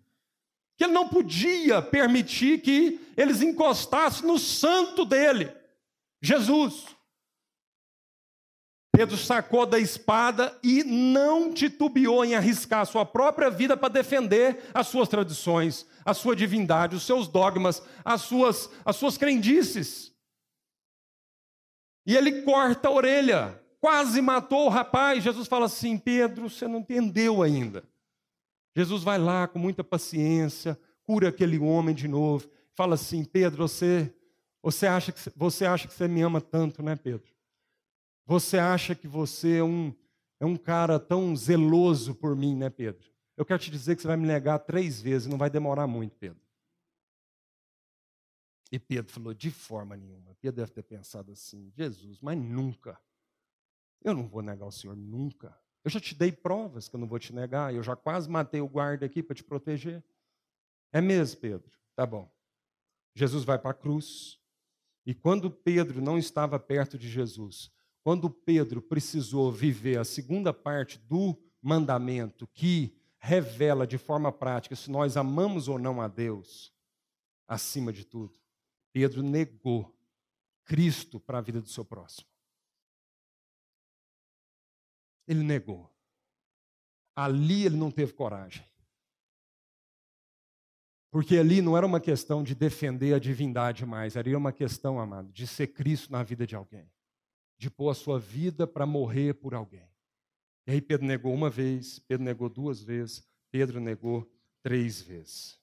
que 0.77 0.85
ele 0.85 0.93
não 0.93 1.09
podia 1.09 1.81
permitir 1.81 2.61
que 2.61 3.01
eles 3.17 3.41
encostassem 3.41 4.27
no 4.27 4.39
santo 4.39 5.05
dele, 5.05 5.51
Jesus. 6.21 6.87
Pedro 8.93 9.17
sacou 9.17 9.65
da 9.65 9.79
espada 9.79 10.57
e 10.63 10.85
não 10.85 11.51
titubeou 11.51 12.23
em 12.27 12.35
arriscar 12.35 12.85
sua 12.85 13.07
própria 13.07 13.51
vida 13.51 13.75
para 13.75 13.89
defender 13.89 14.71
as 14.75 14.87
suas 14.87 15.09
tradições, 15.09 15.87
a 16.05 16.13
sua 16.13 16.37
divindade, 16.37 16.95
os 16.95 17.03
seus 17.03 17.27
dogmas, 17.27 17.83
as 18.05 18.21
suas, 18.21 18.69
as 18.85 18.95
suas 18.97 19.17
crendices. 19.17 20.13
E 22.07 22.15
ele 22.15 22.43
corta 22.43 22.89
a 22.89 22.91
orelha, 22.91 23.63
quase 23.81 24.21
matou 24.21 24.67
o 24.67 24.69
rapaz. 24.69 25.25
Jesus 25.25 25.49
fala 25.49 25.67
assim: 25.67 25.97
Pedro, 25.97 26.51
você 26.51 26.69
não 26.69 26.81
entendeu 26.81 27.43
ainda. 27.43 27.83
Jesus 28.77 29.03
vai 29.03 29.17
lá 29.17 29.49
com 29.49 29.59
muita 29.59 29.83
paciência, 29.83 30.79
cura 31.03 31.31
aquele 31.31 31.59
homem 31.59 31.95
de 31.95 32.07
novo, 32.07 32.47
fala 32.75 32.95
assim: 32.97 33.25
Pedro, 33.25 33.67
você, 33.67 34.13
você, 34.63 34.87
acha, 34.87 35.13
que, 35.13 35.21
você 35.35 35.65
acha 35.65 35.89
que 35.89 35.95
você 35.95 36.07
me 36.07 36.21
ama 36.21 36.43
tanto, 36.43 36.83
né, 36.83 36.95
Pedro? 36.95 37.32
Você 38.27 38.59
acha 38.59 38.95
que 38.95 39.09
você 39.09 39.59
é 39.59 39.65
um, 39.65 39.95
é 40.39 40.47
um 40.47 40.57
cara 40.57 40.99
tão 40.99 41.35
zeloso 41.37 42.15
por 42.15 42.37
mim, 42.37 42.57
né, 42.57 42.71
Pedro? 42.71 43.11
Eu 43.37 43.45
quero 43.45 43.61
te 43.61 43.71
dizer 43.71 43.97
que 43.97 44.03
você 44.03 44.09
vai 44.09 44.17
me 44.17 44.27
negar 44.27 44.59
três 44.61 45.01
vezes, 45.01 45.27
não 45.27 45.39
vai 45.39 45.51
demorar 45.51 45.87
muito, 45.87 46.17
Pedro. 46.17 46.41
E 48.71 48.79
Pedro 48.79 49.13
falou: 49.13 49.35
de 49.35 49.51
forma 49.51 49.97
nenhuma. 49.97 50.35
Pedro 50.41 50.63
deve 50.63 50.73
ter 50.73 50.83
pensado 50.83 51.31
assim: 51.33 51.71
Jesus, 51.71 52.21
mas 52.21 52.39
nunca. 52.39 52.99
Eu 54.03 54.15
não 54.15 54.27
vou 54.27 54.43
negar 54.43 54.67
o 54.67 54.73
Senhor 54.73 54.97
nunca. 54.97 55.57
Eu 55.85 55.91
já 55.91 56.01
te 56.01 56.15
dei 56.15 56.33
provas 56.33 56.89
que 56.89 56.97
eu 56.97 57.01
não 57.01 57.07
vou 57.07 57.19
te 57.19 57.35
negar. 57.35 57.75
Eu 57.75 57.83
já 57.83 57.95
quase 57.95 58.31
matei 58.31 58.61
o 58.61 58.69
guarda 58.69 59.05
aqui 59.05 59.23
para 59.23 59.35
te 59.35 59.45
proteger. 59.45 60.03
É 60.93 61.01
mesmo, 61.01 61.41
Pedro? 61.41 61.71
Tá 61.95 62.07
bom. 62.07 62.33
Jesus 63.15 63.45
vai 63.45 63.59
para 63.59 63.73
a 63.73 63.75
cruz. 63.75 64.41
E 65.05 65.15
quando 65.15 65.51
Pedro 65.51 66.01
não 66.01 66.17
estava 66.17 66.59
perto 66.59 66.97
de 66.97 67.09
Jesus, 67.09 67.71
quando 68.03 68.29
Pedro 68.29 68.83
precisou 68.83 69.51
viver 69.53 69.99
a 69.99 70.05
segunda 70.05 70.53
parte 70.53 70.99
do 70.99 71.41
mandamento, 71.61 72.47
que 72.49 72.97
revela 73.19 73.87
de 73.87 73.97
forma 73.97 74.33
prática 74.33 74.75
se 74.75 74.91
nós 74.91 75.17
amamos 75.17 75.69
ou 75.69 75.79
não 75.79 76.01
a 76.01 76.09
Deus, 76.09 76.73
acima 77.47 77.93
de 77.93 78.05
tudo, 78.05 78.39
Pedro 78.93 79.23
negou 79.23 79.97
Cristo 80.65 81.21
para 81.21 81.39
a 81.39 81.41
vida 81.41 81.61
do 81.61 81.69
seu 81.69 81.85
próximo. 81.85 82.27
Ele 85.27 85.45
negou. 85.45 85.89
Ali 87.15 87.65
ele 87.65 87.77
não 87.77 87.91
teve 87.91 88.13
coragem. 88.13 88.67
Porque 91.11 91.37
ali 91.37 91.61
não 91.63 91.77
era 91.77 91.87
uma 91.87 92.01
questão 92.01 92.43
de 92.43 92.55
defender 92.55 93.15
a 93.15 93.19
divindade 93.19 93.87
mais, 93.87 94.17
era 94.17 94.37
uma 94.37 94.53
questão, 94.53 94.99
amado, 94.99 95.31
de 95.31 95.47
ser 95.47 95.69
Cristo 95.69 96.11
na 96.11 96.23
vida 96.23 96.47
de 96.47 96.57
alguém 96.57 96.91
de 97.63 97.71
pôr 97.71 97.91
a 97.91 97.95
sua 97.95 98.19
vida 98.19 98.67
para 98.67 98.85
morrer 98.85 99.35
por 99.35 99.55
alguém. 99.55 99.89
E 100.67 100.73
aí 100.73 100.83
Pedro 100.83 101.07
negou 101.07 101.33
uma 101.33 101.49
vez, 101.49 102.01
Pedro 102.01 102.25
negou 102.25 102.49
duas 102.49 102.83
vezes, 102.83 103.25
Pedro 103.53 103.79
negou 103.79 104.29
três 104.65 105.01
vezes. 105.01 105.61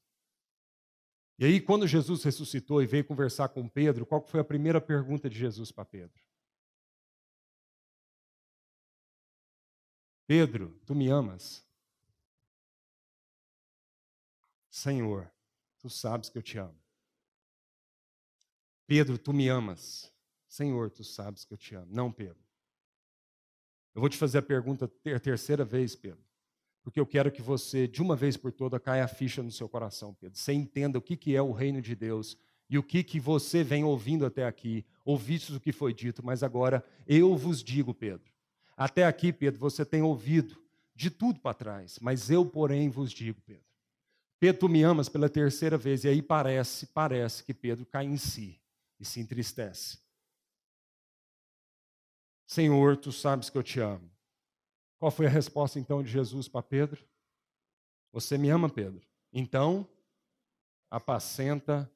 E 1.37 1.43
aí, 1.43 1.59
quando 1.59 1.85
Jesus 1.85 2.23
ressuscitou 2.23 2.81
e 2.81 2.85
veio 2.85 3.03
conversar 3.03 3.49
com 3.49 3.67
Pedro, 3.67 4.05
qual 4.05 4.25
foi 4.25 4.39
a 4.39 4.45
primeira 4.45 4.79
pergunta 4.79 5.29
de 5.29 5.37
Jesus 5.37 5.73
para 5.73 5.83
Pedro? 5.83 6.21
Pedro, 10.25 10.79
tu 10.85 10.95
me 10.95 11.09
amas? 11.09 11.67
Senhor, 14.69 15.29
tu 15.79 15.89
sabes 15.89 16.29
que 16.29 16.37
eu 16.37 16.43
te 16.43 16.57
amo. 16.57 16.79
Pedro, 18.87 19.17
tu 19.17 19.33
me 19.33 19.49
amas? 19.49 20.09
Senhor, 20.49 20.89
tu 20.89 21.03
sabes 21.03 21.45
que 21.45 21.53
eu 21.53 21.57
te 21.57 21.75
amo. 21.75 21.87
Não, 21.91 22.11
Pedro. 22.11 22.43
Eu 23.93 24.01
vou 24.01 24.09
te 24.09 24.17
fazer 24.17 24.39
a 24.39 24.41
pergunta 24.41 24.91
a 25.15 25.19
terceira 25.19 25.63
vez, 25.63 25.95
Pedro. 25.95 26.23
Porque 26.83 26.99
eu 26.99 27.05
quero 27.05 27.31
que 27.31 27.41
você, 27.41 27.87
de 27.87 28.01
uma 28.01 28.15
vez 28.15 28.35
por 28.35 28.51
toda, 28.51 28.79
caia 28.79 29.03
a 29.03 29.07
ficha 29.07 29.43
no 29.43 29.51
seu 29.51 29.69
coração, 29.69 30.13
Pedro. 30.15 30.37
Você 30.37 30.51
entenda 30.51 30.97
o 30.97 31.01
que, 31.01 31.15
que 31.15 31.35
é 31.35 31.41
o 31.41 31.51
reino 31.51 31.81
de 31.81 31.95
Deus 31.95 32.35
e 32.67 32.79
o 32.79 32.83
que, 32.83 33.03
que 33.03 33.19
você 33.19 33.63
vem 33.63 33.83
ouvindo 33.83 34.25
até 34.25 34.45
aqui. 34.45 34.83
Ouviste 35.05 35.53
o 35.53 35.59
que 35.59 35.71
foi 35.71 35.93
dito, 35.93 36.25
mas 36.25 36.41
agora 36.41 36.83
eu 37.05 37.37
vos 37.37 37.63
digo, 37.63 37.93
Pedro. 37.93 38.31
Até 38.75 39.05
aqui, 39.05 39.31
Pedro, 39.31 39.59
você 39.59 39.85
tem 39.85 40.01
ouvido 40.01 40.59
de 40.95 41.11
tudo 41.11 41.39
para 41.39 41.53
trás, 41.53 41.99
mas 42.01 42.31
eu, 42.31 42.43
porém, 42.43 42.89
vos 42.89 43.11
digo, 43.11 43.39
Pedro. 43.45 43.63
Pedro, 44.39 44.61
tu 44.61 44.69
me 44.69 44.81
amas 44.81 45.09
pela 45.09 45.29
terceira 45.29 45.77
vez, 45.77 46.05
e 46.05 46.07
aí 46.07 46.21
parece, 46.21 46.87
parece 46.87 47.43
que 47.43 47.53
Pedro 47.53 47.85
cai 47.85 48.05
em 48.05 48.17
si 48.17 48.59
e 48.99 49.05
se 49.05 49.19
entristece. 49.19 49.99
Senhor, 52.49 52.97
tu 52.97 53.11
sabes 53.11 53.47
que 53.47 53.55
eu 53.59 53.61
te 53.61 53.79
amo. 53.79 54.09
Qual 54.97 55.11
foi 55.11 55.27
a 55.27 55.29
resposta 55.29 55.77
então 55.79 56.01
de 56.01 56.09
Jesus 56.09 56.47
para 56.47 56.63
Pedro? 56.63 57.05
Você 58.11 58.39
me 58.39 58.49
ama, 58.49 58.67
Pedro. 58.67 59.05
Então, 59.31 59.87
apacenta 60.89 61.87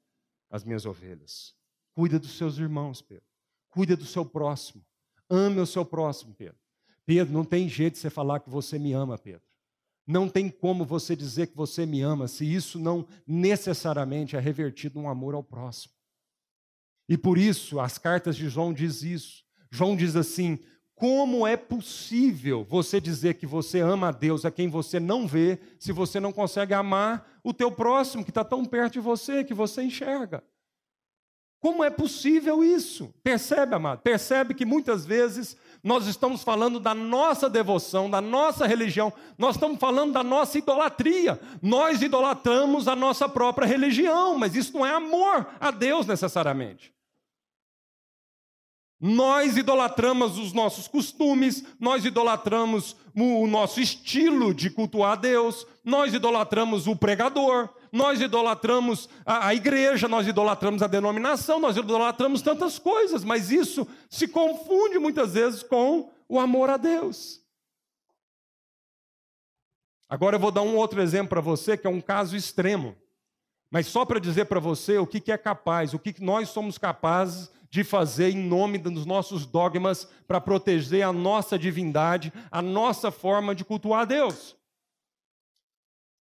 as 0.51 0.63
minhas 0.63 0.85
ovelhas. 0.85 1.55
Cuida 1.95 2.19
dos 2.19 2.37
seus 2.37 2.59
irmãos, 2.59 3.01
Pedro. 3.01 3.25
Cuida 3.67 3.97
do 3.97 4.05
seu 4.05 4.23
próximo. 4.23 4.85
Ame 5.27 5.59
o 5.59 5.65
seu 5.65 5.83
próximo, 5.83 6.35
Pedro. 6.35 6.59
Pedro, 7.03 7.33
não 7.33 7.43
tem 7.43 7.67
jeito 7.67 7.95
de 7.95 8.01
você 8.01 8.11
falar 8.11 8.39
que 8.39 8.49
você 8.51 8.77
me 8.77 8.93
ama, 8.93 9.17
Pedro. 9.17 9.41
Não 10.05 10.29
tem 10.29 10.51
como 10.51 10.85
você 10.85 11.15
dizer 11.15 11.47
que 11.47 11.57
você 11.57 11.83
me 11.83 12.01
ama 12.01 12.27
se 12.27 12.45
isso 12.45 12.77
não 12.77 13.07
necessariamente 13.25 14.35
é 14.35 14.39
revertido 14.39 15.01
num 15.01 15.09
amor 15.09 15.33
ao 15.33 15.43
próximo. 15.43 15.95
E 17.09 17.17
por 17.17 17.39
isso, 17.39 17.79
as 17.79 17.97
cartas 17.97 18.35
de 18.35 18.47
João 18.47 18.71
diz 18.71 19.01
isso. 19.01 19.42
João 19.73 19.95
diz 19.95 20.15
assim: 20.15 20.59
como 20.93 21.47
é 21.47 21.57
possível 21.57 22.63
você 22.69 23.01
dizer 23.01 23.33
que 23.33 23.47
você 23.47 23.79
ama 23.79 24.09
a 24.09 24.11
Deus 24.11 24.45
a 24.45 24.51
quem 24.51 24.69
você 24.69 24.99
não 24.99 25.27
vê, 25.27 25.57
se 25.79 25.91
você 25.91 26.19
não 26.19 26.31
consegue 26.31 26.75
amar 26.75 27.27
o 27.43 27.51
teu 27.51 27.71
próximo 27.71 28.23
que 28.23 28.29
está 28.29 28.43
tão 28.43 28.63
perto 28.63 28.93
de 28.93 28.99
você, 28.99 29.43
que 29.43 29.53
você 29.53 29.81
enxerga? 29.81 30.43
Como 31.59 31.83
é 31.83 31.89
possível 31.89 32.63
isso? 32.63 33.11
Percebe, 33.23 33.73
amado? 33.73 34.01
Percebe 34.01 34.53
que 34.53 34.63
muitas 34.63 35.07
vezes 35.07 35.57
nós 35.81 36.05
estamos 36.05 36.43
falando 36.43 36.79
da 36.79 36.93
nossa 36.93 37.49
devoção, 37.49 38.11
da 38.11 38.21
nossa 38.21 38.67
religião, 38.67 39.11
nós 39.39 39.55
estamos 39.55 39.79
falando 39.79 40.13
da 40.13 40.23
nossa 40.23 40.59
idolatria. 40.59 41.39
Nós 41.63 42.01
idolatramos 42.01 42.87
a 42.87 42.95
nossa 42.95 43.27
própria 43.27 43.65
religião, 43.65 44.37
mas 44.37 44.55
isso 44.55 44.73
não 44.73 44.85
é 44.85 44.91
amor 44.91 45.47
a 45.59 45.71
Deus 45.71 46.05
necessariamente. 46.05 46.93
Nós 49.05 49.57
idolatramos 49.57 50.37
os 50.37 50.53
nossos 50.53 50.87
costumes, 50.87 51.65
nós 51.77 52.05
idolatramos 52.05 52.95
o 53.13 53.45
nosso 53.47 53.81
estilo 53.81 54.53
de 54.53 54.69
cultuar 54.69 55.11
a 55.11 55.15
Deus, 55.17 55.67
nós 55.83 56.13
idolatramos 56.13 56.87
o 56.87 56.95
pregador, 56.95 57.67
nós 57.91 58.21
idolatramos 58.21 59.09
a, 59.25 59.53
igreja, 59.53 60.07
nós 60.07 60.25
idolatramos 60.25 60.81
a 60.81 60.87
denominação, 60.87 61.59
nós 61.59 61.75
idolatramos 61.75 62.41
tantas 62.41 62.79
coisas, 62.79 63.25
mas 63.25 63.51
isso 63.51 63.85
se 64.09 64.25
confunde 64.25 64.97
muitas 64.97 65.33
vezes 65.33 65.61
com 65.63 66.09
o 66.29 66.39
amor 66.39 66.69
a 66.69 66.77
Deus. 66.77 67.41
Agora 70.07 70.37
eu 70.37 70.39
vou 70.39 70.49
dar 70.49 70.61
um 70.61 70.77
outro 70.77 71.01
exemplo 71.01 71.31
para 71.31 71.41
você, 71.41 71.75
que 71.75 71.85
é 71.85 71.89
um 71.89 71.99
caso 71.99 72.37
extremo, 72.37 72.95
mas 73.69 73.85
só 73.85 74.05
para 74.05 74.21
dizer 74.21 74.45
para 74.45 74.61
você 74.61 74.97
o 74.97 75.05
que, 75.05 75.19
que 75.19 75.31
é 75.33 75.37
capaz, 75.37 75.93
o 75.93 75.99
que, 75.99 76.13
que 76.13 76.23
nós 76.23 76.47
somos 76.47 76.77
capazes 76.77 77.51
de 77.73 77.83
fazer 77.83 78.29
em 78.29 78.37
nome 78.37 78.77
dos 78.77 79.03
nossos 79.03 79.47
dogmas 79.47 80.05
para 80.27 80.39
proteger 80.39 81.01
a 81.01 81.11
nossa 81.11 81.57
divindade, 81.57 82.31
a 82.51 82.61
nossa 82.61 83.09
forma 83.09 83.55
de 83.55 83.65
cultuar 83.65 84.01
a 84.01 84.05
Deus. 84.05 84.55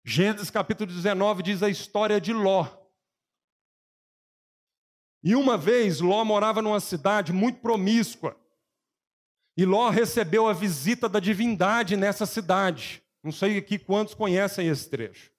Gênesis 0.02 0.48
capítulo 0.48 0.90
19 0.90 1.42
diz 1.42 1.62
a 1.62 1.68
história 1.68 2.18
de 2.18 2.32
Ló. 2.32 2.66
E 5.22 5.36
uma 5.36 5.58
vez 5.58 6.00
Ló 6.00 6.24
morava 6.24 6.62
numa 6.62 6.80
cidade 6.80 7.34
muito 7.34 7.60
promíscua. 7.60 8.34
E 9.54 9.66
Ló 9.66 9.90
recebeu 9.90 10.48
a 10.48 10.54
visita 10.54 11.06
da 11.06 11.20
divindade 11.20 11.98
nessa 11.98 12.24
cidade. 12.24 13.02
Não 13.22 13.30
sei 13.30 13.58
aqui 13.58 13.78
quantos 13.78 14.14
conhecem 14.14 14.68
esse 14.68 14.88
trecho. 14.88 15.30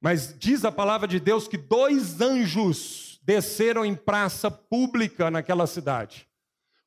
Mas 0.00 0.34
diz 0.38 0.64
a 0.64 0.72
palavra 0.72 1.06
de 1.06 1.20
Deus 1.20 1.46
que 1.46 1.58
dois 1.58 2.22
anjos 2.22 3.07
desceram 3.28 3.84
em 3.84 3.94
praça 3.94 4.50
pública 4.50 5.30
naquela 5.30 5.66
cidade. 5.66 6.26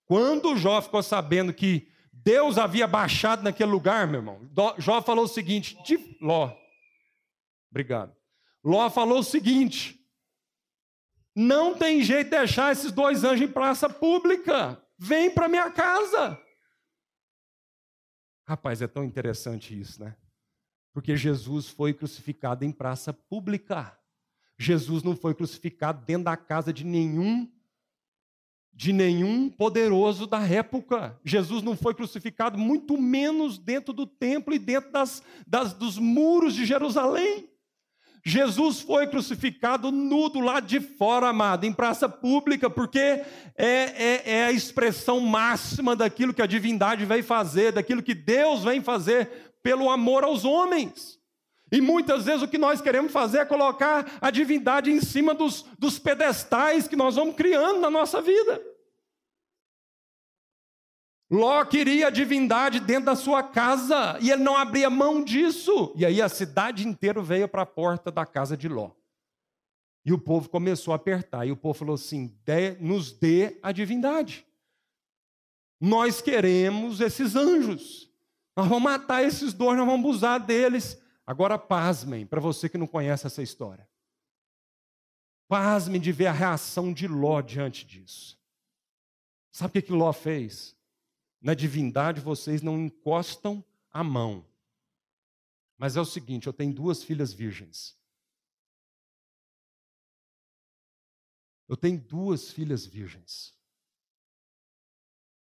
Quando 0.05 0.57
Jó 0.57 0.81
ficou 0.81 1.03
sabendo 1.03 1.53
que 1.53 1.87
Deus 2.11 2.57
havia 2.57 2.87
baixado 2.87 3.43
naquele 3.43 3.69
lugar, 3.69 4.07
meu 4.07 4.21
irmão, 4.21 4.51
Jó 4.79 5.03
falou 5.03 5.25
o 5.25 5.27
seguinte: 5.27 5.77
de 5.83 6.17
Ló, 6.19 6.51
obrigado. 7.69 8.15
Ló 8.63 8.89
falou 8.89 9.19
o 9.19 9.23
seguinte: 9.23 10.03
não 11.35 11.77
tem 11.77 12.01
jeito 12.01 12.31
de 12.31 12.37
deixar 12.37 12.71
esses 12.71 12.91
dois 12.91 13.23
anjos 13.23 13.47
em 13.47 13.51
praça 13.51 13.87
pública. 13.87 14.83
Vem 14.97 15.29
para 15.29 15.47
minha 15.47 15.69
casa. 15.69 16.41
Rapaz, 18.47 18.81
é 18.81 18.87
tão 18.87 19.03
interessante 19.03 19.79
isso, 19.79 20.03
né? 20.03 20.17
Porque 20.91 21.15
Jesus 21.15 21.69
foi 21.69 21.93
crucificado 21.93 22.65
em 22.65 22.71
praça 22.71 23.13
pública. 23.13 23.95
Jesus 24.61 25.01
não 25.01 25.15
foi 25.15 25.33
crucificado 25.33 26.05
dentro 26.05 26.25
da 26.25 26.37
casa 26.37 26.71
de 26.71 26.85
nenhum 26.85 27.49
de 28.73 28.93
nenhum 28.93 29.49
poderoso 29.49 30.25
da 30.25 30.41
época. 30.47 31.19
Jesus 31.25 31.61
não 31.61 31.75
foi 31.75 31.93
crucificado, 31.93 32.57
muito 32.57 32.97
menos 32.97 33.57
dentro 33.57 33.93
do 33.93 34.07
templo 34.07 34.53
e 34.53 34.59
dentro 34.59 34.91
das, 34.91 35.21
das, 35.45 35.73
dos 35.73 35.97
muros 35.99 36.55
de 36.55 36.65
Jerusalém. 36.65 37.49
Jesus 38.25 38.79
foi 38.79 39.07
crucificado 39.07 39.91
nu 39.91 40.29
do 40.29 40.39
lado 40.39 40.67
de 40.67 40.79
fora, 40.79 41.27
amado, 41.29 41.65
em 41.65 41.73
praça 41.73 42.07
pública, 42.07 42.69
porque 42.69 42.99
é, 42.99 43.25
é, 43.57 44.21
é, 44.25 44.45
a 44.45 44.51
expressão 44.51 45.19
máxima 45.19 45.95
daquilo 45.95 46.33
que 46.33 46.41
a 46.41 46.47
divindade 46.47 47.03
vem 47.05 47.21
fazer, 47.21 47.73
daquilo 47.73 48.01
que 48.01 48.15
Deus 48.15 48.63
vem 48.63 48.81
fazer 48.81 49.53
pelo 49.61 49.89
amor 49.89 50.23
aos 50.23 50.45
homens. 50.45 51.20
E 51.71 51.79
muitas 51.79 52.25
vezes 52.25 52.41
o 52.41 52.47
que 52.47 52.57
nós 52.57 52.81
queremos 52.81 53.11
fazer 53.11 53.39
é 53.39 53.45
colocar 53.45 54.05
a 54.19 54.29
divindade 54.29 54.91
em 54.91 54.99
cima 54.99 55.33
dos, 55.33 55.63
dos 55.79 55.97
pedestais 55.97 56.87
que 56.87 56.95
nós 56.95 57.15
vamos 57.15 57.35
criando 57.35 57.79
na 57.79 57.89
nossa 57.89 58.21
vida. 58.21 58.61
Ló 61.31 61.63
queria 61.63 62.07
a 62.07 62.09
divindade 62.09 62.81
dentro 62.81 63.05
da 63.05 63.15
sua 63.15 63.41
casa 63.41 64.17
e 64.19 64.29
ele 64.29 64.43
não 64.43 64.57
abria 64.57 64.89
mão 64.89 65.23
disso. 65.23 65.93
E 65.95 66.05
aí 66.05 66.21
a 66.21 66.27
cidade 66.27 66.85
inteira 66.85 67.21
veio 67.21 67.47
para 67.47 67.61
a 67.61 67.65
porta 67.65 68.11
da 68.11 68.25
casa 68.25 68.57
de 68.57 68.67
Ló. 68.67 68.91
E 70.03 70.11
o 70.11 70.19
povo 70.19 70.49
começou 70.49 70.91
a 70.91 70.97
apertar. 70.97 71.47
E 71.47 71.51
o 71.53 71.55
povo 71.55 71.79
falou 71.79 71.95
assim: 71.95 72.35
nos 72.81 73.13
dê 73.13 73.57
a 73.63 73.71
divindade. 73.71 74.45
Nós 75.79 76.21
queremos 76.21 76.99
esses 76.99 77.33
anjos. 77.33 78.11
Nós 78.55 78.67
vamos 78.67 78.83
matar 78.83 79.23
esses 79.23 79.53
dois, 79.53 79.77
nós 79.77 79.87
vamos 79.87 80.01
abusar 80.01 80.37
deles. 80.37 81.01
Agora, 81.25 81.57
pasmem, 81.57 82.25
para 82.25 82.41
você 82.41 82.67
que 82.67 82.77
não 82.77 82.87
conhece 82.87 83.27
essa 83.27 83.41
história. 83.41 83.87
Pasmem 85.47 85.99
de 85.99 86.11
ver 86.11 86.27
a 86.27 86.31
reação 86.31 86.93
de 86.93 87.07
Ló 87.07 87.41
diante 87.41 87.85
disso. 87.85 88.39
Sabe 89.51 89.69
o 89.69 89.73
que, 89.73 89.81
que 89.87 89.91
Ló 89.91 90.11
fez? 90.13 90.75
Na 91.41 91.53
divindade 91.53 92.21
vocês 92.21 92.61
não 92.61 92.79
encostam 92.79 93.63
a 93.91 94.03
mão. 94.03 94.45
Mas 95.77 95.97
é 95.97 96.01
o 96.01 96.05
seguinte: 96.05 96.47
eu 96.47 96.53
tenho 96.53 96.73
duas 96.73 97.03
filhas 97.03 97.33
virgens. 97.33 97.99
Eu 101.67 101.75
tenho 101.75 101.99
duas 101.99 102.51
filhas 102.51 102.85
virgens. 102.85 103.57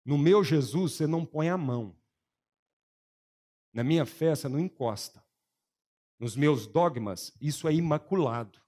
No 0.05 0.17
meu 0.17 0.43
Jesus, 0.43 0.93
você 0.93 1.07
não 1.07 1.25
põe 1.25 1.49
a 1.49 1.57
mão. 1.57 1.97
Na 3.73 3.83
minha 3.83 4.05
fé, 4.05 4.35
você 4.35 4.47
não 4.47 4.59
encosta. 4.59 5.26
Nos 6.19 6.35
meus 6.35 6.65
dogmas, 6.65 7.35
isso 7.39 7.67
é 7.67 7.73
imaculado. 7.73 8.59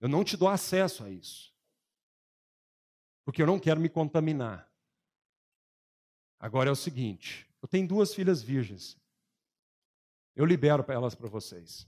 Eu 0.00 0.08
não 0.08 0.22
te 0.22 0.36
dou 0.36 0.48
acesso 0.48 1.04
a 1.04 1.10
isso. 1.10 1.54
Porque 3.24 3.40
eu 3.40 3.46
não 3.46 3.58
quero 3.58 3.80
me 3.80 3.88
contaminar. 3.88 4.70
Agora 6.38 6.68
é 6.68 6.72
o 6.72 6.76
seguinte: 6.76 7.48
eu 7.62 7.68
tenho 7.68 7.88
duas 7.88 8.14
filhas 8.14 8.42
virgens. 8.42 9.00
Eu 10.36 10.44
libero 10.44 10.84
elas 10.88 11.14
para 11.14 11.28
vocês. 11.28 11.86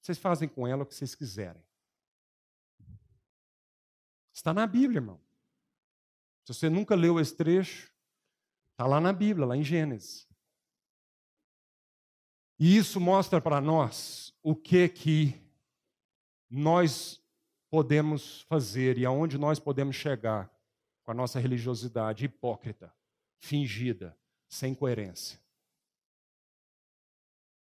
Vocês 0.00 0.18
fazem 0.18 0.48
com 0.48 0.66
ela 0.66 0.84
o 0.84 0.86
que 0.86 0.94
vocês 0.94 1.14
quiserem. 1.14 1.62
Está 4.32 4.54
na 4.54 4.66
Bíblia, 4.66 4.98
irmão. 4.98 5.20
Se 6.44 6.54
você 6.54 6.70
nunca 6.70 6.94
leu 6.94 7.18
esse 7.18 7.34
trecho, 7.34 7.92
está 8.70 8.86
lá 8.86 9.00
na 9.00 9.12
Bíblia, 9.12 9.46
lá 9.46 9.56
em 9.56 9.64
Gênesis. 9.64 10.27
E 12.58 12.76
isso 12.76 13.00
mostra 13.00 13.40
para 13.40 13.60
nós 13.60 14.34
o 14.42 14.54
que 14.54 14.88
que 14.88 15.40
nós 16.50 17.20
podemos 17.70 18.42
fazer 18.42 18.98
e 18.98 19.04
aonde 19.04 19.38
nós 19.38 19.58
podemos 19.58 19.94
chegar 19.94 20.50
com 21.04 21.10
a 21.12 21.14
nossa 21.14 21.38
religiosidade 21.38 22.24
hipócrita 22.24 22.92
fingida, 23.38 24.16
sem 24.48 24.74
coerência. 24.74 25.40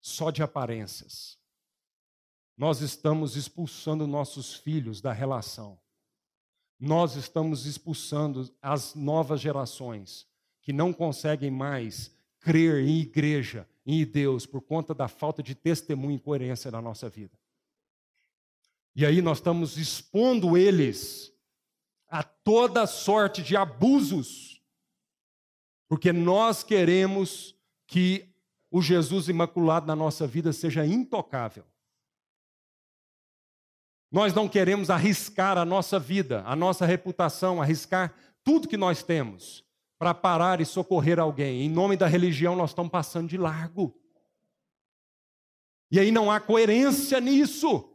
Só 0.00 0.30
de 0.30 0.42
aparências. 0.42 1.38
Nós 2.56 2.80
estamos 2.80 3.36
expulsando 3.36 4.06
nossos 4.06 4.54
filhos 4.54 5.00
da 5.00 5.12
relação. 5.12 5.78
Nós 6.78 7.14
estamos 7.14 7.66
expulsando 7.66 8.52
as 8.60 8.94
novas 8.94 9.40
gerações 9.40 10.26
que 10.62 10.72
não 10.72 10.92
conseguem 10.92 11.50
mais 11.50 12.14
crer 12.40 12.82
em 12.84 13.00
igreja, 13.00 13.68
em 13.86 14.04
Deus, 14.04 14.46
por 14.46 14.60
conta 14.60 14.94
da 14.94 15.08
falta 15.08 15.42
de 15.42 15.54
testemunho 15.54 16.16
e 16.16 16.20
coerência 16.20 16.70
na 16.70 16.80
nossa 16.80 17.08
vida. 17.08 17.38
E 18.94 19.06
aí 19.06 19.22
nós 19.22 19.38
estamos 19.38 19.76
expondo 19.76 20.56
eles 20.56 21.32
a 22.08 22.22
toda 22.22 22.86
sorte 22.86 23.42
de 23.42 23.56
abusos 23.56 24.50
porque 25.90 26.12
nós 26.12 26.62
queremos 26.62 27.52
que 27.84 28.32
o 28.70 28.80
Jesus 28.80 29.28
imaculado 29.28 29.88
na 29.88 29.96
nossa 29.96 30.24
vida 30.24 30.52
seja 30.52 30.86
intocável. 30.86 31.66
Nós 34.08 34.32
não 34.32 34.48
queremos 34.48 34.88
arriscar 34.88 35.58
a 35.58 35.64
nossa 35.64 35.98
vida, 35.98 36.44
a 36.46 36.54
nossa 36.54 36.86
reputação, 36.86 37.60
arriscar 37.60 38.14
tudo 38.44 38.68
que 38.68 38.76
nós 38.76 39.02
temos 39.02 39.64
para 40.00 40.14
parar 40.14 40.62
e 40.62 40.64
socorrer 40.64 41.20
alguém. 41.20 41.60
Em 41.60 41.68
nome 41.68 41.94
da 41.94 42.06
religião, 42.06 42.56
nós 42.56 42.70
estamos 42.70 42.90
passando 42.90 43.28
de 43.28 43.36
largo. 43.36 43.94
E 45.92 46.00
aí 46.00 46.10
não 46.10 46.30
há 46.30 46.40
coerência 46.40 47.20
nisso. 47.20 47.94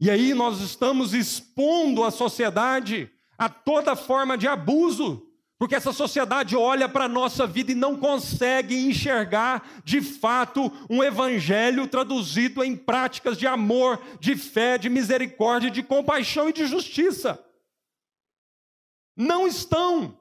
E 0.00 0.10
aí 0.10 0.32
nós 0.32 0.60
estamos 0.60 1.12
expondo 1.12 2.02
a 2.02 2.10
sociedade 2.10 3.12
a 3.36 3.48
toda 3.48 3.94
forma 3.94 4.38
de 4.38 4.48
abuso 4.48 5.22
porque 5.58 5.74
essa 5.74 5.92
sociedade 5.92 6.54
olha 6.54 6.86
para 6.86 7.04
a 7.04 7.08
nossa 7.08 7.46
vida 7.46 7.72
e 7.72 7.74
não 7.74 7.96
consegue 7.96 8.76
enxergar, 8.76 9.66
de 9.84 10.02
fato, 10.02 10.70
um 10.90 11.02
evangelho 11.02 11.86
traduzido 11.86 12.62
em 12.62 12.76
práticas 12.76 13.38
de 13.38 13.46
amor, 13.46 13.98
de 14.20 14.36
fé, 14.36 14.76
de 14.76 14.90
misericórdia, 14.90 15.70
de 15.70 15.82
compaixão 15.82 16.50
e 16.50 16.52
de 16.52 16.66
justiça. 16.66 17.42
Não 19.16 19.46
estão. 19.46 20.18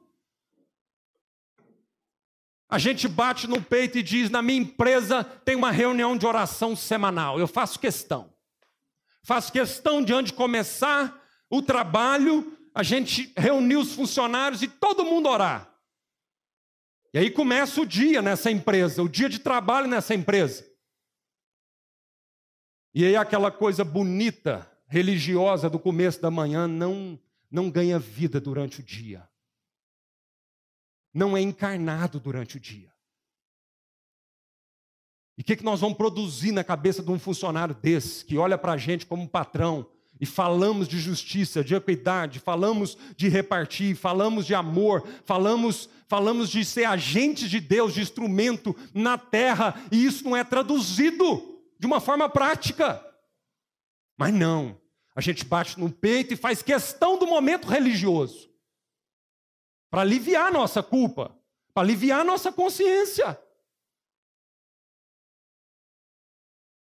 A 2.69 2.77
gente 2.79 3.07
bate 3.07 3.47
no 3.47 3.61
peito 3.61 3.97
e 3.97 4.03
diz: 4.03 4.29
na 4.29 4.41
minha 4.41 4.61
empresa 4.61 5.23
tem 5.23 5.55
uma 5.55 5.71
reunião 5.71 6.17
de 6.17 6.25
oração 6.25 6.75
semanal. 6.75 7.39
Eu 7.39 7.47
faço 7.47 7.79
questão. 7.79 8.33
Faço 9.23 9.51
questão 9.51 10.03
de 10.03 10.13
onde 10.13 10.33
começar 10.33 11.21
o 11.49 11.61
trabalho 11.61 12.55
a 12.75 12.83
gente 12.83 13.31
reuniu 13.37 13.79
os 13.79 13.93
funcionários 13.93 14.61
e 14.61 14.67
todo 14.67 15.05
mundo 15.05 15.29
orar. 15.29 15.73
E 17.13 17.17
aí 17.17 17.31
começa 17.31 17.79
o 17.79 17.85
dia 17.85 18.21
nessa 18.21 18.51
empresa, 18.51 19.01
o 19.01 19.07
dia 19.07 19.29
de 19.29 19.39
trabalho 19.39 19.87
nessa 19.87 20.13
empresa. 20.13 20.69
E 22.93 23.05
aí 23.05 23.15
aquela 23.15 23.49
coisa 23.49 23.85
bonita, 23.85 24.69
religiosa 24.87 25.69
do 25.69 25.79
começo 25.79 26.21
da 26.21 26.29
manhã 26.29 26.67
não 26.67 27.17
não 27.49 27.69
ganha 27.69 27.97
vida 27.97 28.41
durante 28.41 28.81
o 28.81 28.83
dia. 28.83 29.25
Não 31.15 31.37
é 31.37 31.39
encarnado 31.39 32.19
durante 32.19 32.57
o 32.57 32.59
dia. 32.59 32.91
E 35.37 35.41
o 35.41 35.45
que, 35.45 35.55
que 35.55 35.63
nós 35.63 35.79
vamos 35.79 35.97
produzir 35.97 36.51
na 36.51 36.61
cabeça 36.61 37.01
de 37.01 37.09
um 37.09 37.17
funcionário 37.17 37.73
desse, 37.73 38.25
que 38.25 38.37
olha 38.37 38.57
para 38.57 38.73
a 38.73 38.77
gente 38.77 39.05
como 39.05 39.23
um 39.23 39.27
patrão, 39.27 39.87
e 40.19 40.25
falamos 40.25 40.89
de 40.89 40.99
justiça, 40.99 41.63
de 41.63 41.73
equidade, 41.73 42.39
falamos 42.39 42.97
de 43.15 43.29
repartir, 43.29 43.95
falamos 43.95 44.45
de 44.45 44.53
amor, 44.53 45.07
falamos, 45.23 45.89
falamos 46.05 46.49
de 46.49 46.65
ser 46.65 46.83
agentes 46.83 47.49
de 47.49 47.61
Deus, 47.61 47.93
de 47.93 48.01
instrumento 48.01 48.75
na 48.93 49.17
terra, 49.17 49.81
e 49.91 50.05
isso 50.05 50.25
não 50.25 50.35
é 50.35 50.43
traduzido 50.43 51.61
de 51.79 51.87
uma 51.87 52.01
forma 52.01 52.27
prática. 52.27 53.01
Mas 54.17 54.33
não, 54.33 54.77
a 55.15 55.21
gente 55.21 55.45
bate 55.45 55.79
no 55.79 55.89
peito 55.89 56.33
e 56.33 56.37
faz 56.37 56.61
questão 56.61 57.17
do 57.17 57.25
momento 57.25 57.69
religioso 57.69 58.53
para 59.89 60.01
aliviar 60.01 60.51
nossa 60.51 60.83
culpa, 60.83 61.35
para 61.73 61.83
aliviar 61.83 62.23
nossa 62.25 62.51
consciência. 62.51 63.39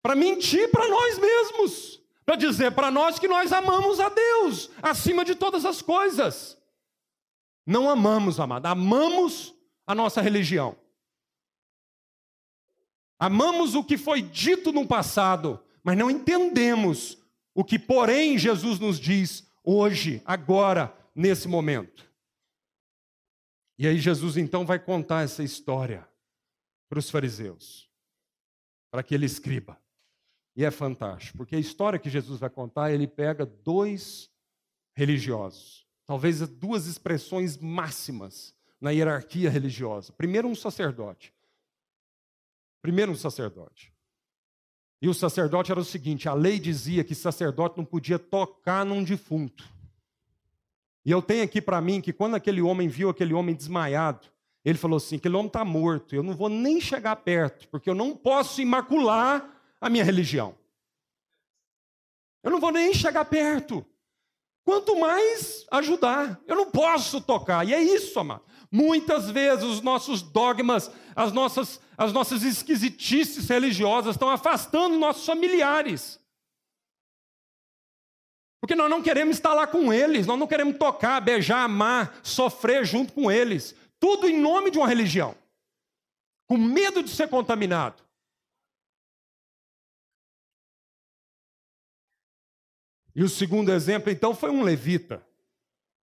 para 0.08 0.16
mentir 0.16 0.70
para 0.70 0.88
nós 0.88 1.18
mesmos, 1.18 2.00
para 2.24 2.34
dizer 2.34 2.72
para 2.72 2.90
nós 2.90 3.18
que 3.18 3.28
nós 3.28 3.52
amamos 3.52 4.00
a 4.00 4.08
Deus 4.08 4.70
acima 4.80 5.22
de 5.22 5.34
todas 5.34 5.66
as 5.66 5.82
coisas. 5.82 6.56
Não 7.66 7.90
amamos, 7.90 8.40
amado, 8.40 8.64
amamos 8.64 9.54
a 9.86 9.94
nossa 9.94 10.22
religião. 10.22 10.74
Amamos 13.18 13.74
o 13.74 13.84
que 13.84 13.98
foi 13.98 14.22
dito 14.22 14.72
no 14.72 14.86
passado, 14.86 15.62
mas 15.84 15.98
não 15.98 16.10
entendemos 16.10 17.18
o 17.54 17.62
que, 17.62 17.78
porém, 17.78 18.38
Jesus 18.38 18.78
nos 18.78 18.98
diz 18.98 19.46
hoje, 19.62 20.22
agora, 20.24 20.96
nesse 21.14 21.46
momento. 21.46 22.07
E 23.78 23.86
aí 23.86 23.98
Jesus 23.98 24.36
então 24.36 24.66
vai 24.66 24.78
contar 24.78 25.22
essa 25.22 25.42
história 25.42 26.06
para 26.88 26.98
os 26.98 27.08
fariseus, 27.08 27.88
para 28.90 29.00
aquele 29.00 29.26
escriba. 29.26 29.80
E 30.56 30.64
é 30.64 30.70
fantástico, 30.70 31.38
porque 31.38 31.54
a 31.54 31.60
história 31.60 31.98
que 31.98 32.10
Jesus 32.10 32.40
vai 32.40 32.50
contar, 32.50 32.90
ele 32.90 33.06
pega 33.06 33.46
dois 33.46 34.28
religiosos, 34.96 35.86
talvez 36.04 36.40
duas 36.48 36.86
expressões 36.86 37.56
máximas 37.56 38.52
na 38.80 38.90
hierarquia 38.90 39.48
religiosa. 39.48 40.12
Primeiro, 40.12 40.48
um 40.48 40.56
sacerdote. 40.56 41.32
Primeiro, 42.82 43.12
um 43.12 43.16
sacerdote. 43.16 43.92
E 45.00 45.08
o 45.08 45.14
sacerdote 45.14 45.70
era 45.70 45.78
o 45.80 45.84
seguinte: 45.84 46.28
a 46.28 46.34
lei 46.34 46.58
dizia 46.58 47.04
que 47.04 47.14
sacerdote 47.14 47.78
não 47.78 47.84
podia 47.84 48.18
tocar 48.18 48.84
num 48.84 49.04
defunto. 49.04 49.77
E 51.08 51.10
eu 51.10 51.22
tenho 51.22 51.42
aqui 51.42 51.62
para 51.62 51.80
mim 51.80 52.02
que 52.02 52.12
quando 52.12 52.34
aquele 52.34 52.60
homem 52.60 52.86
viu 52.86 53.08
aquele 53.08 53.32
homem 53.32 53.54
desmaiado, 53.54 54.28
ele 54.62 54.76
falou 54.76 54.98
assim: 54.98 55.16
aquele 55.16 55.36
homem 55.36 55.46
está 55.46 55.64
morto, 55.64 56.14
eu 56.14 56.22
não 56.22 56.34
vou 56.34 56.50
nem 56.50 56.82
chegar 56.82 57.16
perto, 57.16 57.66
porque 57.68 57.88
eu 57.88 57.94
não 57.94 58.14
posso 58.14 58.60
imacular 58.60 59.58
a 59.80 59.88
minha 59.88 60.04
religião. 60.04 60.54
Eu 62.42 62.50
não 62.50 62.60
vou 62.60 62.70
nem 62.70 62.92
chegar 62.92 63.24
perto. 63.24 63.82
Quanto 64.66 65.00
mais 65.00 65.64
ajudar, 65.70 66.42
eu 66.46 66.54
não 66.54 66.70
posso 66.70 67.22
tocar. 67.22 67.66
E 67.66 67.72
é 67.72 67.80
isso, 67.80 68.20
amado. 68.20 68.42
Muitas 68.70 69.30
vezes 69.30 69.64
os 69.64 69.80
nossos 69.80 70.20
dogmas, 70.20 70.90
as 71.16 71.32
nossas, 71.32 71.80
as 71.96 72.12
nossas 72.12 72.42
esquisitices 72.42 73.48
religiosas 73.48 74.14
estão 74.14 74.28
afastando 74.28 74.98
nossos 74.98 75.24
familiares. 75.24 76.20
Porque 78.60 78.74
nós 78.74 78.90
não 78.90 79.02
queremos 79.02 79.36
estar 79.36 79.54
lá 79.54 79.66
com 79.66 79.92
eles, 79.92 80.26
nós 80.26 80.38
não 80.38 80.46
queremos 80.46 80.76
tocar, 80.76 81.20
beijar, 81.20 81.64
amar, 81.64 82.18
sofrer 82.22 82.84
junto 82.84 83.12
com 83.12 83.30
eles. 83.30 83.74
Tudo 84.00 84.28
em 84.28 84.38
nome 84.38 84.70
de 84.70 84.78
uma 84.78 84.88
religião. 84.88 85.36
Com 86.46 86.56
medo 86.56 87.02
de 87.02 87.10
ser 87.10 87.28
contaminado. 87.28 88.02
E 93.14 93.22
o 93.22 93.28
segundo 93.28 93.72
exemplo, 93.72 94.10
então, 94.12 94.34
foi 94.34 94.50
um 94.50 94.62
levita, 94.62 95.26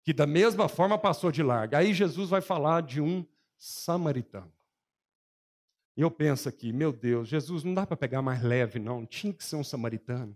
que 0.04 0.14
da 0.14 0.26
mesma 0.26 0.70
forma 0.70 0.98
passou 0.98 1.32
de 1.32 1.44
larga. 1.44 1.78
Aí 1.78 1.94
Jesus 1.94 2.30
vai 2.30 2.42
falar 2.42 2.82
de 2.82 3.02
um 3.02 3.26
samaritano. 3.58 4.52
E 5.96 6.02
eu 6.02 6.10
penso 6.10 6.50
aqui, 6.50 6.74
meu 6.74 6.92
Deus, 6.92 7.28
Jesus, 7.28 7.64
não 7.64 7.74
dá 7.74 7.86
para 7.86 7.96
pegar 7.96 8.22
mais 8.22 8.42
leve, 8.42 8.80
não, 8.80 9.06
tinha 9.06 9.34
que 9.34 9.44
ser 9.44 9.56
um 9.56 9.64
samaritano. 9.64 10.36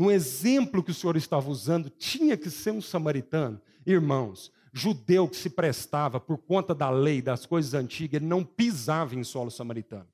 No 0.00 0.10
exemplo 0.10 0.82
que 0.82 0.92
o 0.92 0.94
Senhor 0.94 1.14
estava 1.14 1.50
usando, 1.50 1.90
tinha 1.90 2.34
que 2.34 2.48
ser 2.48 2.70
um 2.70 2.80
samaritano. 2.80 3.60
Irmãos, 3.84 4.50
judeu 4.72 5.28
que 5.28 5.36
se 5.36 5.50
prestava 5.50 6.18
por 6.18 6.38
conta 6.38 6.74
da 6.74 6.88
lei, 6.88 7.20
das 7.20 7.44
coisas 7.44 7.74
antigas, 7.74 8.14
ele 8.14 8.24
não 8.26 8.42
pisava 8.42 9.14
em 9.14 9.22
solo 9.22 9.50
samaritano. 9.50 10.08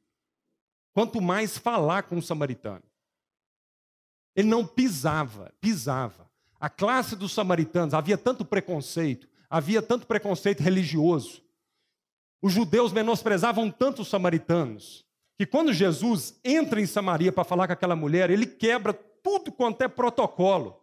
Quanto 0.93 1.23
mais 1.23 1.57
falar 1.57 2.03
com 2.03 2.19
o 2.19 2.23
samaritano. 2.23 2.83
Ele 4.35 4.49
não 4.49 4.67
pisava, 4.67 5.55
pisava. 5.61 6.29
A 6.59 6.69
classe 6.69 7.15
dos 7.15 7.31
samaritanos, 7.33 7.95
havia 7.95 8.19
tanto 8.19 8.45
preconceito, 8.45 9.29
havia 9.49 9.81
tanto 9.81 10.05
preconceito 10.05 10.65
religioso. 10.65 11.43
Os 12.43 12.53
judeus 12.53 12.93
menosprezavam 12.93 13.71
tanto 13.71 14.03
os 14.03 14.09
samaritanos, 14.09 15.07
que 15.39 15.47
quando 15.47 15.73
Jesus 15.73 16.41
entra 16.43 16.81
em 16.81 16.87
Samaria 16.87 17.31
para 17.31 17.45
falar 17.45 17.69
com 17.69 17.73
aquela 17.73 17.95
mulher, 17.95 18.31
ele 18.31 18.47
quebra 18.47 18.99
tudo 19.27 19.51
quanto 19.51 19.83
é 19.83 19.89
protocolo. 19.89 20.81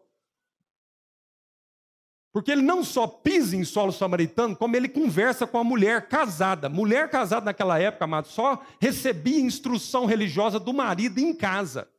Porque 2.34 2.52
ele 2.52 2.62
não 2.62 2.84
só 2.84 3.08
pisa 3.08 3.56
em 3.56 3.64
solo 3.64 3.94
samaritano, 3.94 4.54
como 4.54 4.76
ele 4.76 4.90
conversa 4.90 5.48
com 5.48 5.58
a 5.58 5.64
mulher 5.64 6.10
casada. 6.10 6.68
Mulher 6.68 7.10
casada 7.10 7.46
naquela 7.46 7.80
época, 7.80 8.04
amado, 8.04 8.28
só 8.28 8.62
recebia 8.82 9.40
instrução 9.40 10.06
religiosa 10.06 10.60
do 10.60 10.74
marido 10.74 11.20
em 11.20 11.34
casa. 11.34 11.90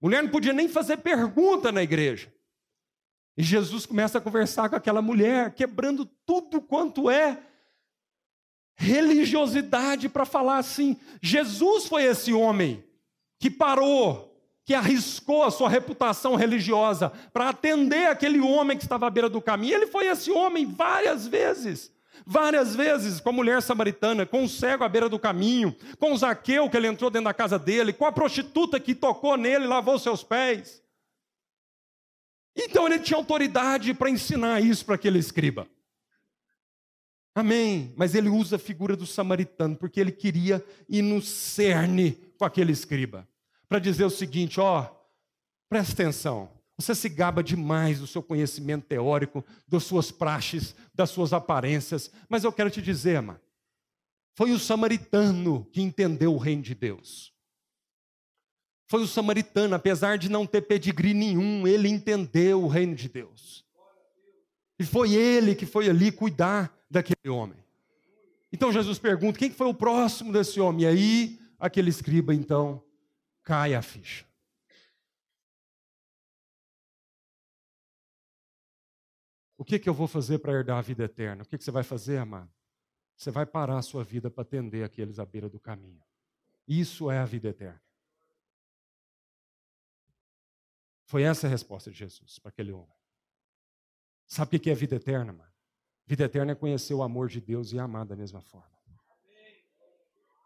Mulher 0.00 0.22
não 0.22 0.30
podia 0.30 0.52
nem 0.52 0.68
fazer 0.68 0.98
pergunta 0.98 1.72
na 1.72 1.82
igreja. 1.82 2.32
E 3.36 3.42
Jesus 3.42 3.86
começa 3.86 4.18
a 4.18 4.20
conversar 4.20 4.68
com 4.68 4.76
aquela 4.76 5.02
mulher, 5.02 5.52
quebrando 5.52 6.04
tudo 6.04 6.60
quanto 6.60 7.10
é 7.10 7.42
religiosidade 8.76 10.08
para 10.08 10.24
falar 10.24 10.58
assim. 10.58 10.96
Jesus 11.20 11.86
foi 11.86 12.04
esse 12.04 12.32
homem 12.32 12.91
que 13.42 13.50
parou, 13.50 14.32
que 14.64 14.72
arriscou 14.72 15.42
a 15.42 15.50
sua 15.50 15.68
reputação 15.68 16.36
religiosa 16.36 17.10
para 17.32 17.48
atender 17.48 18.06
aquele 18.06 18.38
homem 18.38 18.76
que 18.78 18.84
estava 18.84 19.08
à 19.08 19.10
beira 19.10 19.28
do 19.28 19.42
caminho. 19.42 19.74
Ele 19.74 19.88
foi 19.88 20.06
esse 20.06 20.30
homem 20.30 20.64
várias 20.64 21.26
vezes. 21.26 21.90
Várias 22.24 22.76
vezes, 22.76 23.18
com 23.18 23.30
a 23.30 23.32
mulher 23.32 23.60
samaritana, 23.60 24.24
com 24.24 24.44
o 24.44 24.48
cego 24.48 24.84
à 24.84 24.88
beira 24.88 25.08
do 25.08 25.18
caminho, 25.18 25.74
com 25.98 26.12
o 26.12 26.16
Zaqueu 26.16 26.70
que 26.70 26.76
ele 26.76 26.86
entrou 26.86 27.10
dentro 27.10 27.24
da 27.24 27.34
casa 27.34 27.58
dele, 27.58 27.92
com 27.92 28.06
a 28.06 28.12
prostituta 28.12 28.78
que 28.78 28.94
tocou 28.94 29.36
nele 29.36 29.64
e 29.64 29.68
lavou 29.68 29.98
seus 29.98 30.22
pés. 30.22 30.80
Então 32.54 32.86
ele 32.86 33.00
tinha 33.00 33.16
autoridade 33.16 33.92
para 33.92 34.08
ensinar 34.08 34.62
isso 34.62 34.84
para 34.84 34.94
aquele 34.94 35.18
escriba. 35.18 35.66
Amém. 37.34 37.92
Mas 37.96 38.14
ele 38.14 38.28
usa 38.28 38.54
a 38.54 38.58
figura 38.60 38.94
do 38.94 39.04
samaritano, 39.04 39.74
porque 39.74 39.98
ele 39.98 40.12
queria 40.12 40.64
ir 40.88 41.02
no 41.02 41.20
cerne 41.20 42.12
com 42.38 42.44
aquele 42.44 42.70
escriba 42.70 43.26
para 43.72 43.78
dizer 43.78 44.04
o 44.04 44.10
seguinte: 44.10 44.60
ó, 44.60 44.86
presta 45.66 45.94
atenção. 45.94 46.50
Você 46.76 46.94
se 46.94 47.08
gaba 47.08 47.42
demais 47.42 48.00
do 48.00 48.06
seu 48.06 48.22
conhecimento 48.22 48.84
teórico, 48.84 49.42
das 49.66 49.84
suas 49.84 50.10
praxes, 50.10 50.74
das 50.94 51.08
suas 51.08 51.32
aparências, 51.32 52.10
mas 52.28 52.44
eu 52.44 52.52
quero 52.52 52.70
te 52.70 52.82
dizer, 52.82 53.16
amado, 53.16 53.40
foi 54.34 54.52
o 54.52 54.58
samaritano 54.58 55.66
que 55.72 55.80
entendeu 55.80 56.34
o 56.34 56.38
reino 56.38 56.60
de 56.60 56.74
Deus. 56.74 57.32
Foi 58.88 59.02
o 59.02 59.06
samaritano, 59.06 59.74
apesar 59.74 60.18
de 60.18 60.28
não 60.28 60.46
ter 60.46 60.60
pedigree 60.62 61.14
nenhum, 61.14 61.66
ele 61.66 61.88
entendeu 61.88 62.62
o 62.62 62.68
reino 62.68 62.94
de 62.94 63.08
Deus. 63.08 63.64
E 64.78 64.84
foi 64.84 65.14
ele 65.14 65.54
que 65.54 65.64
foi 65.64 65.88
ali 65.88 66.12
cuidar 66.12 66.76
daquele 66.90 67.30
homem. 67.30 67.56
Então 68.52 68.70
Jesus 68.70 68.98
pergunta: 68.98 69.38
quem 69.38 69.50
foi 69.50 69.68
o 69.68 69.74
próximo 69.74 70.30
desse 70.30 70.60
homem? 70.60 70.82
E 70.82 70.86
aí, 70.86 71.40
aquele 71.58 71.88
escriba, 71.88 72.34
então, 72.34 72.82
cai 73.42 73.74
a 73.74 73.82
ficha. 73.82 74.26
O 79.56 79.64
que, 79.64 79.78
que 79.78 79.88
eu 79.88 79.94
vou 79.94 80.08
fazer 80.08 80.38
para 80.38 80.52
herdar 80.52 80.78
a 80.78 80.82
vida 80.82 81.04
eterna? 81.04 81.44
O 81.44 81.46
que, 81.46 81.56
que 81.56 81.62
você 81.62 81.70
vai 81.70 81.84
fazer, 81.84 82.18
amado? 82.18 82.52
Você 83.16 83.30
vai 83.30 83.46
parar 83.46 83.78
a 83.78 83.82
sua 83.82 84.02
vida 84.02 84.28
para 84.28 84.42
atender 84.42 84.82
aqueles 84.82 85.18
à 85.20 85.24
beira 85.24 85.48
do 85.48 85.60
caminho. 85.60 86.02
Isso 86.66 87.10
é 87.10 87.18
a 87.18 87.24
vida 87.24 87.48
eterna. 87.48 87.80
Foi 91.04 91.22
essa 91.22 91.46
a 91.46 91.50
resposta 91.50 91.90
de 91.90 91.98
Jesus 91.98 92.38
para 92.38 92.48
aquele 92.48 92.72
homem. 92.72 92.96
Sabe 94.26 94.56
o 94.56 94.60
que 94.60 94.70
é 94.70 94.74
vida 94.74 94.96
eterna, 94.96 95.32
mano? 95.32 95.52
Vida 96.06 96.24
eterna 96.24 96.52
é 96.52 96.54
conhecer 96.54 96.94
o 96.94 97.02
amor 97.02 97.28
de 97.28 97.40
Deus 97.40 97.72
e 97.72 97.78
amar 97.78 98.04
da 98.04 98.16
mesma 98.16 98.40
forma. 98.40 98.71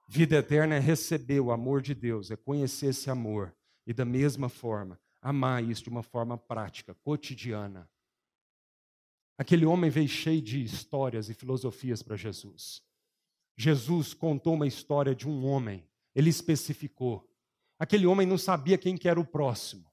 Vida 0.08 0.36
eterna 0.36 0.76
é 0.76 0.78
receber 0.78 1.40
o 1.40 1.50
amor 1.50 1.82
de 1.82 1.94
Deus, 1.94 2.30
é 2.30 2.36
conhecer 2.36 2.86
esse 2.86 3.10
amor 3.10 3.54
e, 3.86 3.92
da 3.92 4.04
mesma 4.04 4.48
forma, 4.48 5.00
amar 5.20 5.64
isso 5.64 5.82
de 5.82 5.88
uma 5.88 6.02
forma 6.02 6.38
prática, 6.38 6.94
cotidiana. 6.94 7.90
Aquele 9.36 9.66
homem 9.66 9.90
veio 9.90 10.08
cheio 10.08 10.40
de 10.40 10.62
histórias 10.62 11.28
e 11.28 11.34
filosofias 11.34 12.02
para 12.02 12.16
Jesus. 12.16 12.82
Jesus 13.56 14.14
contou 14.14 14.54
uma 14.54 14.66
história 14.66 15.14
de 15.14 15.28
um 15.28 15.44
homem, 15.44 15.84
ele 16.14 16.30
especificou. 16.30 17.28
Aquele 17.78 18.06
homem 18.06 18.26
não 18.26 18.38
sabia 18.38 18.78
quem 18.78 18.96
que 18.96 19.08
era 19.08 19.20
o 19.20 19.26
próximo. 19.26 19.90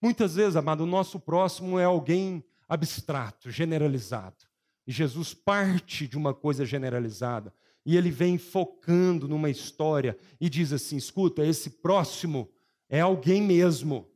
Muitas 0.00 0.34
vezes, 0.34 0.56
amado, 0.56 0.82
o 0.82 0.86
nosso 0.86 1.20
próximo 1.20 1.78
é 1.78 1.84
alguém 1.84 2.44
abstrato, 2.68 3.50
generalizado. 3.50 4.44
E 4.86 4.92
Jesus 4.92 5.32
parte 5.32 6.08
de 6.08 6.18
uma 6.18 6.34
coisa 6.34 6.66
generalizada 6.66 7.54
e 7.84 7.96
ele 7.96 8.10
vem 8.10 8.38
focando 8.38 9.26
numa 9.26 9.50
história 9.50 10.16
e 10.40 10.48
diz 10.48 10.72
assim: 10.72 10.96
escuta, 10.96 11.44
esse 11.44 11.70
próximo 11.70 12.50
é 12.88 13.00
alguém 13.00 13.42
mesmo. 13.42 14.08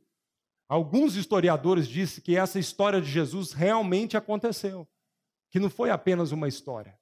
Alguns 0.69 1.15
historiadores 1.15 1.87
dizem 1.87 2.23
que 2.23 2.35
essa 2.35 2.59
história 2.59 3.01
de 3.01 3.09
Jesus 3.09 3.53
realmente 3.53 4.17
aconteceu, 4.17 4.87
que 5.49 5.59
não 5.59 5.69
foi 5.69 5.89
apenas 5.89 6.31
uma 6.31 6.47
história. 6.47 6.97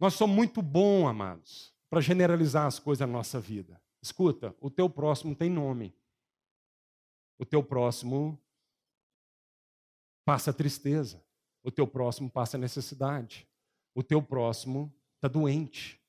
Nós 0.00 0.14
somos 0.14 0.34
muito 0.34 0.60
bons, 0.60 1.06
amados, 1.06 1.74
para 1.88 2.00
generalizar 2.00 2.66
as 2.66 2.78
coisas 2.78 3.06
na 3.06 3.12
nossa 3.12 3.38
vida. 3.38 3.80
Escuta, 4.02 4.54
o 4.60 4.70
teu 4.70 4.88
próximo 4.88 5.34
tem 5.34 5.50
nome. 5.50 5.94
O 7.38 7.44
teu 7.44 7.62
próximo 7.62 8.38
passa 10.24 10.52
tristeza. 10.52 11.24
O 11.62 11.70
teu 11.70 11.86
próximo 11.86 12.30
passa 12.30 12.58
necessidade. 12.58 13.48
O 13.94 14.02
teu 14.02 14.22
próximo 14.22 14.92
está 15.16 15.28
doente. 15.28 16.00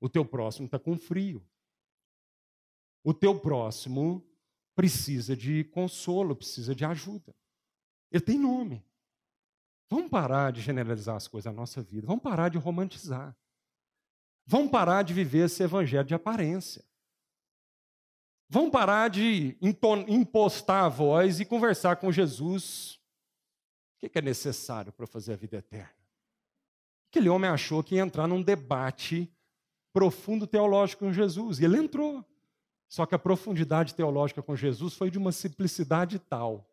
O 0.00 0.08
teu 0.08 0.24
próximo 0.24 0.66
está 0.66 0.78
com 0.78 0.98
frio. 0.98 1.44
O 3.02 3.14
teu 3.14 3.38
próximo 3.40 4.22
precisa 4.74 5.36
de 5.36 5.64
consolo, 5.64 6.36
precisa 6.36 6.74
de 6.74 6.84
ajuda. 6.84 7.34
Ele 8.10 8.22
tem 8.22 8.38
nome. 8.38 8.84
Vamos 9.90 10.10
parar 10.10 10.52
de 10.52 10.60
generalizar 10.60 11.16
as 11.16 11.28
coisas 11.28 11.52
na 11.52 11.60
nossa 11.60 11.82
vida. 11.82 12.06
Vamos 12.06 12.22
parar 12.22 12.48
de 12.48 12.58
romantizar. 12.58 13.36
Vamos 14.46 14.70
parar 14.70 15.02
de 15.02 15.14
viver 15.14 15.46
esse 15.46 15.62
evangelho 15.62 16.04
de 16.04 16.14
aparência. 16.14 16.84
Vamos 18.48 18.70
parar 18.70 19.08
de 19.08 19.56
impostar 20.08 20.84
a 20.84 20.88
voz 20.88 21.40
e 21.40 21.44
conversar 21.44 21.96
com 21.96 22.12
Jesus. 22.12 23.00
O 23.96 24.08
que 24.08 24.18
é 24.18 24.22
necessário 24.22 24.92
para 24.92 25.06
fazer 25.06 25.32
a 25.32 25.36
vida 25.36 25.56
eterna? 25.56 26.03
Aquele 27.14 27.28
homem 27.28 27.48
achou 27.48 27.80
que 27.80 27.94
ia 27.94 28.02
entrar 28.02 28.26
num 28.26 28.42
debate 28.42 29.32
profundo 29.92 30.48
teológico 30.48 31.04
com 31.04 31.12
Jesus, 31.12 31.60
e 31.60 31.64
ele 31.64 31.78
entrou. 31.78 32.24
Só 32.88 33.06
que 33.06 33.14
a 33.14 33.18
profundidade 33.20 33.94
teológica 33.94 34.42
com 34.42 34.56
Jesus 34.56 34.94
foi 34.94 35.12
de 35.12 35.16
uma 35.16 35.30
simplicidade 35.30 36.18
tal 36.18 36.68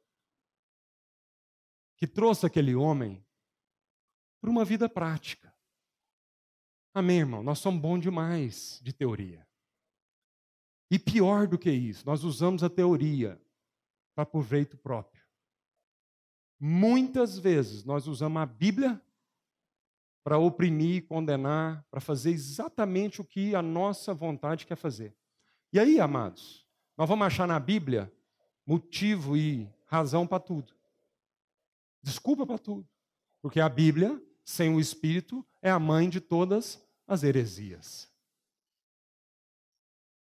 que 1.95 2.07
trouxe 2.07 2.43
aquele 2.43 2.73
homem 2.73 3.23
para 4.41 4.49
uma 4.49 4.65
vida 4.65 4.89
prática. 4.89 5.53
Amém, 6.91 7.19
irmão? 7.19 7.43
Nós 7.43 7.59
somos 7.59 7.79
bons 7.79 7.99
demais 7.99 8.79
de 8.81 8.91
teoria. 8.91 9.47
E 10.89 10.97
pior 10.97 11.45
do 11.45 11.59
que 11.59 11.69
isso, 11.69 12.03
nós 12.03 12.23
usamos 12.23 12.63
a 12.63 12.69
teoria 12.69 13.39
para 14.15 14.25
proveito 14.25 14.75
próprio. 14.75 15.23
Muitas 16.59 17.37
vezes 17.37 17.83
nós 17.83 18.07
usamos 18.07 18.41
a 18.41 18.45
Bíblia 18.47 18.99
para 20.23 20.37
oprimir, 20.37 21.05
condenar, 21.07 21.85
para 21.89 21.99
fazer 21.99 22.31
exatamente 22.31 23.21
o 23.21 23.23
que 23.23 23.55
a 23.55 23.61
nossa 23.61 24.13
vontade 24.13 24.65
quer 24.65 24.75
fazer. 24.75 25.15
E 25.73 25.79
aí, 25.79 25.99
amados, 25.99 26.65
nós 26.97 27.07
vamos 27.07 27.25
achar 27.25 27.47
na 27.47 27.59
Bíblia 27.59 28.11
motivo 28.65 29.35
e 29.35 29.69
razão 29.87 30.27
para 30.27 30.39
tudo. 30.39 30.73
Desculpa 32.03 32.45
para 32.45 32.57
tudo. 32.57 32.87
Porque 33.41 33.59
a 33.59 33.67
Bíblia, 33.67 34.21
sem 34.43 34.73
o 34.73 34.79
Espírito, 34.79 35.45
é 35.61 35.71
a 35.71 35.79
mãe 35.79 36.09
de 36.09 36.21
todas 36.21 36.81
as 37.07 37.23
heresias. 37.23 38.09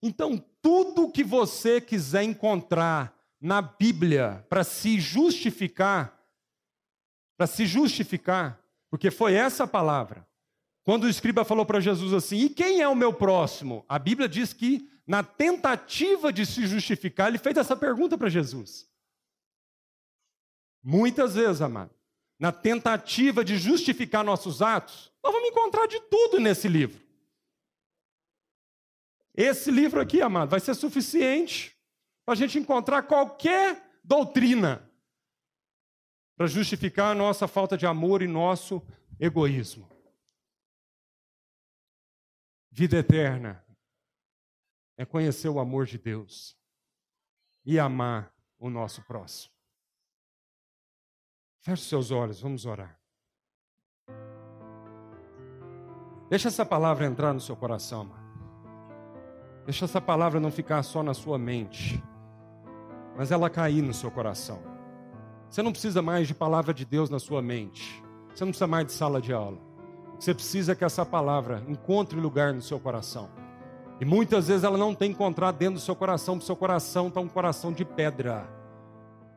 Então, 0.01 0.43
tudo 0.61 1.11
que 1.11 1.23
você 1.23 1.79
quiser 1.79 2.23
encontrar 2.23 3.15
na 3.39 3.61
Bíblia 3.61 4.45
para 4.49 4.63
se 4.63 4.99
justificar, 4.99 6.19
para 7.37 7.47
se 7.47 7.65
justificar, 7.65 8.60
porque 8.91 9.09
foi 9.09 9.33
essa 9.33 9.63
a 9.63 9.67
palavra. 9.67 10.27
Quando 10.83 11.05
o 11.05 11.09
escriba 11.09 11.45
falou 11.45 11.65
para 11.65 11.79
Jesus 11.79 12.13
assim: 12.13 12.37
E 12.39 12.49
quem 12.49 12.81
é 12.81 12.87
o 12.87 12.95
meu 12.95 13.13
próximo? 13.13 13.85
A 13.87 13.97
Bíblia 13.97 14.27
diz 14.27 14.51
que, 14.51 14.91
na 15.07 15.23
tentativa 15.23 16.31
de 16.31 16.45
se 16.45 16.67
justificar, 16.67 17.29
ele 17.29 17.37
fez 17.37 17.55
essa 17.55 17.75
pergunta 17.75 18.17
para 18.17 18.29
Jesus. 18.29 18.87
Muitas 20.83 21.35
vezes, 21.35 21.61
amado, 21.61 21.91
na 22.37 22.51
tentativa 22.51 23.45
de 23.45 23.57
justificar 23.57 24.23
nossos 24.23 24.61
atos, 24.61 25.11
nós 25.23 25.31
vamos 25.31 25.49
encontrar 25.49 25.87
de 25.87 25.99
tudo 26.01 26.39
nesse 26.39 26.67
livro. 26.67 27.01
Esse 29.33 29.71
livro 29.71 30.01
aqui, 30.01 30.21
amado, 30.21 30.49
vai 30.49 30.59
ser 30.59 30.73
suficiente 30.73 31.77
para 32.25 32.33
a 32.33 32.37
gente 32.37 32.59
encontrar 32.59 33.03
qualquer 33.03 33.99
doutrina 34.03 34.90
para 36.41 36.47
justificar 36.47 37.11
a 37.11 37.13
nossa 37.13 37.47
falta 37.47 37.77
de 37.77 37.85
amor 37.85 38.23
e 38.23 38.27
nosso 38.27 38.81
egoísmo. 39.19 39.87
Vida 42.71 42.97
eterna 42.97 43.63
é 44.97 45.05
conhecer 45.05 45.49
o 45.49 45.59
amor 45.59 45.85
de 45.85 45.99
Deus 45.99 46.57
e 47.63 47.77
amar 47.77 48.33
o 48.57 48.71
nosso 48.71 49.03
próximo. 49.03 49.53
Feche 51.59 51.83
seus 51.83 52.09
olhos, 52.09 52.41
vamos 52.41 52.65
orar. 52.65 52.99
Deixa 56.27 56.47
essa 56.47 56.65
palavra 56.65 57.05
entrar 57.05 57.33
no 57.33 57.39
seu 57.39 57.55
coração. 57.55 58.11
Deixa 59.63 59.85
essa 59.85 60.01
palavra 60.01 60.39
não 60.39 60.49
ficar 60.49 60.81
só 60.81 61.03
na 61.03 61.13
sua 61.13 61.37
mente, 61.37 62.03
mas 63.15 63.31
ela 63.31 63.47
cair 63.47 63.83
no 63.83 63.93
seu 63.93 64.09
coração. 64.09 64.70
Você 65.51 65.61
não 65.61 65.73
precisa 65.73 66.01
mais 66.01 66.29
de 66.29 66.33
palavra 66.33 66.73
de 66.73 66.85
Deus 66.85 67.09
na 67.09 67.19
sua 67.19 67.41
mente. 67.41 68.01
Você 68.33 68.45
não 68.45 68.51
precisa 68.51 68.67
mais 68.67 68.85
de 68.85 68.93
sala 68.93 69.21
de 69.21 69.33
aula. 69.33 69.57
Você 70.17 70.33
precisa 70.33 70.73
que 70.73 70.85
essa 70.85 71.05
palavra 71.05 71.61
encontre 71.67 72.17
lugar 72.17 72.53
no 72.53 72.61
seu 72.61 72.79
coração. 72.79 73.29
E 73.99 74.05
muitas 74.05 74.47
vezes 74.47 74.63
ela 74.63 74.77
não 74.77 74.95
tem 74.95 75.11
encontrado 75.11 75.57
dentro 75.57 75.73
do 75.73 75.81
seu 75.81 75.93
coração, 75.93 76.35
porque 76.35 76.45
o 76.45 76.47
seu 76.47 76.55
coração 76.55 77.09
está 77.09 77.19
um 77.19 77.27
coração 77.27 77.73
de 77.73 77.83
pedra. 77.83 78.49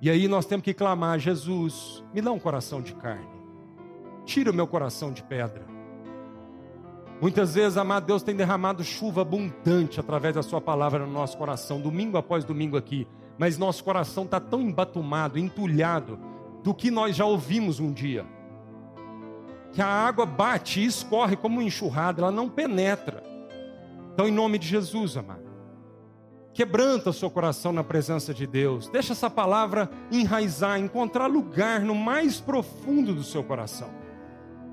E 0.00 0.08
aí 0.08 0.28
nós 0.28 0.46
temos 0.46 0.64
que 0.64 0.72
clamar: 0.72 1.18
Jesus, 1.18 2.04
me 2.14 2.22
dá 2.22 2.30
um 2.30 2.38
coração 2.38 2.80
de 2.80 2.94
carne, 2.94 3.26
tira 4.24 4.52
o 4.52 4.54
meu 4.54 4.68
coração 4.68 5.12
de 5.12 5.22
pedra. 5.24 5.66
Muitas 7.20 7.56
vezes, 7.56 7.76
amado 7.76 8.06
Deus 8.06 8.22
tem 8.22 8.36
derramado 8.36 8.84
chuva 8.84 9.22
abundante 9.22 9.98
através 9.98 10.36
da 10.36 10.42
Sua 10.44 10.60
palavra 10.60 11.04
no 11.04 11.12
nosso 11.12 11.36
coração, 11.36 11.80
domingo 11.80 12.16
após 12.16 12.44
domingo 12.44 12.76
aqui, 12.76 13.04
mas 13.38 13.58
nosso 13.58 13.82
coração 13.82 14.24
está 14.24 14.38
tão 14.38 14.60
embatumado, 14.60 15.38
entulhado 15.38 16.18
do 16.62 16.74
que 16.74 16.90
nós 16.90 17.16
já 17.16 17.24
ouvimos 17.24 17.80
um 17.80 17.92
dia, 17.92 18.24
que 19.72 19.82
a 19.82 19.86
água 19.86 20.24
bate 20.24 20.80
e 20.80 20.86
escorre 20.86 21.36
como 21.36 21.60
enxurrada, 21.60 22.22
ela 22.22 22.30
não 22.30 22.48
penetra. 22.48 23.22
Então, 24.12 24.28
em 24.28 24.32
nome 24.32 24.58
de 24.58 24.68
Jesus, 24.68 25.16
amado. 25.16 25.44
Quebranta 26.52 27.10
o 27.10 27.12
seu 27.12 27.28
coração 27.28 27.72
na 27.72 27.82
presença 27.82 28.32
de 28.32 28.46
Deus. 28.46 28.88
Deixa 28.88 29.12
essa 29.12 29.28
palavra 29.28 29.90
enraizar, 30.12 30.78
encontrar 30.78 31.26
lugar 31.26 31.80
no 31.80 31.96
mais 31.96 32.40
profundo 32.40 33.12
do 33.12 33.24
seu 33.24 33.42
coração. 33.42 33.90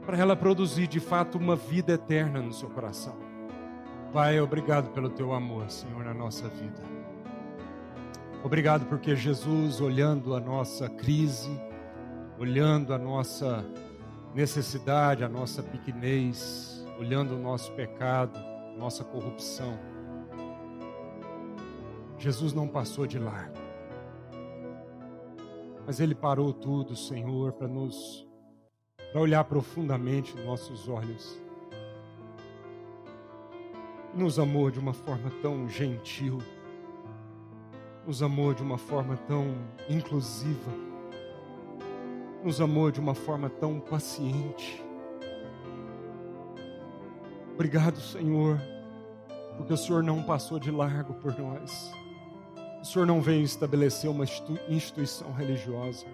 Para 0.06 0.16
ela 0.16 0.36
produzir 0.36 0.86
de 0.86 1.00
fato 1.00 1.40
uma 1.40 1.56
vida 1.56 1.94
eterna 1.94 2.40
no 2.40 2.54
seu 2.54 2.70
coração. 2.70 3.18
Pai, 4.14 4.40
obrigado 4.40 4.92
pelo 4.92 5.10
teu 5.10 5.34
amor, 5.34 5.72
Senhor, 5.72 6.06
na 6.06 6.14
nossa 6.14 6.48
vida. 6.48 7.01
Obrigado 8.44 8.86
porque 8.88 9.16
Jesus, 9.16 9.80
olhando 9.80 10.34
a 10.34 10.40
nossa 10.40 10.90
crise, 10.90 11.52
olhando 12.40 12.94
a 12.94 12.98
nossa 12.98 13.64
necessidade, 14.34 15.24
a 15.24 15.30
nossa 15.30 15.62
pequenez, 15.62 16.84
olhando 16.98 17.36
o 17.36 17.40
nosso 17.40 17.72
pecado, 17.74 18.40
nossa 18.78 19.04
corrupção, 19.04 19.78
Jesus 22.18 22.54
não 22.54 22.68
passou 22.68 23.06
de 23.06 23.20
largo. 23.20 23.58
Mas 25.86 26.00
ele 26.00 26.16
parou 26.16 26.54
tudo, 26.54 26.96
Senhor, 26.96 27.54
para 27.54 27.68
nos 27.68 28.28
para 29.12 29.20
olhar 29.20 29.44
profundamente 29.44 30.36
nos 30.36 30.46
nossos 30.46 30.88
olhos. 30.88 31.38
Nos 34.14 34.40
amou 34.40 34.72
de 34.72 34.80
uma 34.80 34.94
forma 34.94 35.30
tão 35.42 35.68
gentil. 35.68 36.38
Nos 38.06 38.24
amou 38.24 38.54
de 38.54 38.64
uma 38.64 38.78
forma 38.78 39.16
tão 39.16 39.56
inclusiva. 39.90 40.72
Nos 42.44 42.60
amou 42.60 42.90
de 42.90 43.00
uma 43.00 43.14
forma 43.14 43.50
tão 43.50 43.80
paciente. 43.80 44.84
Obrigado, 47.54 48.00
Senhor, 48.02 48.60
porque 49.56 49.74
o 49.74 49.78
Senhor 49.78 50.02
não 50.02 50.24
passou 50.24 50.58
de 50.58 50.72
largo 50.72 51.14
por 51.14 51.38
nós. 51.38 51.94
O 52.82 52.86
Senhor 52.86 53.06
não 53.06 53.22
veio 53.22 53.44
estabelecer 53.44 54.10
uma 54.10 54.26
instituição 54.68 55.32
religiosa. 55.32 56.08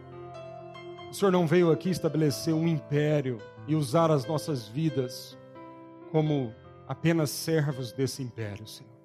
O 1.09 1.13
Senhor 1.13 1.31
não 1.31 1.47
veio 1.47 1.71
aqui 1.71 1.89
estabelecer 1.89 2.53
um 2.53 2.67
império 2.67 3.39
e 3.65 3.75
usar 3.75 4.11
as 4.11 4.25
nossas 4.25 4.67
vidas 4.67 5.37
como 6.11 6.53
apenas 6.85 7.29
servos 7.29 7.93
desse 7.93 8.21
império, 8.21 8.67
Senhor. 8.67 8.96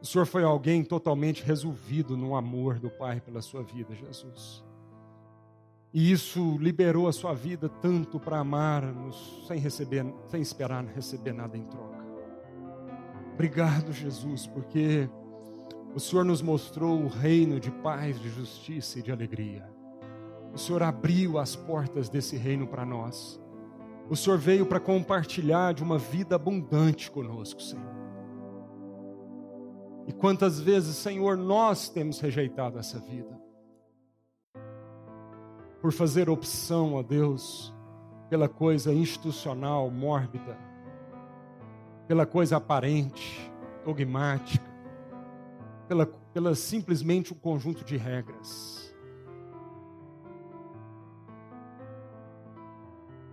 O 0.00 0.06
Senhor 0.06 0.26
foi 0.26 0.44
alguém 0.44 0.84
totalmente 0.84 1.42
resolvido 1.42 2.16
no 2.16 2.36
amor 2.36 2.78
do 2.78 2.90
Pai 2.90 3.20
pela 3.20 3.40
sua 3.42 3.62
vida, 3.62 3.94
Jesus. 3.94 4.64
E 5.92 6.12
isso 6.12 6.58
liberou 6.58 7.08
a 7.08 7.12
sua 7.12 7.32
vida 7.32 7.68
tanto 7.68 8.20
para 8.20 8.38
amar-nos 8.38 9.44
sem 9.48 9.58
receber, 9.58 10.04
sem 10.28 10.42
esperar 10.42 10.84
receber 10.84 11.32
nada 11.32 11.56
em 11.56 11.64
troca. 11.64 12.04
Obrigado, 13.32 13.92
Jesus, 13.92 14.46
porque 14.46 15.08
o 15.94 15.98
Senhor 15.98 16.24
nos 16.24 16.42
mostrou 16.42 17.00
o 17.00 17.08
reino 17.08 17.58
de 17.58 17.70
paz, 17.70 18.20
de 18.20 18.28
justiça 18.28 18.98
e 18.98 19.02
de 19.02 19.10
alegria. 19.10 19.66
O 20.52 20.58
Senhor 20.58 20.82
abriu 20.82 21.38
as 21.38 21.56
portas 21.56 22.10
desse 22.10 22.36
reino 22.36 22.66
para 22.66 22.84
nós. 22.84 23.40
O 24.10 24.14
Senhor 24.14 24.38
veio 24.38 24.66
para 24.66 24.78
compartilhar 24.78 25.72
de 25.72 25.82
uma 25.82 25.96
vida 25.96 26.36
abundante 26.36 27.10
conosco, 27.10 27.62
Senhor. 27.62 27.95
E 30.06 30.12
quantas 30.12 30.60
vezes, 30.60 30.96
Senhor, 30.96 31.36
nós 31.36 31.88
temos 31.88 32.20
rejeitado 32.20 32.78
essa 32.78 32.98
vida? 32.98 33.40
Por 35.80 35.92
fazer 35.92 36.30
opção, 36.30 36.94
ó 36.94 37.02
Deus, 37.02 37.74
pela 38.30 38.48
coisa 38.48 38.92
institucional, 38.92 39.90
mórbida, 39.90 40.56
pela 42.06 42.24
coisa 42.24 42.56
aparente, 42.56 43.50
dogmática, 43.84 44.64
pela, 45.88 46.06
pela 46.06 46.54
simplesmente 46.54 47.32
um 47.32 47.36
conjunto 47.36 47.84
de 47.84 47.96
regras. 47.96 48.94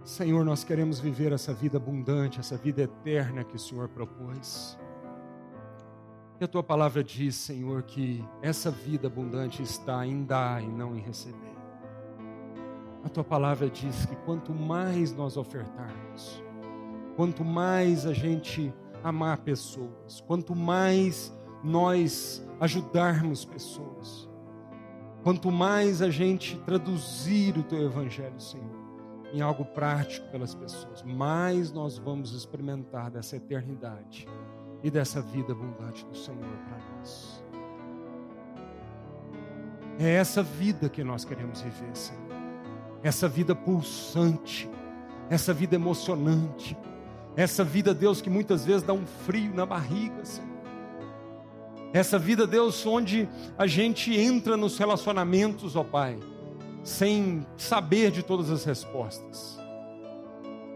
Senhor, 0.04 0.44
nós 0.44 0.64
queremos 0.64 1.00
viver 1.00 1.32
essa 1.32 1.54
vida 1.54 1.78
abundante, 1.78 2.40
essa 2.40 2.58
vida 2.58 2.82
eterna 2.82 3.44
que 3.44 3.56
o 3.56 3.60
Senhor 3.60 3.88
propôs. 3.90 4.78
E 6.44 6.46
a 6.46 6.48
tua 6.50 6.62
palavra 6.62 7.02
diz, 7.02 7.36
Senhor, 7.36 7.84
que 7.84 8.22
essa 8.42 8.70
vida 8.70 9.08
abundante 9.08 9.64
está 9.64 10.06
em 10.06 10.26
dar 10.26 10.62
e 10.62 10.68
não 10.68 10.94
em 10.94 11.00
receber. 11.00 11.56
A 13.02 13.08
tua 13.08 13.24
palavra 13.24 13.70
diz 13.70 14.06
que 14.06 14.14
quanto 14.26 14.52
mais 14.52 15.16
nós 15.16 15.38
ofertarmos, 15.38 16.44
quanto 17.16 17.46
mais 17.46 18.06
a 18.06 18.12
gente 18.12 18.74
amar 19.02 19.38
pessoas, 19.38 20.20
quanto 20.28 20.54
mais 20.54 21.34
nós 21.64 22.46
ajudarmos 22.60 23.46
pessoas, 23.46 24.30
quanto 25.24 25.50
mais 25.50 26.02
a 26.02 26.10
gente 26.10 26.58
traduzir 26.66 27.58
o 27.58 27.64
teu 27.64 27.86
evangelho, 27.86 28.42
Senhor, 28.42 28.84
em 29.32 29.40
algo 29.40 29.64
prático 29.64 30.28
pelas 30.28 30.54
pessoas, 30.54 31.04
mais 31.04 31.72
nós 31.72 31.98
vamos 31.98 32.34
experimentar 32.34 33.10
dessa 33.10 33.38
eternidade 33.38 34.28
e 34.84 34.92
dessa 34.92 35.22
vida 35.22 35.54
abundante 35.54 36.06
do 36.06 36.16
Senhor 36.16 36.40
para 36.40 36.78
nós. 36.98 37.44
É 39.98 40.10
essa 40.16 40.44
vida 40.44 40.90
que 40.90 41.04
nós 41.04 41.24
queremos 41.24 41.62
viver, 41.62 41.96
Senhor. 41.96 42.22
Essa 43.02 43.28
vida 43.28 43.56
pulsante, 43.56 44.70
essa 45.30 45.54
vida 45.54 45.76
emocionante, 45.76 46.78
essa 47.36 47.64
vida, 47.64 47.94
Deus, 47.94 48.22
que 48.22 48.30
muitas 48.30 48.66
vezes 48.66 48.84
dá 48.84 48.94
um 48.94 49.06
frio 49.06 49.54
na 49.54 49.66
barriga, 49.66 50.24
Senhor. 50.26 50.50
Essa 51.94 52.20
vida, 52.20 52.46
Deus, 52.46 52.86
onde 52.86 53.30
a 53.58 53.68
gente 53.68 54.16
entra 54.16 54.58
nos 54.58 54.78
relacionamentos, 54.78 55.76
ó 55.76 55.84
Pai 55.84 56.20
sem 56.84 57.46
saber 57.56 58.12
de 58.12 58.22
todas 58.22 58.50
as 58.50 58.66
respostas, 58.66 59.58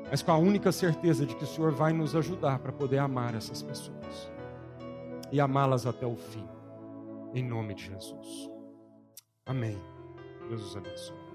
mas 0.09 0.21
com 0.21 0.31
a 0.31 0.37
única 0.37 0.71
certeza 0.71 1.25
de 1.25 1.35
que 1.35 1.43
o 1.43 1.47
Senhor 1.47 1.71
vai 1.71 1.93
nos 1.93 2.15
ajudar 2.15 2.59
para 2.59 2.71
poder 2.71 2.99
amar 2.99 3.35
essas 3.35 3.61
pessoas 3.61 4.31
e 5.31 5.41
amá-las 5.41 5.85
até 5.85 6.05
o 6.05 6.15
fim, 6.15 6.47
em 7.33 7.43
nome 7.43 7.73
de 7.75 7.85
Jesus. 7.85 8.49
Amém. 9.45 9.77
Deus 10.49 10.63
os 10.63 10.77
abençoe. 10.77 11.26